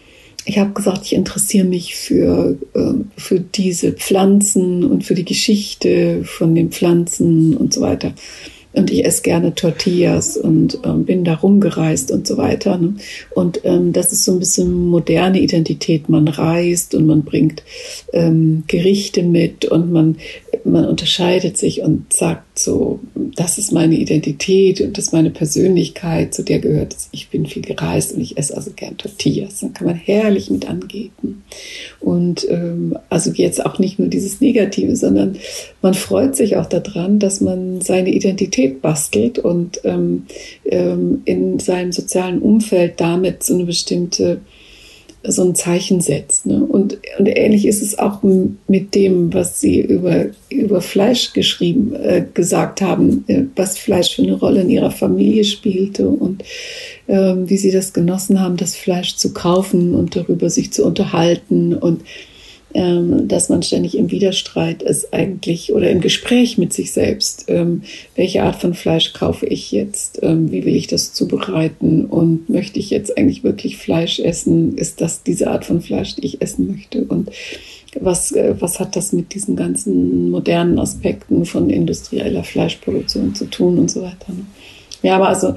ich 0.45 0.59
habe 0.59 0.73
gesagt, 0.73 1.03
ich 1.05 1.15
interessiere 1.15 1.67
mich 1.67 1.95
für, 1.95 2.59
äh, 2.75 2.95
für 3.17 3.39
diese 3.39 3.93
Pflanzen 3.93 4.85
und 4.85 5.05
für 5.05 5.15
die 5.15 5.25
Geschichte 5.25 6.25
von 6.25 6.55
den 6.57 6.71
Pflanzen 6.71 7.57
und 7.57 7.73
so 7.73 7.81
weiter 7.81 8.13
und 8.75 8.91
ich 8.91 9.05
esse 9.05 9.23
gerne 9.23 9.55
Tortillas 9.55 10.37
und 10.37 10.79
ähm, 10.85 11.05
bin 11.05 11.25
da 11.25 11.35
rumgereist 11.35 12.11
und 12.11 12.27
so 12.27 12.37
weiter. 12.37 12.77
Ne? 12.77 12.95
Und 13.31 13.61
ähm, 13.65 13.93
das 13.93 14.13
ist 14.13 14.25
so 14.25 14.33
ein 14.33 14.41
bisschen 14.41 14.73
moderne 14.73 15.41
Identität. 15.41 16.09
Man 16.09 16.29
reist 16.29 16.95
und 16.95 17.07
man 17.07 17.23
bringt 17.23 17.63
ähm, 18.13 18.65
Gerichte 18.67 19.23
mit 19.23 19.65
und 19.65 19.93
man, 19.93 20.17
man 20.65 20.87
unterscheidet 20.87 21.59
sich 21.59 21.83
und 21.83 22.13
sagt 22.13 22.59
so, 22.59 23.01
das 23.15 23.59
ist 23.59 23.73
meine 23.73 23.97
Identität 23.97 24.81
und 24.81 24.97
das 24.97 25.07
ist 25.07 25.13
meine 25.13 25.31
Persönlichkeit, 25.31 26.35
zu 26.35 26.43
der 26.43 26.61
gehört 26.61 26.95
es. 26.95 27.09
Ich 27.13 27.29
bin 27.29 27.47
viel 27.47 27.63
gereist 27.63 28.15
und 28.15 28.21
ich 28.21 28.39
esse 28.39 28.57
also 28.57 28.71
gern 28.75 28.97
Tortillas. 28.97 29.61
Dann 29.61 29.73
kann 29.73 29.87
man 29.87 29.97
herrlich 29.97 30.51
mit 30.51 30.69
angeben. 30.69 31.45
Und 32.01 32.49
ähm, 32.51 32.97
also 33.09 33.31
jetzt 33.33 33.65
auch 33.65 33.79
nicht 33.79 33.99
nur 33.99 34.09
dieses 34.09 34.41
Negative, 34.41 34.97
sondern 34.97 35.37
man 35.83 35.95
freut 35.95 36.37
sich 36.37 36.57
auch 36.57 36.67
daran, 36.67 37.19
dass 37.19 37.41
man 37.41 37.81
seine 37.81 38.11
Identität 38.11 38.83
bastelt 38.83 39.39
und 39.39 39.81
ähm, 39.85 40.27
ähm, 40.65 41.23
in 41.25 41.59
seinem 41.59 41.93
sozialen 41.93 42.41
Umfeld 42.41 43.01
damit 43.01 43.43
so 43.43 43.55
eine 43.55 43.65
bestimmte 43.65 44.41
so 45.27 45.43
ein 45.43 45.55
Zeichen 45.55 46.01
setzt. 46.01 46.47
Ne? 46.47 46.63
Und, 46.63 46.99
und 47.19 47.27
ähnlich 47.27 47.67
ist 47.67 47.83
es 47.83 47.99
auch 47.99 48.23
mit 48.67 48.95
dem, 48.95 49.33
was 49.33 49.61
Sie 49.61 49.81
über, 49.81 50.27
über 50.51 50.81
Fleisch 50.81 51.33
geschrieben, 51.33 51.95
äh, 51.95 52.25
gesagt 52.35 52.83
haben, 52.83 53.25
äh, 53.29 53.45
was 53.57 53.79
Fleisch 53.79 54.15
für 54.15 54.23
eine 54.23 54.35
Rolle 54.35 54.61
in 54.61 54.71
Ihrer 54.71 54.91
Familie 54.91 55.45
spielte 55.45 56.09
und 56.09 56.43
äh, 57.07 57.35
wie 57.37 57.57
Sie 57.57 57.71
das 57.71 57.93
genossen 57.93 58.41
haben, 58.41 58.57
das 58.57 58.77
Fleisch 58.77 59.17
zu 59.17 59.33
kaufen 59.33 59.95
und 59.95 60.15
darüber 60.15 60.51
sich 60.51 60.73
zu 60.73 60.85
unterhalten 60.85 61.75
und 61.75 62.03
ähm, 62.75 63.29
dass 63.29 63.49
man 63.49 63.63
ständig 63.63 63.97
im 63.97 64.11
Widerstreit 64.11 64.83
ist 64.83 65.15
eigentlich 65.15 65.73
oder 65.73 65.91
im 65.91 66.01
Gespräch 66.01 66.59
mit 66.59 66.73
sich 66.73 66.93
selbst. 66.93 67.45
Ähm, 67.47 67.83
welche 68.17 68.43
Art 68.43 68.57
von 68.57 68.75
Fleisch 68.75 69.13
kaufe 69.13 69.47
ich 69.47 69.71
jetzt? 69.71 70.19
Ähm, 70.23 70.51
wie 70.51 70.65
will 70.65 70.75
ich 70.75 70.89
das 70.89 71.13
zubereiten? 71.13 72.05
Und 72.05 72.49
möchte 72.49 72.81
ich 72.81 72.91
jetzt 72.91 73.17
eigentlich 73.17 73.45
wirklich 73.45 73.77
Fleisch 73.77 74.19
essen? 74.19 74.77
Ist 74.77 75.01
das 75.01 75.23
diese 75.23 75.49
Art 75.49 75.65
von 75.65 75.81
Fleisch, 75.81 76.17
die 76.17 76.27
ich 76.27 76.43
essen 76.43 76.67
möchte? 76.67 77.05
Und 77.05 77.31
was, 78.01 78.33
äh, 78.33 78.55
was 78.59 78.81
hat 78.81 78.97
das 78.97 79.13
mit 79.13 79.35
diesen 79.35 79.55
ganzen 79.55 80.31
modernen 80.31 80.79
Aspekten 80.79 81.45
von 81.45 81.71
industrieller 81.71 82.43
Fleischproduktion 82.43 83.35
zu 83.37 83.45
tun 83.47 83.79
und 83.79 83.91
so 83.91 84.03
weiter? 84.03 84.33
Ne? 84.33 84.47
Ja, 85.03 85.17
aber 85.17 85.29
also 85.29 85.55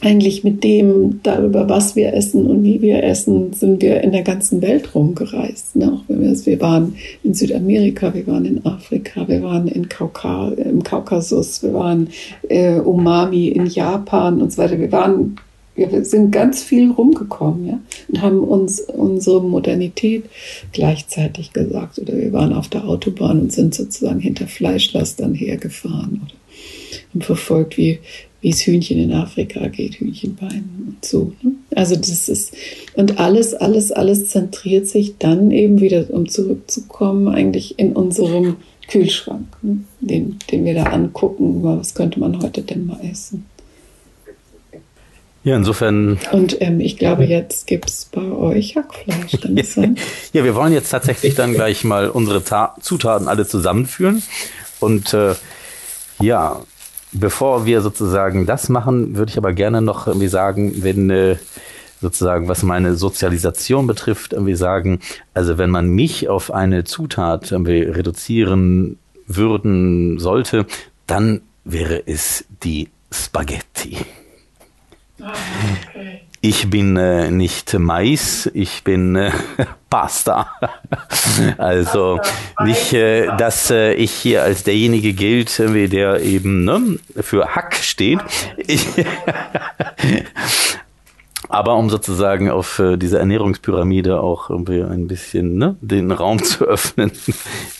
eigentlich 0.00 0.44
mit 0.44 0.62
dem 0.62 1.20
darüber, 1.22 1.68
was 1.68 1.96
wir 1.96 2.12
essen 2.12 2.46
und 2.46 2.62
wie 2.62 2.80
wir 2.80 3.02
essen, 3.02 3.52
sind 3.52 3.82
wir 3.82 4.00
in 4.02 4.12
der 4.12 4.22
ganzen 4.22 4.62
Welt 4.62 4.94
rumgereist. 4.94 5.76
Ne? 5.76 5.92
Auch 5.92 6.02
wenn 6.08 6.22
wir, 6.22 6.46
wir 6.46 6.60
waren 6.60 6.94
in 7.24 7.34
Südamerika, 7.34 8.14
wir 8.14 8.26
waren 8.26 8.44
in 8.44 8.64
Afrika, 8.64 9.26
wir 9.26 9.42
waren 9.42 9.66
in 9.66 9.88
Kauka, 9.88 10.50
im 10.50 10.82
Kaukasus, 10.82 11.62
wir 11.62 11.74
waren 11.74 12.08
äh, 12.48 12.78
Umami 12.78 13.48
in 13.48 13.66
Japan 13.66 14.40
und 14.40 14.52
so 14.52 14.62
weiter. 14.62 14.78
Wir 14.78 14.92
waren, 14.92 15.36
wir 15.74 16.04
sind 16.04 16.30
ganz 16.30 16.62
viel 16.62 16.90
rumgekommen, 16.90 17.66
ja, 17.66 17.80
und 18.08 18.22
haben 18.22 18.40
uns 18.40 18.80
unsere 18.80 19.42
Modernität 19.42 20.24
gleichzeitig 20.72 21.52
gesagt. 21.52 21.98
Oder 21.98 22.16
wir 22.16 22.32
waren 22.32 22.52
auf 22.52 22.68
der 22.68 22.84
Autobahn 22.84 23.40
und 23.40 23.52
sind 23.52 23.74
sozusagen 23.74 24.20
hinter 24.20 24.46
Fleischlastern 24.46 25.34
hergefahren 25.34 26.22
oder 26.24 26.34
haben 27.10 27.22
verfolgt, 27.22 27.76
wie 27.76 27.98
wie 28.40 28.50
es 28.50 28.60
Hühnchen 28.60 28.98
in 28.98 29.12
Afrika 29.12 29.66
geht, 29.68 29.96
Hühnchenbeinen 29.96 30.84
und 30.86 31.04
so. 31.04 31.32
Ne? 31.42 31.52
Also 31.74 31.96
das 31.96 32.28
ist, 32.28 32.54
und 32.94 33.18
alles, 33.18 33.54
alles, 33.54 33.90
alles 33.90 34.28
zentriert 34.28 34.86
sich 34.86 35.18
dann 35.18 35.50
eben 35.50 35.80
wieder, 35.80 36.06
um 36.10 36.28
zurückzukommen, 36.28 37.28
eigentlich 37.28 37.78
in 37.78 37.92
unserem 37.92 38.56
Kühlschrank, 38.88 39.46
ne? 39.62 39.78
den, 40.00 40.38
den 40.50 40.64
wir 40.64 40.74
da 40.74 40.84
angucken, 40.84 41.62
was 41.62 41.94
könnte 41.94 42.20
man 42.20 42.40
heute 42.42 42.62
denn 42.62 42.86
mal 42.86 43.00
essen. 43.10 43.46
Ja, 45.44 45.56
insofern. 45.56 46.18
Und 46.32 46.60
ähm, 46.60 46.80
ich 46.80 46.98
glaube, 46.98 47.24
jetzt 47.24 47.66
gibt 47.66 47.88
es 47.88 48.06
bei 48.12 48.22
euch 48.22 48.76
Hackfleisch, 48.76 49.40
kann 49.40 49.56
das 49.56 49.74
sein? 49.74 49.96
ja, 50.32 50.44
wir 50.44 50.54
wollen 50.54 50.72
jetzt 50.72 50.90
tatsächlich 50.90 51.34
dann 51.36 51.54
gleich 51.54 51.84
mal 51.84 52.10
unsere 52.10 52.44
Ta 52.44 52.76
Zutaten 52.80 53.28
alle 53.28 53.46
zusammenführen. 53.46 54.22
Und 54.80 55.14
äh, 55.14 55.34
ja, 56.20 56.62
Bevor 57.12 57.64
wir 57.64 57.80
sozusagen 57.80 58.46
das 58.46 58.68
machen, 58.68 59.16
würde 59.16 59.30
ich 59.30 59.38
aber 59.38 59.52
gerne 59.52 59.80
noch 59.80 60.06
irgendwie 60.06 60.28
sagen, 60.28 60.82
wenn 60.82 61.10
äh, 61.10 61.36
sozusagen, 62.00 62.48
was 62.48 62.62
meine 62.62 62.94
Sozialisation 62.94 63.86
betrifft, 63.86 64.32
irgendwie 64.32 64.54
sagen, 64.54 65.00
also 65.34 65.58
wenn 65.58 65.70
man 65.70 65.88
mich 65.88 66.28
auf 66.28 66.52
eine 66.52 66.84
Zutat 66.84 67.50
irgendwie 67.50 67.82
reduzieren 67.82 68.98
würden 69.26 70.18
sollte, 70.18 70.66
dann 71.06 71.40
wäre 71.64 72.02
es 72.06 72.44
die 72.62 72.88
Spaghetti. 73.10 73.98
Ah, 75.20 75.32
okay. 75.88 76.27
Ich 76.40 76.70
bin 76.70 76.96
äh, 76.96 77.32
nicht 77.32 77.74
Mais, 77.74 78.48
ich 78.54 78.84
bin 78.84 79.16
äh, 79.16 79.32
Pasta. 79.90 80.52
also 81.58 82.20
nicht, 82.64 82.92
äh, 82.92 83.26
dass 83.36 83.70
äh, 83.70 83.94
ich 83.94 84.12
hier 84.12 84.44
als 84.44 84.62
derjenige 84.62 85.14
gilt, 85.14 85.58
äh, 85.58 85.88
der 85.88 86.20
eben 86.20 86.64
ne, 86.64 86.98
für 87.20 87.56
Hack 87.56 87.74
steht. 87.74 88.20
Ich, 88.56 88.86
Aber 91.48 91.76
um 91.76 91.88
sozusagen 91.88 92.50
auf 92.50 92.80
äh, 92.80 92.96
diese 92.96 93.18
Ernährungspyramide 93.18 94.20
auch 94.20 94.50
irgendwie 94.50 94.82
ein 94.82 95.06
bisschen 95.06 95.56
ne, 95.56 95.76
den 95.80 96.10
Raum 96.10 96.42
zu 96.42 96.64
öffnen, 96.66 97.12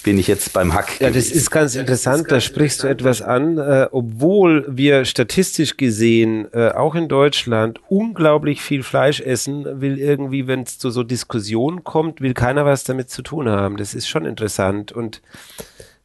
bin 0.04 0.18
ich 0.18 0.28
jetzt 0.28 0.52
beim 0.52 0.74
Hack. 0.74 1.00
Ja, 1.00 1.10
das 1.10 1.30
ist 1.30 1.50
ganz 1.50 1.74
interessant, 1.74 2.30
da 2.30 2.40
sprichst 2.40 2.82
du 2.82 2.86
etwas 2.86 3.20
an. 3.20 3.58
Äh, 3.58 3.88
obwohl 3.90 4.64
wir 4.68 5.04
statistisch 5.04 5.76
gesehen 5.76 6.46
äh, 6.52 6.70
auch 6.70 6.94
in 6.94 7.08
Deutschland 7.08 7.80
unglaublich 7.88 8.62
viel 8.62 8.82
Fleisch 8.82 9.20
essen, 9.20 9.80
will 9.80 9.98
irgendwie, 9.98 10.46
wenn 10.46 10.62
es 10.62 10.78
zu 10.78 10.90
so 10.90 11.02
Diskussionen 11.02 11.82
kommt, 11.82 12.20
will 12.20 12.34
keiner 12.34 12.64
was 12.64 12.84
damit 12.84 13.10
zu 13.10 13.22
tun 13.22 13.48
haben. 13.48 13.76
Das 13.76 13.92
ist 13.92 14.08
schon 14.08 14.24
interessant. 14.24 14.92
Und 14.92 15.20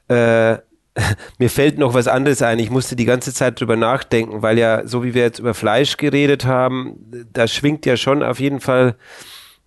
äh, 0.08 0.58
mir 1.39 1.50
fällt 1.50 1.78
noch 1.78 1.94
was 1.94 2.08
anderes 2.08 2.41
ein. 2.41 2.60
Ich 2.60 2.70
musste 2.70 2.96
die 2.96 3.06
ganze 3.06 3.34
Zeit 3.34 3.60
drüber 3.60 3.76
nachdenken, 3.76 4.41
weil 4.41 4.58
ja, 4.60 4.86
so 4.86 5.04
wie 5.04 5.14
wir 5.14 5.24
jetzt 5.24 5.39
über 5.39 5.54
Fleisch 5.54 5.98
geredet 5.98 6.46
haben, 6.46 6.98
da 7.32 7.48
schwingt 7.48 7.86
ja 7.86 7.98
schon 7.98 8.24
auf 8.24 8.39
jeden 8.39 8.60
Fall 8.60 8.96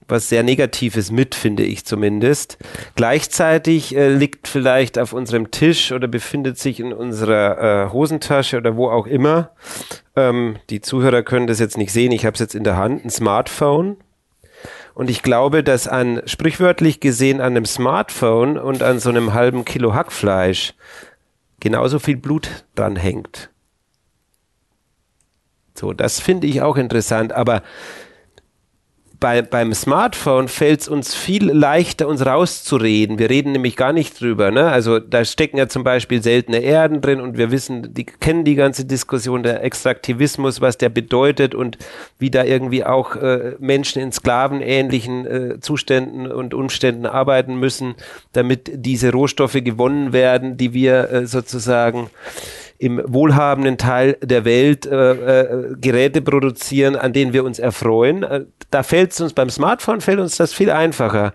was 0.08 0.28
sehr 0.28 0.42
Negatives 0.42 1.10
mit, 1.10 1.34
finde 1.34 1.64
ich 1.64 1.84
zumindest. 1.84 2.58
Gleichzeitig 2.94 3.96
äh, 3.96 4.08
liegt 4.08 4.46
vielleicht 4.46 4.98
auf 4.98 5.12
unserem 5.12 5.50
Tisch 5.50 5.92
oder 5.92 6.06
befindet 6.06 6.58
sich 6.58 6.80
in 6.80 6.92
unserer 6.92 7.86
äh, 7.86 7.92
Hosentasche 7.92 8.58
oder 8.58 8.76
wo 8.76 8.88
auch 8.88 9.06
immer. 9.06 9.50
Ähm, 10.14 10.56
die 10.70 10.80
Zuhörer 10.80 11.22
können 11.22 11.48
das 11.48 11.58
jetzt 11.58 11.76
nicht 11.76 11.92
sehen. 11.92 12.12
Ich 12.12 12.24
habe 12.24 12.34
es 12.34 12.40
jetzt 12.40 12.54
in 12.54 12.64
der 12.64 12.76
Hand, 12.76 13.04
ein 13.04 13.10
Smartphone. 13.10 13.96
Und 14.94 15.10
ich 15.10 15.22
glaube, 15.22 15.62
dass 15.62 15.88
an 15.88 16.22
sprichwörtlich 16.24 17.00
gesehen 17.00 17.40
an 17.40 17.48
einem 17.48 17.66
Smartphone 17.66 18.56
und 18.56 18.82
an 18.82 18.98
so 18.98 19.10
einem 19.10 19.34
halben 19.34 19.64
Kilo 19.64 19.92
Hackfleisch 19.92 20.72
genauso 21.66 21.98
viel 21.98 22.16
Blut 22.16 22.64
dran 22.76 22.94
hängt. 22.94 23.50
So, 25.74 25.92
das 25.92 26.20
finde 26.20 26.46
ich 26.46 26.62
auch 26.62 26.76
interessant, 26.76 27.32
aber 27.32 27.64
bei, 29.18 29.42
beim 29.42 29.72
Smartphone 29.72 30.48
fällt 30.48 30.82
es 30.82 30.88
uns 30.88 31.14
viel 31.14 31.50
leichter, 31.50 32.08
uns 32.08 32.24
rauszureden. 32.24 33.18
Wir 33.18 33.30
reden 33.30 33.52
nämlich 33.52 33.76
gar 33.76 33.92
nicht 33.92 34.20
drüber. 34.20 34.50
Ne? 34.50 34.70
Also 34.70 34.98
da 34.98 35.24
stecken 35.24 35.56
ja 35.56 35.68
zum 35.68 35.84
Beispiel 35.84 36.22
seltene 36.22 36.58
Erden 36.58 37.00
drin 37.00 37.20
und 37.20 37.38
wir 37.38 37.50
wissen, 37.50 37.94
die 37.94 38.04
kennen 38.04 38.44
die 38.44 38.54
ganze 38.54 38.84
Diskussion 38.84 39.42
der 39.42 39.62
Extraktivismus, 39.62 40.60
was 40.60 40.76
der 40.76 40.88
bedeutet 40.88 41.54
und 41.54 41.78
wie 42.18 42.30
da 42.30 42.44
irgendwie 42.44 42.84
auch 42.84 43.16
äh, 43.16 43.54
Menschen 43.58 44.02
in 44.02 44.12
sklavenähnlichen 44.12 45.26
äh, 45.26 45.60
Zuständen 45.60 46.30
und 46.30 46.52
Umständen 46.52 47.06
arbeiten 47.06 47.58
müssen, 47.58 47.94
damit 48.32 48.70
diese 48.74 49.12
Rohstoffe 49.12 49.64
gewonnen 49.64 50.12
werden, 50.12 50.56
die 50.56 50.74
wir 50.74 51.10
äh, 51.10 51.26
sozusagen 51.26 52.10
im 52.78 53.02
wohlhabenden 53.06 53.78
Teil 53.78 54.16
der 54.22 54.44
Welt 54.44 54.86
äh, 54.86 55.12
äh, 55.12 55.76
Geräte 55.80 56.22
produzieren, 56.22 56.96
an 56.96 57.12
denen 57.12 57.32
wir 57.32 57.44
uns 57.44 57.58
erfreuen. 57.58 58.22
Äh, 58.22 58.44
da 58.70 58.82
fällt 58.82 59.12
es 59.12 59.20
uns 59.20 59.32
beim 59.32 59.50
Smartphone 59.50 60.00
fällt 60.00 60.18
uns 60.18 60.36
das 60.36 60.52
viel 60.52 60.70
einfacher. 60.70 61.32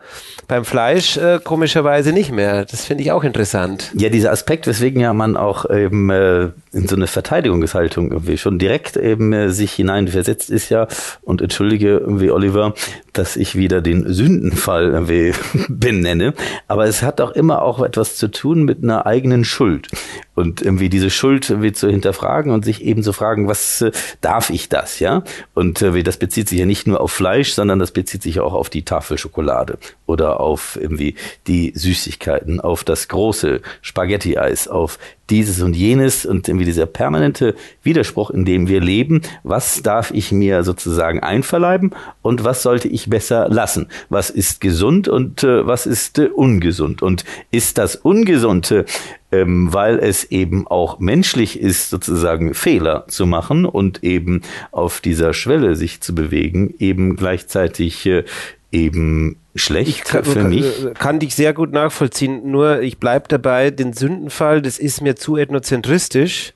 Beim 0.48 0.66
Fleisch 0.66 1.18
äh, 1.18 1.39
komischerweise 1.44 2.12
nicht 2.12 2.32
mehr. 2.32 2.66
Das 2.66 2.86
finde 2.86 3.04
ich 3.04 3.12
auch 3.12 3.24
interessant. 3.24 3.92
Ja, 3.96 4.10
dieser 4.10 4.32
Aspekt, 4.32 4.68
weswegen 4.68 5.02
ja 5.02 5.14
man 5.14 5.38
auch 5.38 5.70
eben 5.70 6.10
äh, 6.10 6.50
in 6.74 6.88
so 6.88 6.96
eine 6.96 7.08
Verteidigungshaltung 7.08 8.12
irgendwie 8.12 8.38
schon 8.38 8.58
direkt 8.58 8.96
eben 8.96 9.34
äh, 9.34 9.50
sich 9.50 9.74
hineinversetzt 9.74 10.50
ist 10.50 10.70
ja. 10.70 10.88
Und 11.22 11.42
entschuldige 11.42 11.98
irgendwie 11.98 12.32
Oliver, 12.32 12.74
dass 13.14 13.36
ich 13.36 13.56
wieder 13.56 13.82
den 13.82 14.12
Sündenfall 14.14 14.86
irgendwie 14.86 15.34
benenne, 15.70 16.34
aber 16.68 16.86
es 16.86 17.04
hat 17.04 17.20
auch 17.20 17.32
immer 17.32 17.62
auch 17.62 17.82
etwas 17.82 18.16
zu 18.16 18.30
tun 18.30 18.64
mit 18.64 18.84
einer 18.84 19.06
eigenen 19.06 19.44
Schuld. 19.44 19.90
Und 20.34 20.62
irgendwie 20.62 20.90
diese 20.90 21.10
Schuld 21.10 21.50
irgendwie 21.50 21.74
zu 21.74 21.90
hinterfragen 21.90 22.54
und 22.54 22.64
sich 22.64 22.84
eben 22.84 23.04
zu 23.04 23.12
fragen, 23.12 23.48
was 23.48 23.82
äh, 23.82 23.92
darf 24.22 24.50
ich 24.50 24.70
das, 24.70 25.00
ja? 25.00 25.24
Und 25.54 25.82
äh, 25.82 26.04
das 26.04 26.18
bezieht 26.18 26.48
sich 26.48 26.60
ja 26.60 26.66
nicht 26.66 26.88
nur 26.88 27.02
auf 27.02 27.12
Fleisch, 27.12 27.54
sondern 27.54 27.80
das 27.80 27.92
bezieht 27.92 28.24
sich 28.24 28.40
auch 28.40 28.54
auf 28.54 28.70
die 28.70 28.86
Tafel 28.86 29.18
Schokolade 29.18 29.78
oder 30.06 30.40
auf 30.40 30.80
irgendwie 30.80 31.16
die 31.48 31.74
Süßigkeiten, 31.76 32.62
auf 32.62 32.86
das 32.86 33.10
große 33.10 33.62
Spaghetti-Eis, 33.82 34.70
auf 34.70 34.98
dieses 35.32 35.62
und 35.62 35.76
jenes 35.76 36.26
und 36.26 36.48
irgendwie 36.48 36.66
dieser 36.66 36.86
permanente 36.86 37.56
Widerspruch, 37.82 38.30
in 38.30 38.46
dem 38.46 38.68
wir 38.68 38.82
leben. 38.82 39.22
Was 39.44 39.82
darf 39.82 40.12
ich 40.12 40.32
mir 40.32 40.64
sozusagen 40.64 41.22
einverleiben 41.22 41.92
und 42.22 42.44
was 42.44 42.62
sollte 42.62 42.88
ich 42.88 43.10
besser 43.10 43.50
lassen? 43.50 43.88
Was 44.10 44.30
ist 44.30 44.62
gesund 44.62 45.08
und 45.08 45.44
äh, 45.44 45.66
was 45.66 45.86
ist 45.86 46.20
äh, 46.20 46.28
ungesund? 46.28 47.02
Und 47.02 47.24
ist 47.52 47.78
das 47.78 47.96
Ungesunde 47.96 48.86
ähm, 49.32 49.74
weil 49.74 49.98
es 50.00 50.26
eben 50.26 50.68
auch 50.68 51.00
menschlich 51.00 51.60
ist, 51.60 51.90
sozusagen 51.90 52.54
Fehler 52.54 53.06
zu 53.08 53.26
machen 53.26 53.66
und 53.66 54.04
eben 54.04 54.42
auf 54.72 55.00
dieser 55.00 55.34
Schwelle 55.34 55.76
sich 55.76 56.02
zu 56.02 56.14
bewegen, 56.14 56.74
eben 56.80 57.16
gleichzeitig 57.16 58.06
äh, 58.06 58.26
eben 58.72 59.38
schlecht 59.56 60.06
kann, 60.06 60.24
für 60.24 60.44
mich. 60.44 60.66
Kann 60.96 61.20
dich 61.20 61.36
sehr 61.36 61.54
gut 61.54 61.72
nachvollziehen, 61.72 62.50
nur 62.50 62.82
ich 62.82 63.00
bleib 63.00 63.28
dabei, 63.28 63.70
den 63.70 63.94
Sündenfall, 63.94 64.62
das 64.62 64.80
ist 64.80 65.02
mir 65.02 65.16
zu 65.16 65.38
ethnozentristisch. 65.38 66.54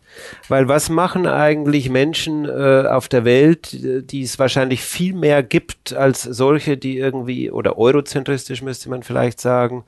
Weil 0.47 0.69
was 0.69 0.89
machen 0.89 1.27
eigentlich 1.27 1.89
Menschen 1.89 2.45
äh, 2.45 2.85
auf 2.87 3.09
der 3.09 3.25
Welt, 3.25 3.69
die 4.11 4.21
es 4.21 4.39
wahrscheinlich 4.39 4.81
viel 4.81 5.13
mehr 5.13 5.43
gibt 5.43 5.93
als 5.93 6.23
solche, 6.23 6.77
die 6.77 6.97
irgendwie, 6.97 7.51
oder 7.51 7.77
eurozentristisch 7.77 8.61
müsste 8.61 8.89
man 8.89 9.03
vielleicht 9.03 9.41
sagen, 9.41 9.83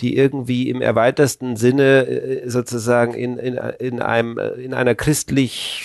die 0.00 0.16
irgendwie 0.16 0.70
im 0.70 0.80
erweitersten 0.80 1.56
Sinne 1.56 2.06
äh, 2.06 2.48
sozusagen 2.48 3.14
in, 3.14 3.36
in, 3.36 3.56
in, 3.80 4.00
einem, 4.00 4.38
in 4.38 4.74
einer 4.74 4.94
christlich 4.94 5.82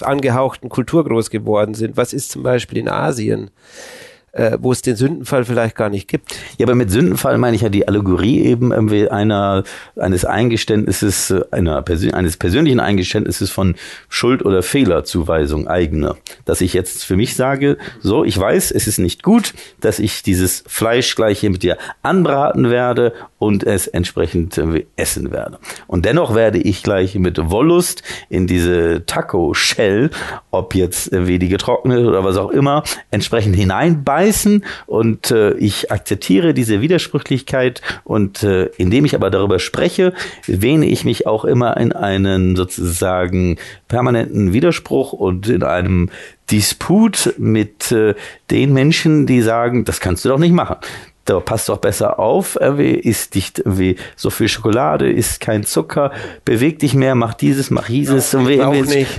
angehauchten 0.00 0.68
Kultur 0.70 1.04
groß 1.04 1.30
geworden 1.30 1.74
sind. 1.74 1.96
Was 1.96 2.12
ist 2.12 2.30
zum 2.30 2.42
Beispiel 2.42 2.78
in 2.78 2.88
Asien? 2.88 3.50
Äh, 4.34 4.58
wo 4.60 4.72
es 4.72 4.82
den 4.82 4.96
Sündenfall 4.96 5.44
vielleicht 5.44 5.76
gar 5.76 5.88
nicht 5.88 6.08
gibt. 6.08 6.36
Ja, 6.58 6.66
aber 6.66 6.74
mit 6.74 6.90
Sündenfall 6.90 7.38
meine 7.38 7.56
ich 7.56 7.62
ja 7.62 7.68
die 7.68 7.88
Allegorie 7.88 8.40
eben 8.42 8.72
irgendwie 8.72 9.08
einer, 9.08 9.64
eines 9.96 10.24
Eingeständnisses, 10.24 11.32
einer, 11.52 11.84
eines 12.12 12.36
persönlichen 12.36 12.80
Eingeständnisses 12.80 13.50
von 13.50 13.76
Schuld 14.08 14.44
oder 14.44 14.62
Fehlerzuweisung 14.62 15.68
eigener. 15.68 16.16
Dass 16.44 16.60
ich 16.60 16.72
jetzt 16.72 17.04
für 17.04 17.16
mich 17.16 17.36
sage, 17.36 17.78
so, 18.00 18.24
ich 18.24 18.38
weiß, 18.38 18.72
es 18.72 18.86
ist 18.86 18.98
nicht 18.98 19.22
gut, 19.22 19.54
dass 19.80 19.98
ich 19.98 20.22
dieses 20.22 20.64
Fleisch 20.66 21.14
gleich 21.14 21.40
hier 21.40 21.50
mit 21.50 21.62
dir 21.62 21.78
anbraten 22.02 22.70
werde 22.70 23.12
und 23.38 23.64
es 23.64 23.86
entsprechend 23.86 24.60
essen 24.96 25.30
werde. 25.30 25.58
Und 25.86 26.04
dennoch 26.04 26.34
werde 26.34 26.58
ich 26.58 26.82
gleich 26.82 27.14
mit 27.14 27.50
Wollust 27.50 28.02
in 28.28 28.46
diese 28.46 29.06
Taco-Shell, 29.06 30.10
ob 30.50 30.74
jetzt 30.74 31.10
wie 31.12 31.38
die 31.38 31.48
getrocknet 31.48 32.04
oder 32.04 32.24
was 32.24 32.36
auch 32.36 32.50
immer, 32.50 32.82
entsprechend 33.10 33.54
hineinbeißen 33.54 34.23
beißen 34.24 34.64
und 34.86 35.30
äh, 35.30 35.54
ich 35.54 35.92
akzeptiere 35.92 36.54
diese 36.54 36.80
Widersprüchlichkeit 36.80 37.82
und 38.04 38.42
äh, 38.42 38.66
indem 38.76 39.04
ich 39.04 39.14
aber 39.14 39.30
darüber 39.30 39.58
spreche, 39.58 40.12
wähne 40.46 40.86
ich 40.86 41.04
mich 41.04 41.26
auch 41.26 41.44
immer 41.44 41.76
in 41.76 41.92
einen 41.92 42.56
sozusagen 42.56 43.56
permanenten 43.88 44.52
Widerspruch 44.52 45.12
und 45.12 45.48
in 45.48 45.62
einem 45.62 46.10
Disput 46.50 47.34
mit 47.38 47.92
äh, 47.92 48.14
den 48.50 48.72
Menschen, 48.72 49.26
die 49.26 49.42
sagen, 49.42 49.84
das 49.84 50.00
kannst 50.00 50.24
du 50.24 50.28
doch 50.28 50.38
nicht 50.38 50.52
machen. 50.52 50.76
Da 51.26 51.40
passt 51.40 51.70
doch 51.70 51.78
besser 51.78 52.18
auf, 52.18 52.56
isst 52.56 53.34
nicht 53.34 53.62
wie 53.64 53.96
so 54.14 54.28
viel 54.28 54.48
Schokolade, 54.48 55.10
isst 55.10 55.40
kein 55.40 55.64
Zucker, 55.64 56.12
beweg 56.44 56.80
dich 56.80 56.92
mehr, 56.92 57.14
mach 57.14 57.32
dieses, 57.32 57.70
mach 57.70 57.86
dieses, 57.86 58.32
ja, 58.32 58.70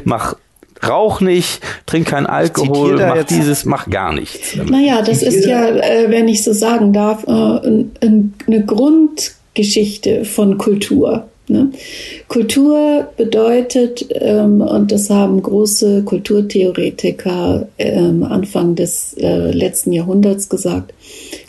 mach 0.03 0.35
rauch 0.83 1.21
nicht, 1.21 1.61
trink 1.85 2.07
kein 2.07 2.25
Alkohol, 2.25 2.97
mach 2.97 3.15
jetzt. 3.15 3.31
dieses, 3.31 3.65
mach 3.65 3.89
gar 3.89 4.13
nichts. 4.13 4.55
Naja, 4.55 5.01
das 5.01 5.23
ist 5.23 5.45
ja, 5.45 5.67
äh, 5.67 6.09
wenn 6.09 6.27
ich 6.27 6.43
so 6.43 6.53
sagen 6.53 6.93
darf, 6.93 7.23
äh, 7.23 7.29
eine 7.29 8.65
Grundgeschichte 8.65 10.25
von 10.25 10.57
Kultur. 10.57 11.27
Ne? 11.47 11.69
Kultur 12.27 13.07
bedeutet, 13.17 14.07
ähm, 14.19 14.61
und 14.61 14.91
das 14.91 15.09
haben 15.09 15.43
große 15.43 16.03
Kulturtheoretiker 16.03 17.67
ähm, 17.77 18.23
Anfang 18.23 18.75
des 18.75 19.15
äh, 19.19 19.51
letzten 19.51 19.93
Jahrhunderts 19.93 20.49
gesagt, 20.49 20.93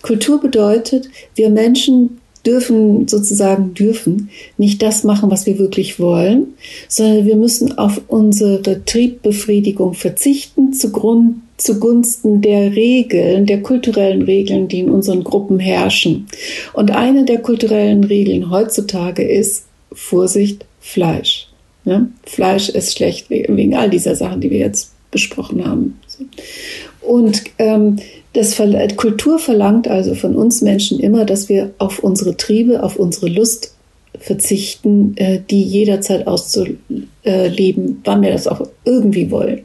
Kultur 0.03 0.41
bedeutet, 0.41 1.09
wir 1.35 1.49
Menschen 1.49 2.21
dürfen 2.47 3.09
sozusagen 3.09 3.75
dürfen 3.75 4.31
nicht 4.57 4.81
das 4.83 5.05
machen, 5.05 5.31
was 5.31 5.47
wir 5.47 5.59
wirklich 5.59 5.99
wollen, 5.99 6.55
sondern 6.89 7.27
wir 7.27 7.37
müssen 7.37 7.77
auf 7.77 8.01
unsere 8.09 8.85
Triebbefriedigung 8.85 9.95
verzichten 9.95 10.73
zugrund, 10.73 11.37
zugunsten 11.57 12.41
der 12.43 12.77
Regeln, 12.77 13.47
der 13.47 13.63
kulturellen 13.63 14.23
Regeln, 14.23 14.69
die 14.69 14.81
in 14.81 14.91
unseren 14.91 15.25
Gruppen 15.25 15.59
herrschen. 15.59 16.27
Und 16.73 16.91
eine 16.91 17.25
der 17.25 17.39
kulturellen 17.39 18.05
Regeln 18.05 18.51
heutzutage 18.51 19.23
ist 19.23 19.65
Vorsicht, 19.93 20.65
Fleisch. 20.81 21.49
Ja? 21.85 22.07
Fleisch 22.25 22.69
ist 22.69 22.97
schlecht 22.97 23.29
wegen 23.31 23.75
all 23.75 23.91
dieser 23.91 24.15
Sachen, 24.15 24.41
die 24.41 24.51
wir 24.51 24.59
jetzt 24.59 24.93
besprochen 25.11 25.67
haben. 25.67 25.99
Und 27.01 27.45
ähm, 27.59 27.97
das 28.37 28.61
Kultur 28.97 29.39
verlangt 29.39 29.89
also 29.89 30.15
von 30.15 30.37
uns 30.37 30.63
Menschen 30.63 31.01
immer, 31.01 31.25
dass 31.25 31.49
wir 31.49 31.73
auf 31.79 32.01
unsere 32.01 32.37
Triebe, 32.37 32.83
auf 32.83 32.97
unsere 32.97 33.29
Lust 33.29 33.75
verzichten, 34.19 35.17
äh, 35.17 35.41
die 35.51 35.63
jederzeit 35.63 36.27
auszuleben, 36.27 38.01
wann 38.05 38.23
wir 38.23 38.31
das 38.31 38.47
auch 38.47 38.67
irgendwie 38.85 39.31
wollen. 39.31 39.61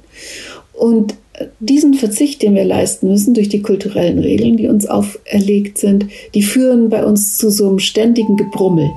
Und 0.73 1.15
diesen 1.59 1.93
Verzicht, 1.93 2.41
den 2.41 2.55
wir 2.55 2.65
leisten 2.65 3.07
müssen 3.07 3.33
durch 3.33 3.49
die 3.49 3.61
kulturellen 3.61 4.19
Regeln, 4.19 4.57
die 4.57 4.67
uns 4.67 4.87
auferlegt 4.87 5.77
sind, 5.77 6.05
die 6.33 6.43
führen 6.43 6.89
bei 6.89 7.05
uns 7.05 7.37
zu 7.37 7.49
so 7.49 7.69
einem 7.69 7.79
ständigen 7.79 8.37
Gebrummel. 8.37 8.89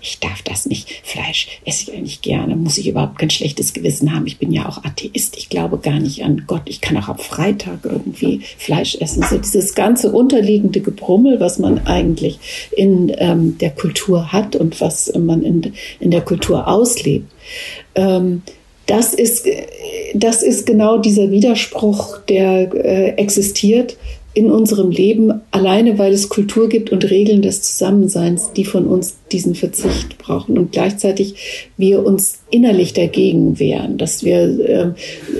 Ich 0.00 0.20
darf 0.20 0.42
das 0.42 0.66
nicht. 0.66 0.88
Fleisch 1.02 1.48
esse 1.64 1.90
ich 1.90 1.96
eigentlich 1.96 2.22
gerne. 2.22 2.56
Muss 2.56 2.78
ich 2.78 2.88
überhaupt 2.88 3.18
kein 3.18 3.30
schlechtes 3.30 3.72
Gewissen 3.72 4.14
haben? 4.14 4.26
Ich 4.26 4.38
bin 4.38 4.52
ja 4.52 4.68
auch 4.68 4.84
Atheist. 4.84 5.36
Ich 5.36 5.48
glaube 5.48 5.78
gar 5.78 5.98
nicht 5.98 6.24
an 6.24 6.44
Gott. 6.46 6.62
Ich 6.66 6.80
kann 6.80 6.96
auch 6.96 7.08
am 7.08 7.18
Freitag 7.18 7.80
irgendwie 7.84 8.40
Fleisch 8.58 8.96
essen. 8.96 9.24
So 9.28 9.38
dieses 9.38 9.74
ganze 9.74 10.12
unterliegende 10.12 10.80
Gebrummel, 10.80 11.40
was 11.40 11.58
man 11.58 11.86
eigentlich 11.86 12.38
in 12.76 13.12
ähm, 13.18 13.58
der 13.58 13.70
Kultur 13.70 14.32
hat 14.32 14.56
und 14.56 14.80
was 14.80 15.12
man 15.18 15.42
in, 15.42 15.72
in 16.00 16.10
der 16.10 16.22
Kultur 16.22 16.68
auslebt. 16.68 17.30
Ähm, 17.94 18.42
das 18.86 19.14
ist, 19.14 19.46
das 20.14 20.42
ist 20.42 20.66
genau 20.66 20.98
dieser 20.98 21.30
Widerspruch, 21.30 22.18
der 22.28 22.74
äh, 22.74 23.08
existiert 23.10 23.96
in 24.34 24.50
unserem 24.50 24.90
Leben, 24.90 25.42
alleine 25.50 25.98
weil 25.98 26.12
es 26.12 26.30
Kultur 26.30 26.68
gibt 26.68 26.90
und 26.90 27.10
Regeln 27.10 27.42
des 27.42 27.60
Zusammenseins, 27.62 28.52
die 28.52 28.64
von 28.64 28.86
uns 28.86 29.16
diesen 29.30 29.54
Verzicht 29.54 30.16
brauchen 30.16 30.56
und 30.56 30.72
gleichzeitig 30.72 31.70
wir 31.76 32.04
uns 32.04 32.38
innerlich 32.50 32.94
dagegen 32.94 33.58
wehren, 33.58 33.98
dass 33.98 34.24
wir 34.24 34.94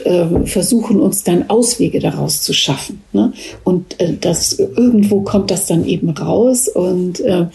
äh, 0.04 0.08
äh, 0.08 0.46
versuchen, 0.46 1.00
uns 1.00 1.24
dann 1.24 1.48
Auswege 1.48 2.00
daraus 2.00 2.42
zu 2.42 2.52
schaffen. 2.52 3.02
Ne? 3.12 3.32
Und 3.64 3.98
äh, 3.98 4.14
das 4.20 4.58
irgendwo 4.58 5.22
kommt 5.22 5.50
das 5.50 5.66
dann 5.66 5.86
eben 5.86 6.10
raus 6.10 6.68
und 6.68 7.20
äh, 7.20 7.46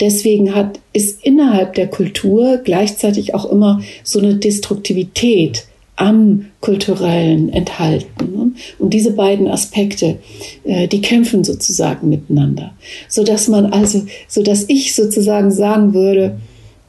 deswegen 0.00 0.54
hat 0.54 0.80
ist 0.94 1.24
innerhalb 1.24 1.74
der 1.74 1.88
Kultur 1.88 2.58
gleichzeitig 2.64 3.34
auch 3.34 3.50
immer 3.50 3.82
so 4.02 4.18
eine 4.18 4.36
Destruktivität 4.36 5.66
am 5.96 6.46
kulturellen 6.60 7.52
enthalten. 7.52 8.32
Ne? 8.32 8.52
Und 8.78 8.92
diese 8.92 9.12
beiden 9.12 9.46
Aspekte, 9.48 10.18
äh, 10.64 10.88
die 10.88 11.00
kämpfen 11.00 11.44
sozusagen 11.44 12.08
miteinander, 12.08 12.72
so 13.08 13.22
dass 13.22 13.48
man 13.48 13.66
also, 13.66 14.06
so 14.26 14.42
dass 14.42 14.64
ich 14.68 14.94
sozusagen 14.94 15.50
sagen 15.50 15.94
würde, 15.94 16.38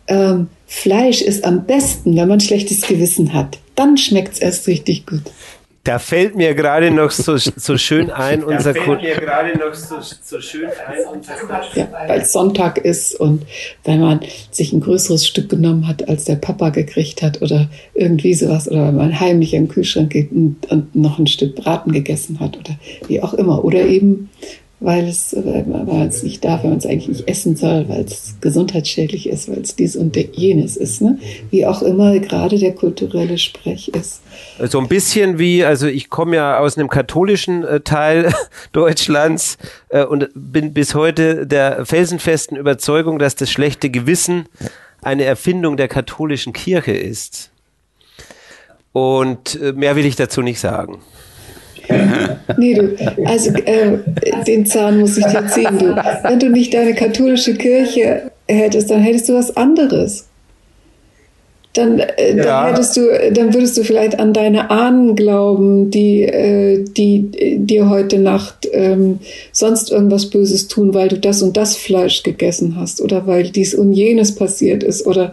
ähm, 0.07 0.47
Fleisch 0.72 1.22
ist 1.22 1.45
am 1.45 1.65
besten, 1.65 2.15
wenn 2.15 2.28
man 2.28 2.39
schlechtes 2.39 2.82
Gewissen 2.82 3.34
hat. 3.34 3.57
Dann 3.74 3.97
schmeckt 3.97 4.34
es 4.34 4.39
erst 4.39 4.67
richtig 4.67 5.07
gut. 5.07 5.24
Da 5.84 5.98
fällt 5.98 6.36
mir 6.36 6.54
gerade 6.56 6.92
noch 6.92 7.12
so, 7.12 7.38
so 7.38 7.78
schön 7.78 8.10
ein, 8.12 8.44
unser 8.44 8.74
da 8.74 8.82
fällt 8.82 9.02
mir 9.02 9.16
gerade 9.16 9.58
noch 9.58 9.74
so, 9.74 9.96
so 10.00 10.42
schön 10.42 10.66
ein, 10.66 11.06
unser 11.14 11.34
ja, 11.76 11.88
weil 12.08 12.22
es 12.22 12.34
Sonntag 12.34 12.80
ist 12.80 13.20
und 13.20 13.46
wenn 13.86 14.02
man 14.02 14.20
sich 14.52 14.74
ein 14.74 14.82
größeres 14.82 15.26
Stück 15.26 15.50
genommen 15.50 15.88
hat, 15.88 16.08
als 16.10 16.26
der 16.26 16.36
Papa 16.36 16.70
gekriegt 16.70 17.22
hat 17.22 17.42
oder 17.42 17.70
irgendwie 17.94 18.34
sowas 18.34 18.70
oder 18.70 18.88
wenn 18.88 18.96
man 18.96 19.20
heimlich 19.20 19.52
den 19.52 19.68
Kühlschrank 19.68 20.12
geht 20.12 20.32
und, 20.32 20.70
und 20.70 20.96
noch 20.96 21.18
ein 21.18 21.28
Stück 21.28 21.56
Braten 21.56 21.92
gegessen 21.92 22.40
hat 22.40 22.58
oder 22.58 22.78
wie 23.08 23.22
auch 23.22 23.34
immer. 23.34 23.64
Oder 23.64 23.86
eben 23.86 24.30
weil 24.80 25.10
es, 25.10 25.36
weil 25.36 25.66
man 25.66 26.08
es 26.08 26.24
nicht 26.24 26.44
darf, 26.46 26.64
weil 26.64 26.70
man 26.70 26.80
es 26.80 26.86
eigentlich 26.86 27.10
nicht 27.10 27.28
essen 27.28 27.56
soll, 27.56 27.90
weil 27.90 28.06
es 28.06 28.36
gesundheitsschädlich 28.40 29.28
ist, 29.28 29.50
weil 29.50 29.60
es 29.60 29.76
dies 29.76 29.96
und 29.96 30.16
jenes 30.16 30.78
ist. 30.78 31.02
Ne? 31.02 31.20
Wie 31.52 31.66
auch 31.66 31.82
immer 31.82 32.18
gerade 32.20 32.58
der 32.58 32.74
kulturelle 32.74 33.38
Sprech 33.38 33.90
ist. 33.90 34.22
So 34.60 34.80
ein 34.80 34.88
bisschen 34.88 35.38
wie, 35.38 35.66
also 35.66 35.88
ich 35.88 36.10
komme 36.10 36.38
ja 36.38 36.60
aus 36.60 36.78
einem 36.78 36.88
katholischen 36.88 37.66
äh, 37.66 37.82
Teil 37.82 38.34
Deutschlands 38.72 39.58
äh, 39.90 40.04
und 40.04 40.30
bin 40.34 40.74
bis 40.74 40.96
heute 40.96 41.46
der 41.46 41.86
felsenfesten 41.86 42.58
Überzeugung, 42.58 43.20
dass 43.20 43.36
das 43.36 43.52
schlechte 43.52 43.90
Gewissen 43.90 44.46
eine 45.02 45.26
Erfindung 45.26 45.76
der 45.76 45.90
katholischen 45.90 46.54
Kirche 46.54 46.94
ist. 46.94 47.52
Und 48.94 49.60
äh, 49.62 49.74
mehr 49.74 49.98
will 49.98 50.06
ich 50.06 50.16
dazu 50.16 50.42
nicht 50.42 50.60
sagen 50.60 51.02
nee, 52.58 52.74
du, 52.74 52.96
also 53.26 53.52
äh, 53.52 53.98
den 54.48 54.66
Zahn 54.66 55.00
muss 55.00 55.18
ich 55.18 55.26
dir 55.26 55.48
ziehen, 55.48 55.78
du. 55.78 55.96
Wenn 56.24 56.40
du 56.40 56.50
nicht 56.50 56.74
deine 56.74 56.94
katholische 56.94 57.56
Kirche 57.56 58.32
hättest, 58.48 58.90
dann 58.90 59.02
hättest 59.02 59.30
du 59.30 59.34
was 59.34 59.56
anderes. 59.56 60.30
Dann, 61.74 62.00
äh, 62.00 62.36
ja. 62.36 62.44
dann 62.44 62.68
hättest 62.68 62.98
du, 62.98 63.32
dann 63.32 63.54
würdest 63.54 63.78
du 63.78 63.84
vielleicht 63.84 64.20
an 64.20 64.34
deine 64.34 64.72
Ahnen 64.72 65.16
glauben, 65.16 65.92
die, 65.92 66.24
äh, 66.24 66.84
die 66.84 67.30
äh, 67.38 67.58
dir 67.60 67.90
heute 67.90 68.18
Nacht 68.18 68.68
ähm, 68.72 69.20
sonst 69.52 69.92
irgendwas 69.92 70.32
Böses 70.32 70.68
tun, 70.68 70.96
weil 70.96 71.10
du 71.10 71.20
das 71.20 71.44
und 71.44 71.56
das 71.56 71.76
Fleisch 71.78 72.24
gegessen 72.24 72.76
hast 72.76 73.02
oder 73.02 73.28
weil 73.28 73.50
dies 73.52 73.76
und 73.76 73.94
jenes 73.94 74.34
passiert 74.34 74.84
ist 74.84 75.06
oder 75.06 75.32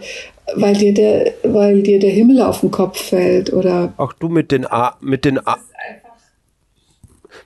weil 0.55 0.75
dir 0.75 0.93
der, 0.93 1.33
weil 1.43 1.81
dir 1.81 1.99
der 1.99 2.11
Himmel 2.11 2.41
auf 2.41 2.61
den 2.61 2.71
Kopf 2.71 3.01
fällt 3.01 3.51
oder. 3.51 3.93
Auch 3.97 4.13
du 4.13 4.29
mit 4.29 4.51
den, 4.51 4.65
A 4.65 4.95
mit 5.01 5.25
den 5.25 5.39
A 5.45 5.57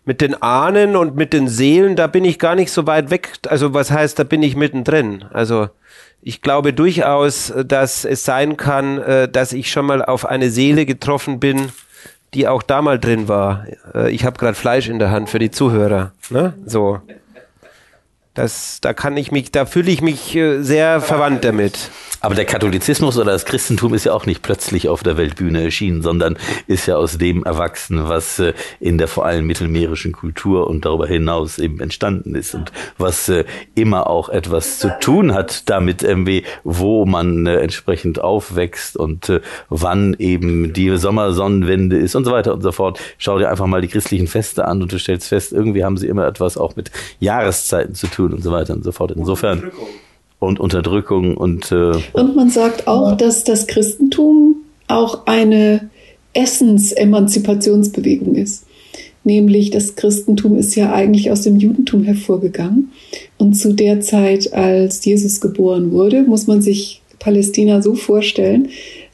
mit 0.05 0.21
den 0.21 0.41
Ahnen 0.41 0.95
und 0.95 1.15
mit 1.15 1.33
den 1.33 1.47
Seelen, 1.47 1.95
da 1.95 2.07
bin 2.07 2.25
ich 2.25 2.39
gar 2.39 2.55
nicht 2.55 2.71
so 2.71 2.87
weit 2.87 3.11
weg. 3.11 3.33
Also 3.47 3.73
was 3.73 3.91
heißt, 3.91 4.17
da 4.17 4.23
bin 4.23 4.41
ich 4.41 4.55
mittendrin. 4.55 5.25
Also 5.31 5.69
ich 6.21 6.41
glaube 6.41 6.73
durchaus, 6.73 7.53
dass 7.65 8.05
es 8.05 8.25
sein 8.25 8.57
kann, 8.57 8.99
äh, 8.99 9.27
dass 9.27 9.53
ich 9.53 9.71
schon 9.71 9.85
mal 9.85 10.03
auf 10.03 10.25
eine 10.25 10.49
Seele 10.49 10.85
getroffen 10.85 11.39
bin, 11.39 11.69
die 12.33 12.47
auch 12.47 12.63
da 12.63 12.81
mal 12.81 12.99
drin 12.99 13.27
war. 13.27 13.65
Äh, 13.93 14.11
ich 14.11 14.25
habe 14.25 14.37
gerade 14.39 14.55
Fleisch 14.55 14.89
in 14.89 14.99
der 14.99 15.11
Hand 15.11 15.29
für 15.29 15.39
die 15.39 15.51
Zuhörer. 15.51 16.13
Ne? 16.29 16.53
So. 16.65 17.01
Das, 18.33 18.79
da 18.79 18.93
kann 18.93 19.17
ich 19.17 19.33
mich, 19.33 19.51
da 19.51 19.65
fühle 19.65 19.91
ich 19.91 20.01
mich 20.01 20.33
äh, 20.37 20.61
sehr 20.61 21.01
verwandt 21.01 21.43
damit. 21.43 21.91
Aber 22.21 22.33
der 22.33 22.45
Katholizismus 22.45 23.17
oder 23.17 23.31
das 23.33 23.43
Christentum 23.43 23.93
ist 23.93 24.05
ja 24.05 24.13
auch 24.13 24.25
nicht 24.25 24.41
plötzlich 24.41 24.87
auf 24.87 25.03
der 25.03 25.17
Weltbühne 25.17 25.63
erschienen, 25.63 26.01
sondern 26.01 26.37
ist 26.67 26.85
ja 26.85 26.95
aus 26.95 27.17
dem 27.17 27.43
erwachsen, 27.43 28.07
was 28.07 28.39
äh, 28.39 28.53
in 28.79 28.97
der 28.97 29.09
vor 29.09 29.25
allem 29.25 29.47
mittelmeerischen 29.47 30.13
Kultur 30.13 30.67
und 30.67 30.85
darüber 30.85 31.07
hinaus 31.07 31.59
eben 31.59 31.81
entstanden 31.81 32.35
ist 32.35 32.55
und 32.55 32.71
was 32.97 33.27
äh, 33.27 33.43
immer 33.75 34.07
auch 34.07 34.29
etwas 34.29 34.79
zu 34.79 34.97
tun 35.01 35.33
hat 35.33 35.69
damit, 35.69 36.05
wo 36.63 37.05
man 37.05 37.45
entsprechend 37.47 38.21
aufwächst 38.21 38.95
und 38.95 39.41
wann 39.69 40.15
eben 40.19 40.73
die 40.73 40.95
Sommersonnenwende 40.97 41.97
ist 41.97 42.15
und 42.15 42.25
so 42.25 42.31
weiter 42.31 42.53
und 42.53 42.61
so 42.61 42.71
fort. 42.71 42.99
Schau 43.17 43.39
dir 43.39 43.49
einfach 43.49 43.65
mal 43.65 43.81
die 43.81 43.87
christlichen 43.87 44.27
Feste 44.27 44.65
an 44.65 44.81
und 44.81 44.91
du 44.91 44.99
stellst 44.99 45.27
fest, 45.27 45.51
irgendwie 45.51 45.83
haben 45.83 45.97
sie 45.97 46.07
immer 46.07 46.27
etwas 46.27 46.57
auch 46.57 46.75
mit 46.75 46.91
Jahreszeiten 47.19 47.95
zu 47.95 48.07
tun 48.07 48.20
und 48.25 48.43
so 48.43 48.51
weiter 48.51 48.73
und 48.73 48.83
so 48.83 48.91
fort. 48.91 49.11
Insofern 49.11 49.71
und 50.39 50.59
Unterdrückung 50.59 51.37
und 51.37 51.71
äh 51.71 51.93
und 52.13 52.35
man 52.35 52.49
sagt 52.49 52.87
auch, 52.87 53.15
dass 53.15 53.43
das 53.43 53.67
Christentum 53.67 54.55
auch 54.87 55.27
eine 55.27 55.89
Essensemanzipationsbewegung 56.33 58.35
ist. 58.35 58.65
Nämlich 59.23 59.69
das 59.69 59.95
Christentum 59.95 60.57
ist 60.57 60.75
ja 60.75 60.93
eigentlich 60.93 61.29
aus 61.29 61.41
dem 61.41 61.57
Judentum 61.57 62.03
hervorgegangen. 62.03 62.91
Und 63.37 63.53
zu 63.53 63.73
der 63.73 64.01
Zeit, 64.01 64.51
als 64.53 65.05
Jesus 65.05 65.41
geboren 65.41 65.91
wurde, 65.91 66.23
muss 66.23 66.47
man 66.47 66.61
sich 66.61 67.01
Palästina 67.19 67.83
so 67.83 67.93
vorstellen, 67.93 68.69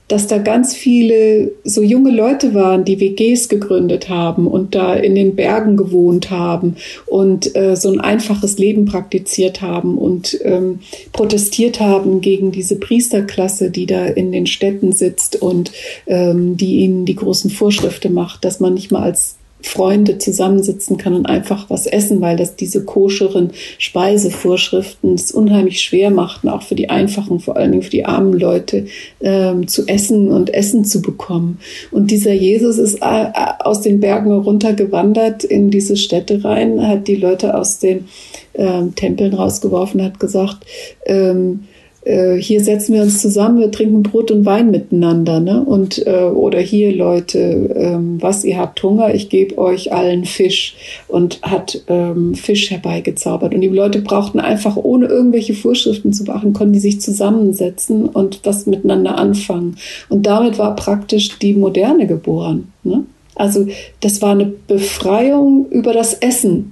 dass 0.08 0.28
da 0.28 0.38
ganz 0.38 0.74
viele 0.74 1.52
so 1.64 1.82
junge 1.82 2.12
Leute 2.12 2.54
waren, 2.54 2.86
die 2.86 3.00
WGs 3.00 3.50
gegründet 3.50 4.10
haben 4.10 4.48
und 4.48 4.76
da 4.76 4.94
in 4.94 5.16
den 5.16 5.36
Bergen 5.36 5.78
gewohnt 5.78 6.30
haben 6.30 6.76
und 7.06 7.56
äh, 7.56 7.76
so 7.76 7.90
ein 7.90 8.00
einfaches 8.00 8.58
Leben 8.58 8.86
praktiziert 8.86 9.62
haben 9.62 9.98
und 9.98 10.40
ähm, 10.44 10.80
protestiert 11.12 11.80
haben 11.80 12.22
gegen 12.22 12.52
diese 12.52 12.78
Priesterklasse, 12.78 13.70
die 13.70 13.86
da 13.86 14.06
in 14.06 14.32
den 14.32 14.48
Städten 14.48 14.92
sitzt 14.92 15.42
und 15.42 15.72
ähm, 16.06 16.58
die 16.58 16.80
ihnen 16.80 17.06
die 17.06 17.16
großen 17.16 17.50
Vorschriften 17.50 18.14
macht, 18.14 18.46
dass 18.46 18.60
man 18.60 18.74
nicht 18.74 18.92
mal 18.92 19.04
als 19.04 19.37
Freunde 19.62 20.20
zusammensitzen 20.20 20.98
kann 20.98 21.16
und 21.16 21.26
einfach 21.26 21.70
was 21.70 21.88
essen, 21.88 22.22
weil 22.22 22.38
das 22.38 22.56
diese 22.56 22.86
koscheren 22.86 23.52
Speisevorschriften 23.80 25.16
es 25.16 25.32
unheimlich 25.32 25.82
schwer 25.82 26.12
machten, 26.12 26.48
auch 26.48 26.62
für 26.62 26.76
die 26.76 26.90
einfachen, 26.90 27.40
vor 27.40 27.58
allen 27.58 27.72
Dingen 27.72 27.84
für 27.84 27.90
die 27.90 28.06
armen 28.06 28.34
Leute, 28.34 28.86
ähm, 29.20 29.68
zu 29.68 29.88
essen 29.88 30.32
und 30.32 30.54
Essen 30.54 30.86
zu 30.86 31.02
bekommen. 31.02 31.60
Und 31.92 32.12
dieser 32.12 32.34
Jesus 32.34 32.78
ist 32.78 33.02
äh, 33.02 33.32
aus 33.60 33.82
den 33.82 34.00
Bergen 34.00 34.32
runtergewandert 34.32 35.44
in 35.44 35.72
diese 35.72 35.98
Städte 35.98 36.44
rein, 36.44 36.88
hat 36.88 37.08
die 37.08 37.16
Leute 37.16 37.58
aus 37.58 37.80
den 37.80 38.08
ähm, 38.54 38.94
Tempeln 38.96 39.34
rausgeworfen, 39.34 40.04
hat 40.04 40.20
gesagt, 40.20 40.58
ähm, 41.06 41.64
äh, 42.08 42.42
hier 42.42 42.64
setzen 42.64 42.94
wir 42.94 43.02
uns 43.02 43.22
zusammen, 43.22 43.60
wir 43.60 43.72
trinken 43.72 44.02
Brot 44.02 44.32
und 44.32 44.46
Wein 44.46 44.72
miteinander, 44.72 45.40
ne? 45.40 45.62
Und 45.64 46.06
äh, 46.08 46.24
oder 46.24 46.60
hier 46.60 46.96
Leute, 46.96 47.40
ähm, 47.76 48.22
was 48.22 48.46
ihr 48.46 48.58
habt 48.58 48.82
Hunger, 48.82 49.14
ich 49.14 49.30
gebe 49.30 49.58
euch 49.58 49.92
allen 49.92 50.24
Fisch 50.24 50.76
und 51.08 51.42
hat 51.42 51.84
ähm, 51.88 52.34
Fisch 52.34 52.72
herbeigezaubert. 52.72 53.54
Und 53.54 53.62
die 53.62 53.68
Leute 53.68 54.02
brauchten 54.02 54.40
einfach, 54.40 54.78
ohne 54.78 55.08
irgendwelche 55.08 55.54
Vorschriften 55.54 56.14
zu 56.14 56.24
beachten, 56.24 56.54
konnten 56.54 56.74
die 56.74 56.80
sich 56.80 57.02
zusammensetzen 57.02 58.06
und 58.06 58.40
was 58.44 58.66
miteinander 58.66 59.18
anfangen. 59.18 59.76
Und 60.08 60.26
damit 60.26 60.58
war 60.58 60.76
praktisch 60.76 61.38
die 61.40 61.54
Moderne 61.54 62.08
geboren. 62.08 62.72
Ne? 62.84 63.04
Also 63.36 63.68
das 64.00 64.22
war 64.22 64.32
eine 64.32 64.46
Befreiung 64.46 65.68
über 65.70 65.94
das 65.94 66.14
Essen 66.14 66.72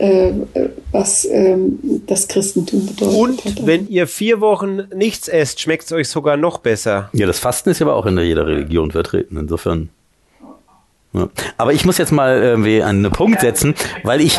äh, 0.00 0.32
was 0.92 1.26
ähm, 1.26 1.78
das 2.06 2.26
Christentum 2.26 2.86
bedeutet. 2.86 3.14
Und 3.14 3.44
hat. 3.44 3.66
wenn 3.66 3.86
ihr 3.88 4.06
vier 4.06 4.40
Wochen 4.40 4.88
nichts 4.94 5.28
esst, 5.28 5.60
schmeckt 5.60 5.84
es 5.84 5.92
euch 5.92 6.08
sogar 6.08 6.36
noch 6.36 6.58
besser. 6.58 7.10
Ja, 7.12 7.26
das 7.26 7.38
Fasten 7.38 7.70
ist 7.70 7.80
ja 7.80 7.86
aber 7.86 7.96
auch 7.96 8.06
in 8.06 8.18
jeder 8.18 8.46
Religion 8.46 8.90
vertreten. 8.90 9.36
Insofern. 9.36 9.90
Ja. 11.12 11.28
Aber 11.56 11.72
ich 11.72 11.84
muss 11.84 11.98
jetzt 11.98 12.12
mal 12.12 12.40
irgendwie 12.40 12.84
einen 12.84 13.10
Punkt 13.10 13.40
setzen, 13.40 13.74
weil 14.04 14.20
ich, 14.20 14.38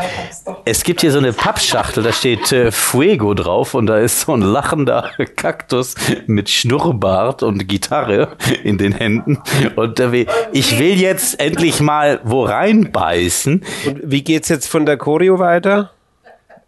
es 0.63 0.86
gibt 0.86 1.01
hier 1.01 1.11
so 1.11 1.17
eine 1.17 1.34
Pappschachtel, 1.34 2.01
da 2.01 2.13
steht 2.13 2.53
äh, 2.53 2.72
Fuego 2.72 3.34
drauf 3.34 3.74
und 3.74 3.88
da 3.88 3.97
ist 3.97 4.22
so 4.22 4.34
ein 4.34 4.41
lachender 4.41 5.11
Kaktus 5.36 5.95
mit 6.28 6.49
Schnurrbart 6.49 7.43
und 7.43 7.67
Gitarre 7.67 8.38
in 8.63 8.78
den 8.78 8.93
Händen. 8.93 9.39
Und 9.76 9.99
äh, 9.99 10.26
ich 10.53 10.80
will 10.80 10.93
jetzt 10.93 11.41
endlich 11.41 11.82
mal 11.82 12.22
wo 12.24 12.45
reinbeißen. 12.45 13.63
Und 13.88 13.99
wie 14.03 14.24
geht's 14.24 14.47
jetzt 14.47 14.67
von 14.67 14.86
der 14.86 14.95
Choreo 14.95 15.39
weiter? 15.39 15.91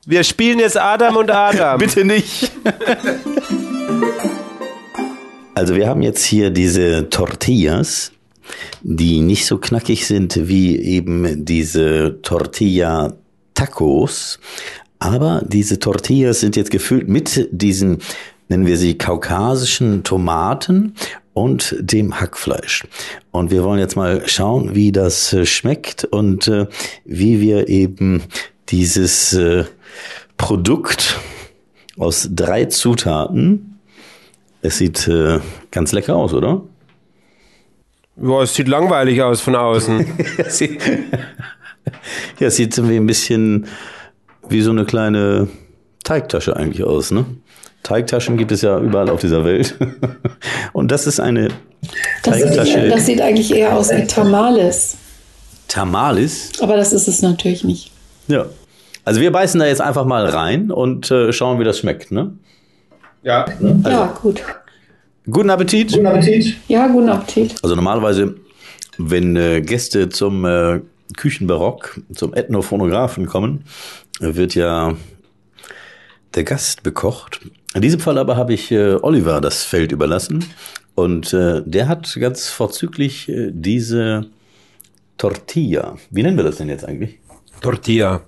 Wir 0.05 0.25
spielen 0.25 0.59
jetzt 0.59 0.77
Adam 0.77 1.15
und 1.15 1.31
Adam. 1.31 1.77
Bitte 1.79 2.03
nicht. 2.03 2.51
Also 5.55 5.75
wir 5.75 5.87
haben 5.87 6.01
jetzt 6.01 6.23
hier 6.23 6.49
diese 6.49 7.11
Tortillas 7.11 8.11
die 8.81 9.21
nicht 9.21 9.45
so 9.45 9.57
knackig 9.57 10.05
sind 10.05 10.47
wie 10.47 10.77
eben 10.77 11.45
diese 11.45 12.19
Tortilla 12.21 13.13
Tacos. 13.53 14.39
Aber 14.99 15.43
diese 15.45 15.79
Tortillas 15.79 16.39
sind 16.39 16.55
jetzt 16.55 16.71
gefüllt 16.71 17.09
mit 17.09 17.49
diesen, 17.51 17.99
nennen 18.47 18.65
wir 18.65 18.77
sie, 18.77 18.97
kaukasischen 18.97 20.03
Tomaten 20.03 20.95
und 21.33 21.75
dem 21.79 22.19
Hackfleisch. 22.19 22.85
Und 23.31 23.51
wir 23.51 23.63
wollen 23.63 23.79
jetzt 23.79 23.95
mal 23.95 24.27
schauen, 24.27 24.75
wie 24.75 24.91
das 24.91 25.33
äh, 25.33 25.45
schmeckt 25.45 26.05
und 26.05 26.47
äh, 26.47 26.67
wie 27.05 27.41
wir 27.41 27.67
eben 27.67 28.23
dieses 28.69 29.33
äh, 29.33 29.65
Produkt 30.37 31.19
aus 31.97 32.29
drei 32.31 32.65
Zutaten, 32.65 33.79
es 34.61 34.77
sieht 34.77 35.07
äh, 35.07 35.39
ganz 35.71 35.91
lecker 35.91 36.15
aus, 36.15 36.33
oder? 36.33 36.63
Ja, 38.21 38.43
es 38.43 38.53
sieht 38.53 38.67
langweilig 38.67 39.21
aus 39.21 39.41
von 39.41 39.55
außen. 39.55 39.99
ja, 40.37 40.45
es 40.45 40.57
sieht 42.55 42.77
irgendwie 42.77 42.97
ein 42.97 43.07
bisschen 43.07 43.67
wie 44.47 44.61
so 44.61 44.71
eine 44.71 44.85
kleine 44.85 45.47
Teigtasche 46.03 46.55
eigentlich 46.55 46.83
aus, 46.83 47.11
ne? 47.11 47.25
Teigtaschen 47.81 48.37
gibt 48.37 48.51
es 48.51 48.61
ja 48.61 48.79
überall 48.79 49.09
auf 49.09 49.19
dieser 49.19 49.43
Welt. 49.43 49.75
Und 50.73 50.91
das 50.91 51.05
ist 51.05 51.19
eine 51.19 51.49
das 52.23 52.39
Teigtasche. 52.39 52.81
Sieht, 52.81 52.91
das 52.91 53.05
sieht 53.05 53.21
eigentlich 53.21 53.53
eher 53.53 53.75
aus 53.75 53.91
wie 53.91 54.05
Tamales. 54.07 54.95
Tamalis. 55.67 56.51
Aber 56.61 56.77
das 56.77 56.93
ist 56.93 57.07
es 57.07 57.21
natürlich 57.21 57.63
nicht. 57.63 57.91
Ja. 58.27 58.45
Also 59.05 59.19
wir 59.19 59.31
beißen 59.31 59.59
da 59.59 59.65
jetzt 59.65 59.81
einfach 59.81 60.05
mal 60.05 60.25
rein 60.25 60.71
und 60.71 61.11
äh, 61.11 61.33
schauen, 61.33 61.59
wie 61.59 61.65
das 61.65 61.79
schmeckt, 61.79 62.11
ne? 62.11 62.31
Ja. 63.21 63.45
ja, 63.85 64.17
gut. 64.21 64.43
Guten 65.29 65.49
Appetit. 65.49 65.91
Guten 65.91 66.05
Appetit. 66.05 66.57
Ja, 66.67 66.87
guten 66.87 67.09
Appetit. 67.09 67.55
Also 67.63 67.75
normalerweise, 67.75 68.35
wenn 68.97 69.35
äh, 69.35 69.61
Gäste 69.61 70.09
zum 70.09 70.45
äh, 70.45 70.81
Küchenbarock, 71.15 72.01
zum 72.13 72.33
Ethnophonographen 72.33 73.25
kommen, 73.25 73.63
wird 74.19 74.55
ja 74.55 74.95
der 76.35 76.43
Gast 76.43 76.83
bekocht. 76.83 77.39
In 77.73 77.81
diesem 77.81 77.99
Fall 77.99 78.17
aber 78.17 78.35
habe 78.35 78.53
ich 78.53 78.71
äh, 78.71 78.95
Oliver 79.01 79.39
das 79.41 79.63
Feld 79.63 79.91
überlassen 79.91 80.45
und 80.95 81.33
äh, 81.33 81.61
der 81.65 81.87
hat 81.87 82.15
ganz 82.19 82.49
vorzüglich 82.49 83.29
äh, 83.29 83.51
diese 83.51 84.27
Tortilla. 85.17 85.97
Wie 86.11 86.23
nennen 86.23 86.37
wir 86.37 86.43
das 86.43 86.57
denn 86.57 86.69
jetzt 86.69 86.85
eigentlich? 86.85 87.19
Tortilla. 87.61 88.21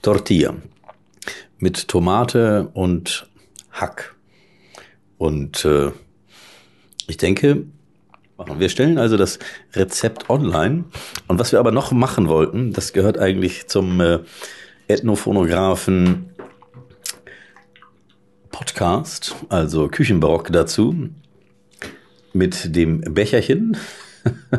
Tortilla 0.00 0.54
mit 1.58 1.88
Tomate 1.88 2.70
und 2.74 3.26
Hack. 3.72 4.14
Und 5.18 5.64
äh, 5.64 5.90
ich 7.08 7.16
denke, 7.16 7.64
wir 8.56 8.68
stellen 8.68 8.98
also 8.98 9.16
das 9.16 9.40
Rezept 9.74 10.30
online. 10.30 10.84
Und 11.26 11.40
was 11.40 11.50
wir 11.50 11.58
aber 11.58 11.72
noch 11.72 11.90
machen 11.90 12.28
wollten, 12.28 12.72
das 12.72 12.92
gehört 12.92 13.18
eigentlich 13.18 13.66
zum 13.66 14.00
äh, 14.00 14.20
Ethnophonographen 14.86 16.26
Podcast, 18.50 19.34
also 19.48 19.88
Küchenbarock 19.88 20.52
dazu, 20.52 21.10
mit 22.32 22.76
dem 22.76 23.00
Becherchen 23.00 23.76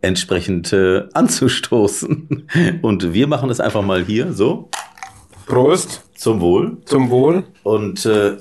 entsprechend 0.00 0.72
äh, 0.72 1.04
anzustoßen. 1.12 2.48
Und 2.82 3.12
wir 3.12 3.26
machen 3.26 3.48
das 3.48 3.60
einfach 3.60 3.82
mal 3.82 4.04
hier 4.04 4.32
so. 4.32 4.68
Prost. 5.46 6.02
Zum 6.14 6.40
Wohl. 6.40 6.78
Zum 6.84 7.10
Wohl. 7.10 7.44
Und 7.62 8.04
äh, 8.06 8.36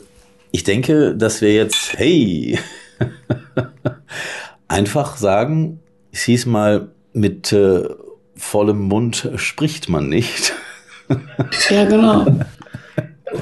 ich 0.52 0.64
denke, 0.64 1.16
dass 1.16 1.42
wir 1.42 1.54
jetzt, 1.54 1.94
hey, 1.98 2.58
einfach 4.68 5.18
sagen, 5.18 5.80
es 6.12 6.24
hieß 6.24 6.46
mal, 6.46 6.90
mit 7.14 7.52
äh, 7.52 7.84
vollem 8.36 8.88
Mund 8.88 9.30
spricht 9.36 9.90
man 9.90 10.10
nicht. 10.10 10.54
ja, 11.70 11.86
genau. 11.86 12.26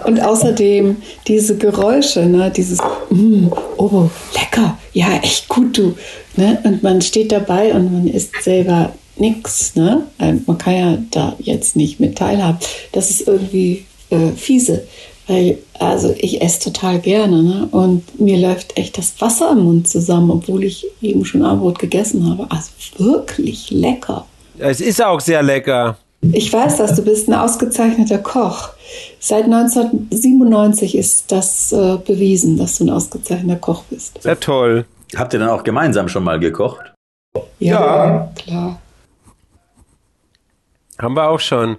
Und 0.05 0.19
außerdem 0.19 0.97
diese 1.27 1.57
Geräusche, 1.57 2.25
ne, 2.25 2.51
dieses 2.51 2.79
mm, 3.09 3.47
oh, 3.77 4.09
lecker, 4.33 4.77
ja, 4.93 5.17
echt 5.21 5.47
gut, 5.47 5.77
du. 5.77 5.95
Ne? 6.35 6.59
Und 6.63 6.83
man 6.83 7.01
steht 7.01 7.31
dabei 7.31 7.73
und 7.73 7.91
man 7.91 8.07
isst 8.07 8.41
selber 8.41 8.93
nichts. 9.15 9.75
Ne? 9.75 10.03
Man 10.17 10.57
kann 10.57 10.73
ja 10.73 10.97
da 11.11 11.35
jetzt 11.39 11.75
nicht 11.75 11.99
mit 11.99 12.17
teilhaben. 12.17 12.59
Das 12.91 13.09
ist 13.09 13.27
irgendwie 13.27 13.85
äh, 14.09 14.31
fiese. 14.35 14.85
Weil, 15.27 15.57
also 15.79 16.15
ich 16.17 16.41
esse 16.41 16.71
total 16.71 16.99
gerne 16.99 17.43
ne? 17.43 17.67
und 17.71 18.19
mir 18.19 18.37
läuft 18.37 18.77
echt 18.77 18.97
das 18.97 19.19
Wasser 19.19 19.51
im 19.51 19.65
Mund 19.65 19.87
zusammen, 19.87 20.31
obwohl 20.31 20.63
ich 20.63 20.87
eben 21.01 21.25
schon 21.25 21.43
Abendbrot 21.43 21.79
gegessen 21.79 22.29
habe. 22.29 22.47
Also 22.49 22.71
wirklich 22.97 23.69
lecker. 23.71 24.25
Es 24.57 24.79
ist 24.79 25.03
auch 25.03 25.19
sehr 25.19 25.43
lecker. 25.43 25.97
Ich 26.21 26.51
weiß 26.51 26.77
das, 26.77 26.95
du 26.95 27.03
bist 27.03 27.27
ein 27.27 27.33
ausgezeichneter 27.35 28.17
Koch. 28.17 28.69
Seit 29.19 29.45
1997 29.45 30.97
ist 30.97 31.31
das 31.31 31.71
äh, 31.71 31.97
bewiesen, 31.97 32.57
dass 32.57 32.77
du 32.77 32.85
ein 32.85 32.89
ausgezeichneter 32.89 33.59
Koch 33.59 33.83
bist. 33.89 34.21
Sehr 34.21 34.39
toll. 34.39 34.85
Habt 35.15 35.33
ihr 35.33 35.39
dann 35.39 35.49
auch 35.49 35.63
gemeinsam 35.63 36.07
schon 36.09 36.23
mal 36.23 36.39
gekocht? 36.39 36.93
Ja, 37.59 38.05
ja. 38.05 38.33
klar. 38.35 38.81
Haben 40.99 41.15
wir 41.15 41.29
auch 41.29 41.39
schon. 41.39 41.77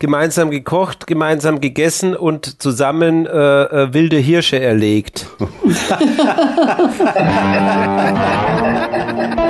Gemeinsam 0.00 0.50
gekocht, 0.50 1.08
gemeinsam 1.08 1.60
gegessen 1.60 2.14
und 2.14 2.62
zusammen 2.62 3.26
äh, 3.26 3.30
äh, 3.30 3.92
wilde 3.92 4.16
Hirsche 4.16 4.60
erlegt. 4.60 5.26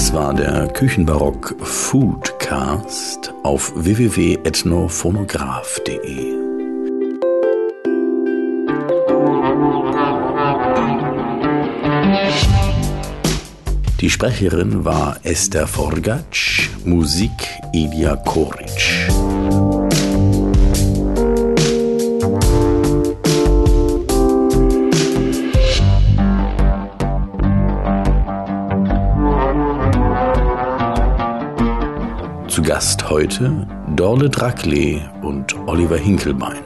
Das 0.00 0.14
war 0.14 0.32
der 0.32 0.66
Küchenbarock 0.68 1.54
Foodcast 1.62 3.34
auf 3.42 3.70
www.ethnophonograph.de. 3.76 6.40
Die 14.00 14.08
Sprecherin 14.08 14.86
war 14.86 15.18
Esther 15.22 15.66
Forgatsch, 15.66 16.70
Musik 16.86 17.30
Ilja 17.74 18.16
Koric. 18.16 19.10
Zu 32.60 32.66
Gast 32.66 33.08
heute 33.08 33.66
Dorle 33.96 34.28
Drackle 34.28 35.10
und 35.22 35.56
Oliver 35.66 35.96
Hinkelbein. 35.96 36.58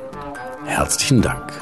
Herzlichen 0.65 1.23
Dank. 1.23 1.53